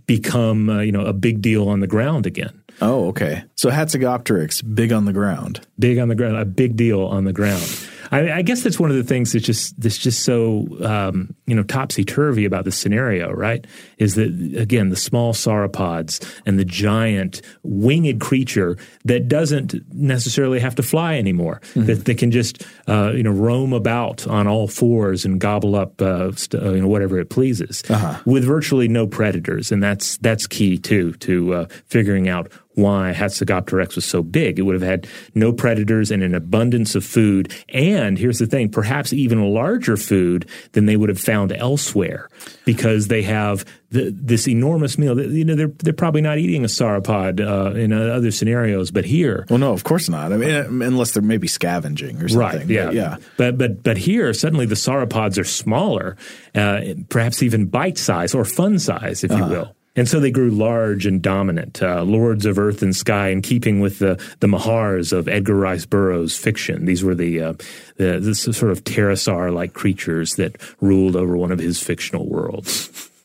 become 0.06 0.70
you 0.82 0.92
know 0.92 1.06
a 1.06 1.14
big 1.14 1.42
deal 1.42 1.68
on 1.68 1.80
the 1.80 1.88
ground 1.88 2.28
again. 2.28 2.62
Oh, 2.82 3.08
okay. 3.08 3.44
So 3.56 3.70
Hatzegopteryx, 3.70 4.76
big 4.76 4.92
on 4.92 5.06
the 5.06 5.14
ground. 5.14 5.66
Big 5.80 5.98
on 5.98 6.08
the 6.08 6.16
ground, 6.16 6.38
a 6.38 6.46
big 6.46 6.76
deal 6.76 7.02
on 7.06 7.24
the 7.24 7.34
ground. 7.34 7.66
I, 8.12 8.32
I 8.32 8.42
guess 8.42 8.64
that's 8.64 8.80
one 8.80 8.90
of 8.90 8.96
the 8.96 9.04
things 9.04 9.34
that's 9.34 9.46
just 9.46 9.80
that's 9.80 9.98
just 9.98 10.24
so 10.24 10.68
um, 10.84 11.36
you 11.46 11.56
know 11.56 11.64
topsy 11.64 12.04
turvy 12.04 12.46
about 12.46 12.66
the 12.66 12.72
scenario, 12.72 13.32
right? 13.32 13.66
Is 13.98 14.16
that 14.16 14.28
again 14.58 14.90
the 14.90 14.96
small 14.96 15.34
sauropods 15.34 16.26
and 16.46 16.60
the 16.60 16.66
giant 16.66 17.42
winged 17.64 18.22
creature 18.22 18.78
that 19.06 19.28
doesn't 19.28 19.76
necessarily 19.94 20.60
have 20.60 20.76
to 20.76 20.84
fly 20.84 21.18
anymore, 21.18 21.62
mm-hmm. 21.74 21.86
that, 21.86 22.06
that 22.06 22.18
can 22.18 22.32
just 22.32 22.66
uh, 22.88 23.12
you 23.14 23.24
know 23.24 23.32
roam 23.32 23.74
about 23.74 24.28
on 24.28 24.48
all 24.48 24.68
fours 24.68 25.26
and 25.26 25.40
gobble 25.40 25.76
up 25.76 26.02
uh, 26.02 26.32
st- 26.34 26.64
uh, 26.64 26.72
you 26.72 26.82
know 26.82 26.88
whatever 26.88 27.20
it 27.20 27.30
pleases, 27.30 27.84
uh-huh. 27.90 28.22
with 28.26 28.44
virtually 28.46 28.88
no 28.88 29.08
predators, 29.08 29.72
and 29.72 29.84
that's 29.84 30.18
that's 30.18 30.48
key 30.48 30.78
too 30.78 31.14
to 31.14 31.54
uh, 31.54 31.68
figuring 31.86 32.30
out 32.30 32.52
why 32.78 33.12
Hatzegopteryx 33.16 33.96
was 33.96 34.06
so 34.06 34.22
big. 34.22 34.60
It 34.60 34.62
would 34.62 34.76
have 34.76 34.88
had 34.88 35.08
no 35.34 35.52
predators 35.52 36.12
and 36.12 36.22
an 36.22 36.36
abundance 36.36 36.94
of 36.94 37.04
food. 37.04 37.52
And 37.70 38.20
here's 38.20 38.38
the 38.38 38.46
thing, 38.46 38.70
perhaps 38.70 39.12
even 39.14 39.42
larger 39.52 39.98
food 39.98 40.48
than 40.74 40.86
they 40.86 40.96
would 40.96 41.10
have 41.10 41.20
found 41.20 41.52
elsewhere 41.52 42.30
because 42.66 43.08
they 43.08 43.24
have 43.24 43.66
the, 43.90 44.12
this 44.16 44.48
enormous 44.48 45.00
meal. 45.00 45.20
You 45.20 45.44
know, 45.44 45.56
they're, 45.56 45.72
they're 45.80 45.94
probably 45.94 46.22
not 46.22 46.38
eating 46.38 46.64
a 46.64 46.68
sauropod 46.68 47.42
uh, 47.42 47.74
in 47.76 47.92
uh, 47.92 48.00
other 48.00 48.30
scenarios, 48.30 48.92
but 48.92 49.06
here. 49.06 49.48
Well, 49.50 49.58
no, 49.58 49.74
of 49.74 49.84
course 49.84 50.08
not. 50.08 50.32
I 50.32 50.38
mean, 50.38 50.84
unless 50.84 51.14
they're 51.14 51.24
maybe 51.24 51.48
scavenging 51.48 52.22
or 52.22 52.30
something. 52.30 52.60
Right, 52.60 52.68
yeah. 52.68 52.86
But, 52.86 52.94
yeah. 52.94 53.18
But, 53.38 53.58
but, 53.58 53.84
but 53.84 53.98
here, 53.98 54.32
suddenly 54.34 54.68
the 54.68 54.76
sauropods 54.76 55.40
are 55.40 55.44
smaller, 55.44 56.16
uh, 56.54 56.82
perhaps 57.10 57.42
even 57.42 57.66
bite 57.66 57.98
size 57.98 58.36
or 58.36 58.46
fun 58.46 58.78
size, 58.78 59.24
if 59.24 59.32
you 59.32 59.38
uh-huh. 59.38 59.50
will. 59.50 59.76
And 59.98 60.08
so 60.08 60.20
they 60.20 60.32
grew 60.32 60.52
large 60.52 61.06
and 61.06 61.22
dominant, 61.22 61.82
uh, 61.82 62.04
lords 62.04 62.46
of 62.46 62.58
earth 62.58 62.82
and 62.82 62.96
sky, 62.96 63.30
in 63.30 63.42
keeping 63.42 63.80
with 63.80 64.00
the, 64.00 64.24
the 64.40 64.48
Mahars 64.48 65.12
of 65.12 65.28
Edgar 65.28 65.56
Rice 65.56 65.86
Burroughs' 65.86 66.38
fiction. 66.38 66.86
These 66.86 67.04
were 67.04 67.16
the, 67.16 67.42
uh, 67.42 67.54
the, 67.98 68.20
the 68.20 68.36
sort 68.36 68.72
of 68.72 68.84
pterosaur 68.84 69.52
like 69.54 69.74
creatures 69.74 70.36
that 70.36 70.56
ruled 70.80 71.16
over 71.16 71.36
one 71.36 71.52
of 71.52 71.60
his 71.60 71.82
fictional 71.82 72.30
worlds 72.30 73.10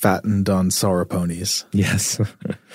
fattened 0.00 0.48
on 0.48 0.70
sauroponies. 0.70 1.64
Yes. 1.72 2.18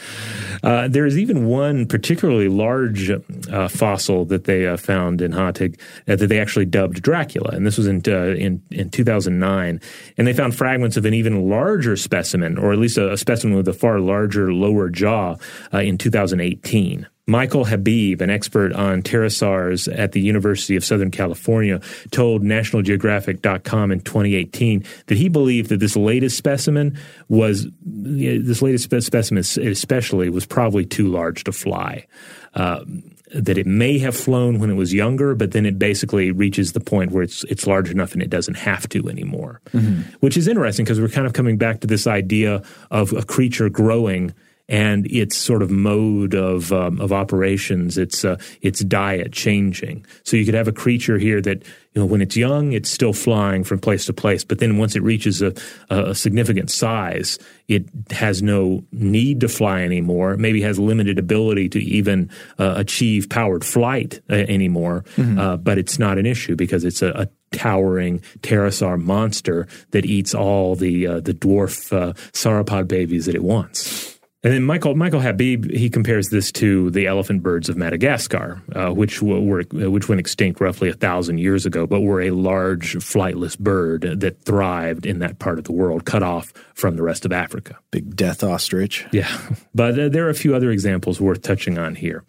uh, 0.64 0.88
there 0.88 1.08
is 1.08 1.18
even 1.18 1.48
one 1.48 1.88
particularly 1.88 2.50
large 2.50 3.10
uh, 3.10 3.68
fossil 3.68 4.26
that 4.26 4.44
they 4.44 4.68
uh, 4.68 4.78
found 4.78 5.22
in 5.22 5.32
Hateg 5.32 5.80
uh, 6.08 6.16
that 6.18 6.28
they 6.28 6.40
actually 6.40 6.66
dubbed 6.66 7.02
Dracula, 7.02 7.50
and 7.52 7.66
this 7.66 7.78
was 7.78 7.88
in, 7.88 8.04
uh, 8.08 8.36
in 8.36 8.62
in 8.70 8.92
2009. 8.92 9.82
And 10.18 10.28
they 10.28 10.34
found 10.34 10.56
fragments 10.56 10.98
of 10.98 11.06
an 11.06 11.16
even 11.16 11.50
larger 11.50 11.96
specimen, 11.96 12.60
or 12.60 12.72
at 12.72 12.78
least 12.78 12.98
a, 12.98 13.14
a 13.14 13.18
specimen 13.18 13.58
with 13.58 13.68
a 13.68 13.74
far 13.74 14.00
larger 14.00 14.54
lower 14.54 14.90
jaw, 14.90 15.36
uh, 15.74 15.80
in 15.80 15.98
2018. 15.98 17.08
Michael 17.28 17.66
Habib, 17.66 18.22
an 18.22 18.30
expert 18.30 18.72
on 18.74 19.02
pterosaurs 19.02 19.92
at 19.98 20.12
the 20.12 20.22
University 20.22 20.76
of 20.76 20.86
Southern 20.86 21.10
California, 21.10 21.82
told 22.12 22.44
NationalGeographic.com 22.44 23.92
in 23.92 24.00
2018 24.02 24.84
that 25.08 25.18
he 25.18 25.28
believed 25.28 25.70
that 25.70 25.80
this 25.80 25.96
latest 25.96 26.38
specimen 26.38 26.98
was 27.28 27.68
this 27.82 28.62
latest 28.62 28.92
specimen 29.04 29.40
especially 29.40 30.30
was 30.30 30.46
probably 30.46 30.86
too 30.86 31.08
large 31.08 31.44
to 31.46 31.52
fly. 31.52 32.06
Uh, 32.54 32.86
that 33.34 33.58
it 33.58 33.66
may 33.66 33.98
have 33.98 34.16
flown 34.16 34.60
when 34.60 34.70
it 34.70 34.76
was 34.76 34.94
younger, 34.94 35.36
but 35.36 35.52
then 35.52 35.66
it 35.66 35.80
basically 35.80 36.32
reaches 36.32 36.74
the 36.74 36.80
point 36.80 37.12
where 37.12 37.24
it's 37.24 37.44
it's 37.46 37.66
large 37.66 37.90
enough 37.90 38.14
and 38.14 38.22
it 38.22 38.30
doesn't 38.30 38.54
have 38.54 38.88
to 38.90 39.10
anymore. 39.10 39.62
Mm-hmm. 39.74 40.02
Which 40.20 40.38
is 40.38 40.48
interesting 40.48 40.86
because 40.86 41.02
we're 41.02 41.10
kind 41.10 41.28
of 41.28 41.34
coming 41.34 41.58
back 41.58 41.82
to 41.82 41.88
this 41.88 42.08
idea 42.08 42.62
of 42.92 43.12
a 43.14 43.24
creature 43.24 43.68
growing 43.68 44.34
and 44.68 45.06
its 45.12 45.36
sort 45.38 45.62
of 45.62 45.70
mode 45.70 46.34
of 46.34 46.72
um, 46.72 47.00
of 47.00 47.12
operations, 47.12 47.98
its 47.98 48.26
uh, 48.26 48.38
its 48.62 48.80
diet 48.80 49.32
changing. 49.32 50.06
So 50.24 50.38
you 50.38 50.46
could 50.46 50.56
have 50.56 50.68
a 50.68 50.74
creature 50.74 51.18
here 51.18 51.42
that 51.42 51.64
you 51.64 52.02
know 52.02 52.06
when 52.06 52.22
it's 52.22 52.36
young, 52.36 52.74
it's 52.74 52.90
still 52.90 53.14
flying 53.14 53.64
from 53.64 53.80
place 53.80 54.06
to 54.06 54.14
place, 54.14 54.44
but 54.44 54.60
then 54.60 54.78
once 54.78 54.96
it 54.96 55.04
reaches 55.04 55.42
a, 55.42 55.54
a 55.90 56.16
significant 56.16 56.72
size, 56.72 57.38
it 57.68 57.86
has 58.12 58.42
no 58.42 58.84
need 58.92 59.40
to 59.42 59.48
fly 59.48 59.82
anymore. 59.82 60.36
Maybe 60.36 60.62
has 60.62 60.80
limited 60.80 61.20
ability 61.20 61.70
to 61.70 61.80
even 61.80 62.30
uh, 62.58 62.74
achieve 62.78 63.30
powered 63.30 63.64
flight 63.64 64.22
uh, 64.30 64.34
anymore. 64.34 65.06
Mm-hmm. 65.16 65.40
Uh, 65.40 65.58
but 65.58 65.78
it's 65.78 66.00
not 66.00 66.18
an 66.18 66.26
issue 66.26 66.56
because 66.56 66.84
it's 66.84 67.02
a, 67.02 67.10
a 67.12 67.28
towering 67.52 68.20
pterosaur 68.42 69.02
monster 69.02 69.68
that 69.92 70.06
eats 70.06 70.34
all 70.34 70.76
the 70.76 71.08
uh, 71.08 71.20
the 71.20 71.34
dwarf 71.34 71.94
uh, 71.94 72.14
sauropod 72.34 72.88
babies 72.88 73.26
that 73.26 73.36
it 73.36 73.44
wants. 73.44 74.15
And 74.46 74.54
then 74.54 74.64
Michael 74.64 74.94
Michael 74.94 75.22
Habib 75.22 75.72
he 75.72 75.90
compares 75.90 76.30
this 76.30 76.52
to 76.52 76.92
the 76.92 77.08
elephant 77.08 77.42
birds 77.42 77.68
of 77.68 77.78
Madagascar, 77.78 78.62
uh, 78.76 78.92
which 78.92 79.20
were 79.20 79.64
which 79.72 80.08
went 80.08 80.20
extinct 80.20 80.62
roughly 80.62 80.88
a 80.88 80.94
thousand 80.94 81.40
years 81.40 81.66
ago, 81.66 81.88
but 81.88 82.02
were 82.02 82.22
a 82.22 82.30
large 82.30 82.94
flightless 82.98 83.58
bird 83.58 84.02
that 84.02 84.44
thrived 84.44 85.08
in 85.08 85.18
that 85.18 85.40
part 85.40 85.58
of 85.58 85.64
the 85.64 85.72
world, 85.72 86.06
cut 86.06 86.22
off 86.22 86.54
from 86.76 86.96
the 86.96 87.02
rest 87.02 87.26
of 87.26 87.32
Africa. 87.32 87.80
Big 87.90 88.16
death 88.16 88.44
ostrich. 88.44 89.08
Yeah, 89.12 89.36
but 89.74 89.98
uh, 89.98 90.10
there 90.10 90.28
are 90.28 90.30
a 90.30 90.36
few 90.36 90.54
other 90.56 90.70
examples 90.70 91.20
worth 91.20 91.42
touching 91.42 91.80
on 91.80 91.96
here. 91.96 92.24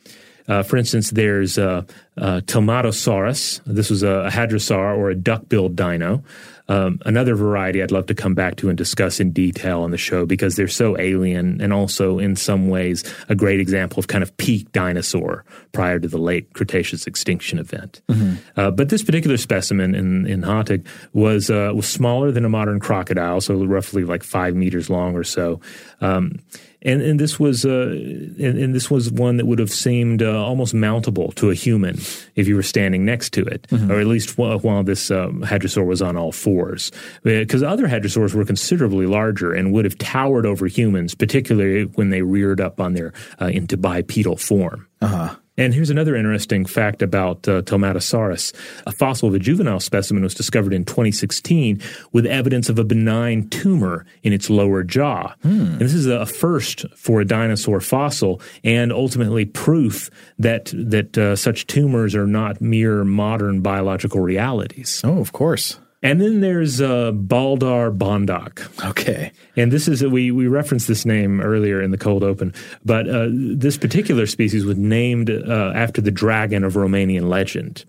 Uh, 0.49 0.63
for 0.63 0.79
instance, 0.79 1.11
there's 1.11 1.59
uh, 1.59 1.83
uh. 2.17 2.41
This 2.41 3.91
was 3.91 4.03
a, 4.03 4.09
a 4.09 4.31
hadrosaur 4.31 4.97
or 4.97 5.11
a 5.11 5.15
duck-billed 5.15 5.77
dino. 5.77 6.25
Um, 6.69 7.01
another 7.05 7.35
variety 7.35 7.83
I'd 7.83 7.93
love 7.93 8.07
to 8.07 8.15
come 8.15 8.35
back 8.35 8.57
to 8.57 8.69
and 8.69 8.77
discuss 8.77 9.21
in 9.21 9.33
detail 9.33 9.83
on 9.83 9.91
the 9.91 9.99
show 9.99 10.27
because 10.27 10.57
they're 10.57 10.69
so 10.69 10.99
alien 10.99 11.61
and 11.61 11.73
also 11.73 12.19
in 12.19 12.37
some 12.37 12.69
ways 12.69 13.05
a 13.29 13.35
great 13.35 13.61
example 13.61 14.01
of 14.01 14.09
kind 14.09 14.23
of 14.23 14.37
peak 14.37 14.73
dinosaur 14.73 15.45
prior 15.73 15.99
to 16.01 16.09
the 16.09 16.19
late 16.19 16.53
Cretaceous 16.55 17.07
extinction 17.07 17.59
event. 17.59 18.03
Mm-hmm. 18.09 18.35
Uh, 18.57 18.71
but 18.71 18.89
this 18.89 19.03
particular 19.03 19.37
specimen 19.37 19.95
in 19.95 20.27
in 20.27 20.43
Hateg 20.43 20.87
was 21.13 21.51
uh, 21.51 21.73
was 21.75 21.87
smaller 21.87 22.31
than 22.33 22.45
a 22.45 22.49
modern 22.49 22.81
crocodile, 22.81 23.41
so 23.41 23.65
roughly 23.65 24.05
like 24.05 24.23
five 24.23 24.55
meters 24.55 24.91
long 24.91 25.15
or 25.15 25.25
so. 25.25 25.61
Um, 26.01 26.41
and 26.87 27.03
and 27.03 27.21
this 27.21 27.39
was 27.39 27.67
uh, 27.67 27.89
and, 27.91 28.59
and, 28.59 28.75
this 28.75 28.91
was 28.91 29.11
one 29.11 29.37
that 29.37 29.47
would 29.47 29.59
have 29.59 29.71
seemed 29.71 30.23
uh, 30.23 30.43
almost 30.43 30.73
mountable 30.73 31.35
to 31.35 31.51
a 31.51 31.55
human 31.55 31.97
if 32.37 32.47
you 32.47 32.55
were 32.55 32.63
standing 32.63 33.05
next 33.05 33.33
to 33.35 33.43
it, 33.45 33.67
mm-hmm. 33.69 33.91
or 33.91 34.01
at 34.01 34.07
least 34.07 34.39
while, 34.39 34.59
while 34.61 34.85
this 34.85 35.11
um, 35.11 35.43
hadrosaur 35.43 35.85
was 35.85 36.01
on 36.01 36.17
all 36.17 36.33
fours. 36.33 36.93
Because 37.25 37.63
uh, 37.63 37.69
other 37.69 37.89
hadrosaurs 37.89 38.35
were 38.35 38.45
considerably 38.45 39.07
larger 39.07 39.53
and 39.53 39.73
would 39.73 39.85
have 39.85 39.99
towered 39.99 40.47
over 40.47 40.67
humans, 40.67 41.15
particularly 41.15 41.85
when 41.97 42.11
they 42.11 42.23
reared 42.23 42.61
up 42.61 42.81
on 42.81 42.95
their 42.95 43.13
uh, 43.41 43.47
into 43.47 43.77
bipedal 43.77 44.37
form. 44.37 44.87
Uh-huh. 45.03 45.35
And 45.59 45.73
here's 45.73 45.91
another 45.91 46.15
interesting 46.15 46.67
fact 46.67 47.03
about 47.03 47.49
uh, 47.49 47.63
Telmatosaurus. 47.63 48.55
A 48.87 48.93
fossil 48.93 49.29
of 49.29 49.35
a 49.35 49.39
juvenile 49.39 49.81
specimen 49.81 50.23
was 50.23 50.35
discovered 50.35 50.73
in 50.73 50.85
2016 50.85 51.81
with 52.13 52.27
evidence 52.27 52.69
of 52.69 52.79
a 52.79 52.85
benign 52.85 53.49
tumor 53.49 54.05
in 54.23 54.33
its 54.33 54.51
lower 54.51 54.83
jaw. 54.83 55.35
Hmm. 55.43 55.49
And 55.49 55.81
this 55.81 55.95
is 55.95 56.07
a 56.07 56.27
first 56.27 56.85
for 56.95 57.21
a 57.21 57.25
dinosaur 57.25 57.81
fossil 57.81 58.41
and 58.65 58.93
ultimately 58.93 59.45
proof 59.45 60.11
that 60.39 60.73
that 60.75 61.17
uh, 61.17 61.37
such 61.37 61.67
tumors 61.67 62.15
are 62.15 62.27
not 62.27 62.61
mere 62.61 63.05
modern 63.05 63.61
biological 63.61 64.21
realities. 64.21 65.01
Oh, 65.05 65.19
of 65.19 65.33
course. 65.33 65.79
And 66.03 66.21
then 66.21 66.41
there's 66.41 66.81
uh, 66.81 67.13
Balaur 67.13 67.97
bondoc. 67.97 68.85
Okay. 68.91 69.33
And 69.57 69.73
this 69.73 69.89
is, 69.89 70.05
we, 70.05 70.31
we 70.31 70.47
referenced 70.47 70.89
this 70.89 71.07
name 71.07 71.41
earlier 71.41 71.81
in 71.81 71.91
the 71.91 71.99
cold 71.99 72.23
open, 72.23 72.53
but 72.85 73.09
uh, 73.09 73.29
this 73.31 73.77
particular 73.79 74.27
species 74.27 74.65
was 74.65 74.77
named 74.77 75.31
uh, 75.31 75.73
after 75.75 76.01
the 76.01 76.11
dragon 76.11 76.65
of 76.65 76.75
Romanian 76.75 77.29
legend. 77.29 77.85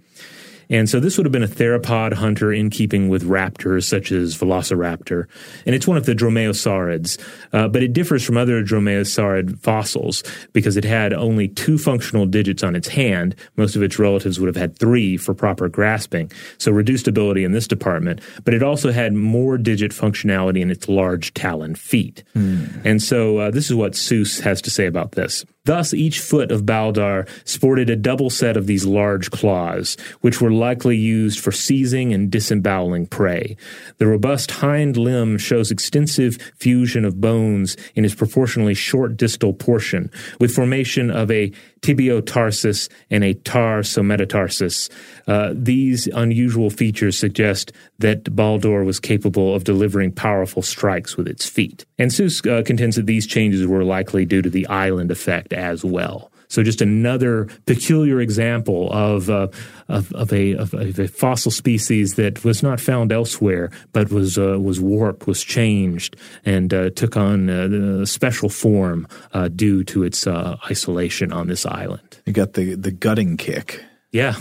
And 0.69 0.89
so 0.89 0.99
this 0.99 1.17
would 1.17 1.25
have 1.25 1.31
been 1.31 1.43
a 1.43 1.47
theropod 1.47 2.13
hunter 2.13 2.51
in 2.51 2.69
keeping 2.69 3.09
with 3.09 3.23
raptors 3.23 3.83
such 3.85 4.11
as 4.11 4.37
Velociraptor. 4.37 5.25
And 5.65 5.75
it's 5.75 5.87
one 5.87 5.97
of 5.97 6.05
the 6.05 6.13
dromaeosaurids, 6.13 7.17
uh, 7.53 7.67
but 7.67 7.83
it 7.83 7.93
differs 7.93 8.23
from 8.23 8.37
other 8.37 8.63
dromaeosaurid 8.63 9.59
fossils 9.59 10.23
because 10.53 10.77
it 10.77 10.83
had 10.83 11.13
only 11.13 11.47
two 11.47 11.77
functional 11.77 12.25
digits 12.25 12.63
on 12.63 12.75
its 12.75 12.87
hand. 12.89 13.35
Most 13.55 13.75
of 13.75 13.81
its 13.81 13.99
relatives 13.99 14.39
would 14.39 14.47
have 14.47 14.55
had 14.55 14.77
three 14.77 15.17
for 15.17 15.33
proper 15.33 15.69
grasping. 15.69 16.31
So 16.57 16.71
reduced 16.71 17.07
ability 17.07 17.43
in 17.43 17.51
this 17.51 17.67
department, 17.67 18.21
but 18.43 18.53
it 18.53 18.63
also 18.63 18.91
had 18.91 19.13
more 19.13 19.57
digit 19.57 19.91
functionality 19.91 20.61
in 20.61 20.71
its 20.71 20.87
large 20.89 21.33
talon 21.33 21.75
feet. 21.75 22.23
Mm. 22.35 22.85
And 22.85 23.01
so 23.01 23.37
uh, 23.37 23.51
this 23.51 23.69
is 23.69 23.75
what 23.75 23.95
Sues 23.95 24.39
has 24.39 24.61
to 24.63 24.69
say 24.69 24.85
about 24.85 25.13
this. 25.13 25.45
Thus, 25.67 25.93
each 25.93 26.21
foot 26.21 26.49
of 26.49 26.65
Balaur 26.65 27.27
sported 27.43 27.89
a 27.89 27.97
double 27.97 28.29
set 28.29 28.55
of 28.55 28.67
these 28.67 28.85
large 28.85 29.29
claws, 29.31 29.97
which 30.21 30.39
were 30.39 30.49
likely 30.49 30.95
used 30.95 31.41
for 31.41 31.51
seizing 31.51 32.13
and 32.13 32.31
disemboweling 32.31 33.05
prey. 33.07 33.57
The 33.97 34.07
robust 34.07 34.49
hind 34.49 34.95
limb 34.95 35.37
shows 35.37 35.69
extensive 35.69 36.37
fusion 36.55 37.03
of 37.03 37.19
bones 37.19 37.75
in 37.95 38.05
its 38.05 38.15
proportionally 38.15 38.75
short 38.75 39.17
distal 39.17 39.51
portion, 39.51 40.09
with 40.39 40.55
formation 40.55 41.11
of 41.11 41.29
a 41.29 41.51
tibiotarsus 41.81 42.89
and 43.09 43.23
a 43.23 43.33
tarsometatarsus. 43.33 44.89
Uh, 45.27 45.53
these 45.55 46.07
unusual 46.07 46.69
features 46.69 47.17
suggest 47.17 47.71
that 47.99 48.23
Balaur 48.25 48.85
was 48.85 48.99
capable 48.99 49.55
of 49.55 49.63
delivering 49.63 50.11
powerful 50.11 50.61
strikes 50.61 51.17
with 51.17 51.27
its 51.27 51.47
feet. 51.47 51.85
And 51.97 52.11
Sues 52.11 52.41
uh, 52.45 52.63
contends 52.65 52.95
that 52.95 53.05
these 53.05 53.27
changes 53.27 53.65
were 53.65 53.83
likely 53.83 54.25
due 54.25 54.41
to 54.41 54.49
the 54.49 54.67
island 54.67 55.11
effect 55.11 55.53
as 55.53 55.83
well. 55.83 56.31
So 56.49 56.63
just 56.63 56.81
another 56.81 57.49
peculiar 57.65 58.21
example 58.21 58.89
of, 58.93 59.29
uh, 59.29 59.49
of, 59.89 60.13
of, 60.13 60.33
a, 60.33 60.53
of, 60.55 60.73
a, 60.73 61.07
fossil 61.07 61.51
species 61.51 62.15
that 62.15 62.43
was 62.43 62.61
not 62.61 62.79
found 62.79 63.11
elsewhere, 63.11 63.71
but 63.93 64.11
was 64.11 64.37
uh, 64.37 64.59
was 64.59 64.79
warped, 64.79 65.27
was 65.27 65.43
changed, 65.43 66.15
and 66.45 66.73
uh, 66.73 66.89
took 66.91 67.15
on 67.15 67.49
a 67.49 68.01
uh, 68.01 68.05
special 68.05 68.49
form 68.49 69.07
uh, 69.33 69.47
due 69.47 69.83
to 69.85 70.03
its 70.03 70.27
uh, 70.27 70.57
isolation 70.69 71.31
on 71.31 71.47
this 71.47 71.65
island. 71.65 72.19
You 72.25 72.33
got 72.33 72.53
the 72.53 72.75
the 72.75 72.91
gutting 72.91 73.37
kick. 73.37 73.83
Yeah. 74.11 74.35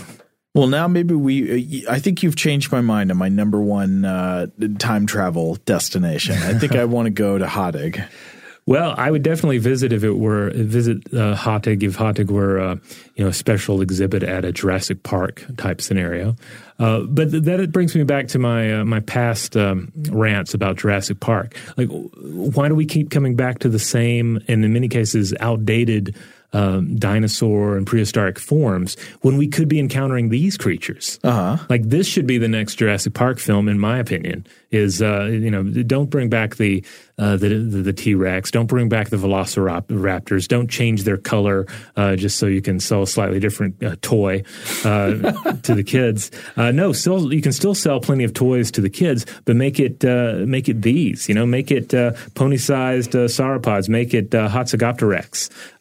Well, 0.53 0.67
now 0.67 0.87
maybe 0.87 1.13
we. 1.13 1.85
I 1.87 1.99
think 1.99 2.23
you've 2.23 2.35
changed 2.35 2.71
my 2.71 2.81
mind 2.81 3.11
on 3.11 3.17
my 3.17 3.29
number 3.29 3.61
one 3.61 4.01
time 4.79 5.05
travel 5.05 5.55
destination. 5.65 6.35
I 6.37 6.57
think 6.57 6.75
I 6.75 6.85
want 6.95 7.05
to 7.05 7.11
go 7.11 7.37
to 7.37 7.45
Hateg. 7.45 8.03
Well, 8.67 8.93
I 8.97 9.09
would 9.09 9.23
definitely 9.23 9.59
visit 9.59 9.93
if 9.93 10.03
it 10.03 10.11
were 10.11 10.51
visit 10.51 10.97
uh, 11.13 11.31
if 11.31 11.39
Hateg 11.97 12.29
were 12.29 12.59
uh, 12.59 12.75
you 13.15 13.23
know 13.23 13.29
a 13.29 13.33
special 13.33 13.81
exhibit 13.81 14.23
at 14.23 14.43
a 14.43 14.51
Jurassic 14.51 15.03
Park 15.03 15.43
type 15.55 15.81
scenario. 15.81 16.35
Uh, 16.77 17.01
but 17.01 17.31
th- 17.31 17.43
that 17.43 17.61
it 17.61 17.71
brings 17.71 17.95
me 17.95 18.03
back 18.03 18.27
to 18.27 18.39
my 18.39 18.79
uh, 18.79 18.83
my 18.83 18.99
past 18.99 19.55
um, 19.55 19.91
rants 20.09 20.53
about 20.53 20.75
Jurassic 20.75 21.21
Park. 21.21 21.55
Like, 21.77 21.87
why 21.87 22.67
do 22.67 22.75
we 22.75 22.85
keep 22.85 23.09
coming 23.09 23.37
back 23.37 23.59
to 23.59 23.69
the 23.69 23.79
same 23.79 24.43
and 24.49 24.63
in 24.65 24.73
many 24.73 24.89
cases 24.89 25.33
outdated? 25.39 26.15
Um, 26.53 26.95
dinosaur 26.95 27.75
and 27.75 27.85
prehistoric 27.85 28.39
forms 28.39 28.95
when 29.19 29.35
we 29.35 29.49
could 29.49 29.67
be 29.67 29.79
encountering 29.79 30.29
these 30.29 30.55
creatures. 30.55 31.19
Uh-huh. 31.21 31.57
Like 31.69 31.83
this 31.83 32.07
should 32.07 32.25
be 32.25 32.37
the 32.37 32.47
next 32.47 32.75
Jurassic 32.75 33.13
Park 33.13 33.37
film, 33.37 33.67
in 33.67 33.77
my 33.77 33.99
opinion. 33.99 34.47
Is 34.71 35.01
uh, 35.01 35.25
you 35.25 35.51
know 35.51 35.63
don't 35.63 36.09
bring 36.09 36.29
back 36.29 36.55
the 36.55 36.85
uh, 37.19 37.35
the 37.35 37.49
the 37.49 37.93
T 37.93 38.13
Rex. 38.13 38.51
Don't 38.51 38.67
bring 38.67 38.89
back 38.89 39.09
the 39.09 39.17
Velociraptors. 39.17 40.47
Don't 40.47 40.69
change 40.69 41.03
their 41.03 41.17
color 41.17 41.65
uh, 41.95 42.15
just 42.15 42.37
so 42.37 42.45
you 42.45 42.61
can 42.61 42.79
sell 42.79 43.01
a 43.01 43.07
slightly 43.07 43.39
different 43.39 43.81
uh, 43.83 43.95
toy 44.01 44.43
uh, 44.85 45.11
to 45.63 45.73
the 45.73 45.83
kids. 45.83 46.29
Uh, 46.55 46.71
no, 46.71 46.93
still 46.93 47.33
you 47.33 47.41
can 47.41 47.51
still 47.51 47.73
sell 47.73 47.99
plenty 47.99 48.23
of 48.23 48.33
toys 48.33 48.69
to 48.71 48.81
the 48.81 48.89
kids, 48.89 49.25
but 49.45 49.55
make 49.55 49.79
it 49.79 50.05
uh, 50.05 50.43
make 50.45 50.69
it 50.69 50.81
these. 50.83 51.27
You 51.27 51.35
know, 51.35 51.45
make 51.45 51.71
it 51.71 51.89
pony 52.35 52.57
sized 52.57 53.11
sauropods. 53.11 53.89
Make 53.89 54.13
it 54.13 54.35
uh. 54.35 54.47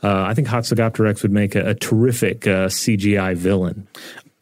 I 0.03 0.35
think 0.35 0.49
Hatzegopteryx 0.49 1.23
would 1.23 1.33
make 1.33 1.55
a, 1.55 1.71
a 1.71 1.75
terrific 1.75 2.41
CGI 2.41 3.37
villain. 3.37 3.87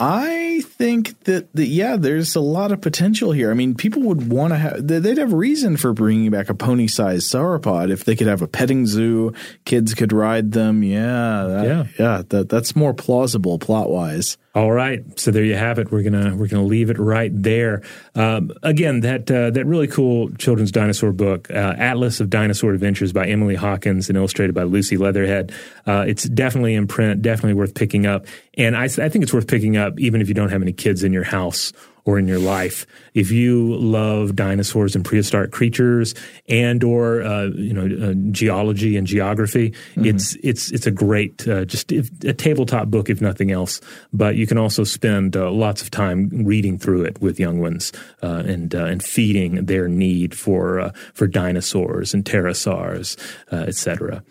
I 0.01 0.63
think 0.65 1.23
that, 1.25 1.53
that 1.55 1.67
yeah, 1.67 1.97
there's 1.97 2.35
a 2.35 2.41
lot 2.41 2.73
of 2.73 2.81
potential 2.81 3.31
here. 3.31 3.51
I 3.51 3.55
mean, 3.55 3.77
people 3.77 4.03
would 4.03 4.29
want 4.29 4.53
to 4.53 4.57
have 4.57 4.87
they'd 4.87 5.19
have 5.19 5.33
reason 5.33 5.77
for 5.77 5.93
bringing 5.93 6.31
back 6.31 6.49
a 6.49 6.55
pony-sized 6.55 7.31
sauropod 7.31 7.91
if 7.93 8.05
they 8.05 8.17
could 8.17 8.27
have 8.27 8.43
a 8.43 8.49
petting 8.49 8.87
zoo, 8.87 9.33
kids 9.65 9.95
could 9.95 10.13
ride 10.13 10.51
them. 10.51 10.83
Yeah, 10.83 11.45
that, 11.45 11.65
yeah, 11.65 11.85
yeah. 11.99 12.23
That 12.29 12.49
that's 12.49 12.75
more 12.75 12.93
plausible 12.93 13.59
plot-wise. 13.59 14.37
All 14.55 14.71
right, 14.71 15.03
so 15.19 15.33
there 15.33 15.43
you 15.43 15.57
have 15.57 15.81
it. 15.81 15.91
We're 15.91 16.05
gonna 16.05 16.37
we're 16.37 16.47
gonna 16.47 16.63
leave 16.63 16.89
it 16.89 16.97
right 16.97 17.33
there. 17.35 17.83
Um, 18.15 18.53
again, 18.63 19.01
that 19.01 19.29
uh, 19.29 19.51
that 19.51 19.65
really 19.65 19.89
cool 19.89 20.31
children's 20.37 20.71
dinosaur 20.71 21.11
book, 21.13 21.51
uh, 21.51 21.75
Atlas 21.77 22.21
of 22.21 22.31
Dinosaur 22.31 22.73
Adventures 22.73 23.13
by 23.13 23.27
Emily 23.27 23.57
Hawkins 23.57 24.09
and 24.09 24.17
illustrated 24.17 24.55
by 24.55 24.63
Lucy 24.63 24.97
Leatherhead. 24.97 25.53
Uh, 25.89 26.05
it's 26.07 26.23
definitely 26.23 26.75
in 26.75 26.87
print, 26.87 27.21
definitely 27.21 27.55
worth 27.55 27.75
picking 27.75 28.07
up. 28.07 28.27
And 28.57 28.77
I, 28.77 28.85
I 28.85 29.09
think 29.09 29.25
it's 29.25 29.35
worth 29.35 29.49
picking 29.49 29.77
up 29.77 29.99
even 29.99 30.21
if 30.21 30.29
you 30.29 30.35
don't 30.35 30.51
have 30.51 30.63
any 30.63 30.73
kids 30.73 31.03
in 31.03 31.13
your 31.13 31.25
house 31.25 31.73
or 32.05 32.19
in 32.19 32.29
your 32.29 32.39
life. 32.39 32.87
If 33.15 33.31
you 33.31 33.77
love 33.77 34.37
dinosaurs 34.37 34.95
and 34.95 35.05
prehistoric 35.05 35.53
creatures 35.53 36.15
and 36.49 36.83
or 36.85 37.23
uh, 37.23 37.47
you 37.47 37.73
know 37.73 38.11
uh, 38.11 38.15
geology 38.31 38.97
and 38.97 39.07
geography, 39.07 39.71
mm-hmm. 39.71 40.05
it's 40.05 40.37
it's 40.43 40.71
it's 40.71 40.87
a 40.87 40.91
great 40.91 41.47
uh, 41.49 41.65
just 41.65 41.93
if, 41.93 42.11
a 42.25 42.33
tabletop 42.33 42.89
book 42.89 43.09
if 43.09 43.21
nothing 43.21 43.51
else. 43.51 43.81
But 44.13 44.37
you 44.37 44.47
can 44.47 44.59
also 44.59 44.85
spend 44.85 45.37
uh, 45.37 45.51
lots 45.51 45.83
of 45.83 45.91
time 45.91 46.45
reading 46.45 46.79
through 46.79 47.05
it 47.05 47.21
with 47.21 47.41
young 47.41 47.61
ones 47.61 47.93
uh, 48.23 48.43
and 48.47 48.75
uh, 48.75 48.85
and 48.85 49.03
feeding 49.03 49.67
their 49.67 49.89
need 49.89 50.37
for 50.37 50.93
for 51.15 51.27
dinosaurs 51.27 52.13
and 52.13 52.25
pterosaurs, 52.25 53.17
etc. 53.51 54.23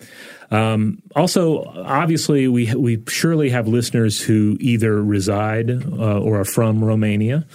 Um, 0.52 1.02
also, 1.16 1.64
obviously, 1.86 2.48
we 2.48 2.74
we 2.76 3.04
surely 3.08 3.50
have 3.50 3.68
listeners 3.68 4.22
who 4.22 4.58
either 4.60 5.02
reside 5.02 5.70
uh, 5.72 6.20
or 6.20 6.42
are 6.42 6.46
from 6.46 6.84
Romania 6.84 7.46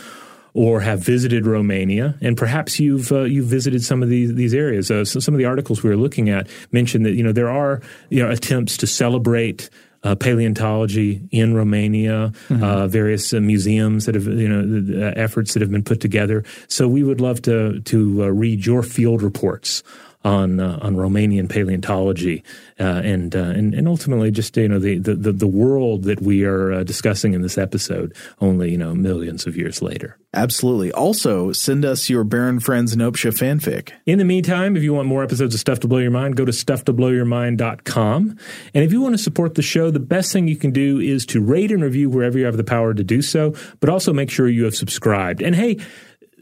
or 0.55 0.81
have 0.81 0.99
visited 0.99 1.47
Romania, 1.47 2.17
and 2.21 2.37
perhaps 2.37 2.81
you've 2.81 3.13
uh, 3.13 3.21
you've 3.21 3.47
visited 3.47 3.85
some 3.85 4.03
of 4.03 4.09
these 4.09 4.35
these 4.35 4.55
areas. 4.55 4.91
Uh, 4.91 5.05
so 5.05 5.21
some 5.21 5.33
of 5.33 5.39
the 5.39 5.45
articles 5.45 5.85
we 5.85 5.91
were 5.91 5.97
looking 5.97 6.31
at 6.31 6.49
mentioned 6.73 7.07
that 7.07 7.13
you 7.13 7.23
know 7.23 7.31
there 7.31 7.49
are 7.49 7.81
you 8.11 8.23
know 8.23 8.31
attempts 8.31 8.77
to 8.79 8.87
celebrate. 8.87 9.71
Uh, 10.05 10.15
paleontology 10.15 11.21
in 11.33 11.55
Romania, 11.55 12.33
mm-hmm. 12.49 12.63
uh, 12.63 12.87
various 12.87 13.35
uh, 13.35 13.41
museums 13.41 14.07
that 14.07 14.15
have, 14.15 14.27
you 14.27 14.49
know, 14.49 15.05
uh, 15.05 15.13
efforts 15.17 15.55
that 15.55 15.61
have 15.61 15.73
been 15.73 15.83
put 15.83 16.01
together. 16.01 16.45
So 16.69 16.87
we 16.87 17.03
would 17.03 17.21
love 17.21 17.43
to 17.43 17.81
to 17.81 18.23
uh, 18.23 18.27
read 18.29 18.65
your 18.65 18.85
field 18.85 19.23
reports 19.23 19.83
on 20.25 20.61
uh, 20.61 20.79
on 20.83 20.97
Romanian 20.97 21.49
paleontology 21.49 22.43
uh, 22.81 23.03
and, 23.05 23.35
uh, 23.37 23.39
and 23.39 23.75
and 23.75 23.89
ultimately 23.89 24.31
just 24.31 24.57
you 24.57 24.69
know 24.69 24.79
the 24.79 24.99
the, 24.99 25.33
the 25.33 25.47
world 25.47 26.05
that 26.05 26.21
we 26.21 26.45
are 26.45 26.73
uh, 26.73 26.83
discussing 26.85 27.35
in 27.35 27.43
this 27.43 27.57
episode 27.57 28.15
only 28.41 28.71
you 28.71 28.79
know 28.79 28.95
millions 28.95 29.47
of 29.47 29.57
years 29.57 29.81
later. 29.81 30.19
Absolutely. 30.35 30.93
Also, 30.93 31.53
send 31.53 31.87
us 31.87 32.11
your 32.11 32.23
Baron 32.23 32.61
Franz 32.61 32.95
Nopcsa 32.95 33.33
fanfic. 33.33 33.93
In 34.05 34.19
the 34.19 34.27
meantime, 34.27 34.77
if 34.77 34.83
you 34.83 34.93
want 34.93 35.09
more 35.09 35.25
episodes 35.25 35.55
of 35.55 35.61
Stuff 35.61 35.81
to 35.81 35.89
Blow 35.89 35.99
Your 35.99 36.11
Mind, 36.11 36.37
go 36.37 36.45
to 36.45 36.53
stufftoblowyourmind.com. 36.53 38.39
And 38.75 38.85
if 38.85 38.93
you 38.93 39.01
want 39.01 39.15
to 39.15 39.23
support 39.23 39.55
the 39.55 39.63
show, 39.63 39.91
the 39.91 39.99
best 39.99 40.31
thing 40.31 40.47
you 40.47 40.57
can 40.57 40.71
do 40.71 41.01
is 41.01 41.25
to 41.27 41.41
rate 41.41 41.73
and 41.73 41.83
review 41.83 42.11
wherever 42.11 42.39
you 42.39 42.45
have 42.45 42.59
the 42.59 42.65
power 42.65 42.93
to 42.93 43.03
do 43.03 43.23
so, 43.23 43.55
but 43.81 43.89
also 43.89 44.13
make 44.13 44.31
sure 44.31 44.49
you 44.49 44.65
have 44.65 44.77
subscribed. 44.77 45.41
And 45.41 45.57
hey, 45.57 45.79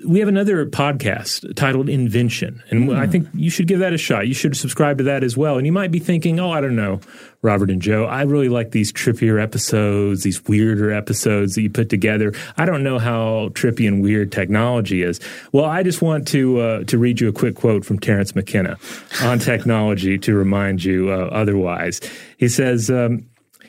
we 0.05 0.19
have 0.19 0.29
another 0.29 0.67
podcast 0.67 1.55
titled 1.57 1.89
Invention, 1.89 2.63
and 2.71 2.89
mm. 2.89 2.97
I 2.97 3.07
think 3.07 3.29
you 3.35 3.51
should 3.51 3.67
give 3.67 3.79
that 3.79 3.93
a 3.93 3.99
shot. 3.99 4.29
You 4.29 4.35
should 4.35 4.57
subscribe 4.57 4.99
to 4.99 5.05
that 5.05 5.25
as 5.25 5.37
well. 5.37 5.57
And 5.57 5.67
you 5.67 5.73
might 5.73 5.91
be 5.91 5.99
thinking, 5.99 6.39
oh, 6.39 6.51
I 6.51 6.61
don't 6.61 6.77
know, 6.77 7.01
Robert 7.43 7.71
and 7.71 7.81
Joe, 7.81 8.05
I 8.05 8.23
really 8.23 8.49
like 8.49 8.73
these 8.73 8.93
trippier 8.93 9.43
episodes, 9.43 10.23
these 10.23 10.45
weirder 10.45 10.93
episodes 10.93 11.55
that 11.55 11.63
you 11.63 11.71
put 11.71 11.89
together. 11.89 12.35
I 12.57 12.67
don't 12.67 12.83
know 12.83 12.99
how 12.99 13.51
trippy 13.51 13.89
and 13.89 14.03
weird 14.03 14.33
technology 14.33 15.03
is. 15.03 15.21
Well, 15.53 15.65
I 15.65 15.83
just 15.83 16.03
want 16.03 16.29
to 16.29 16.61
uh, 16.61 16.85
to 16.85 16.99
read 16.99 17.21
you 17.21 17.29
a 17.29 17.33
quick 17.33 17.55
quote 17.55 17.85
from 17.85 17.99
Terence 17.99 18.35
McKenna 18.35 18.79
on 19.23 19.39
technology 19.41 20.19
to 20.19 20.35
remind 20.35 20.85
you 20.85 21.11
uh, 21.11 21.29
otherwise. 21.33 22.01
He 22.37 22.49
says. 22.49 22.91
Um, 22.91 23.27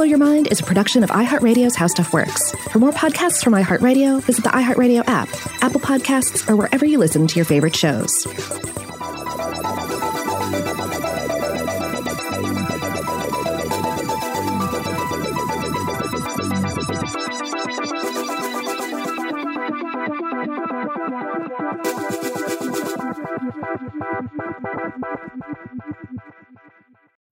Blow 0.00 0.06
Your 0.06 0.16
Mind 0.16 0.48
is 0.50 0.60
a 0.60 0.62
production 0.62 1.04
of 1.04 1.10
iHeartRadio's 1.10 1.76
How 1.76 1.86
Stuff 1.86 2.14
Works. 2.14 2.52
For 2.72 2.78
more 2.78 2.90
podcasts 2.90 3.44
from 3.44 3.52
iHeartRadio, 3.52 4.22
visit 4.22 4.42
the 4.42 4.48
iHeartRadio 4.48 5.04
app, 5.06 5.28
Apple 5.62 5.78
Podcasts, 5.78 6.48
or 6.48 6.56
wherever 6.56 6.86
you 6.86 6.96
listen 6.96 7.26
to 7.26 7.36
your 7.36 7.44
favorite 7.44 7.76
shows. 7.76 8.26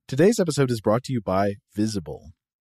Today's 0.07 0.39
episode 0.39 0.71
is 0.71 0.83
brought 0.83 1.05
to 1.05 1.15
you 1.15 1.23
by 1.23 1.55
Visible. 1.75 2.33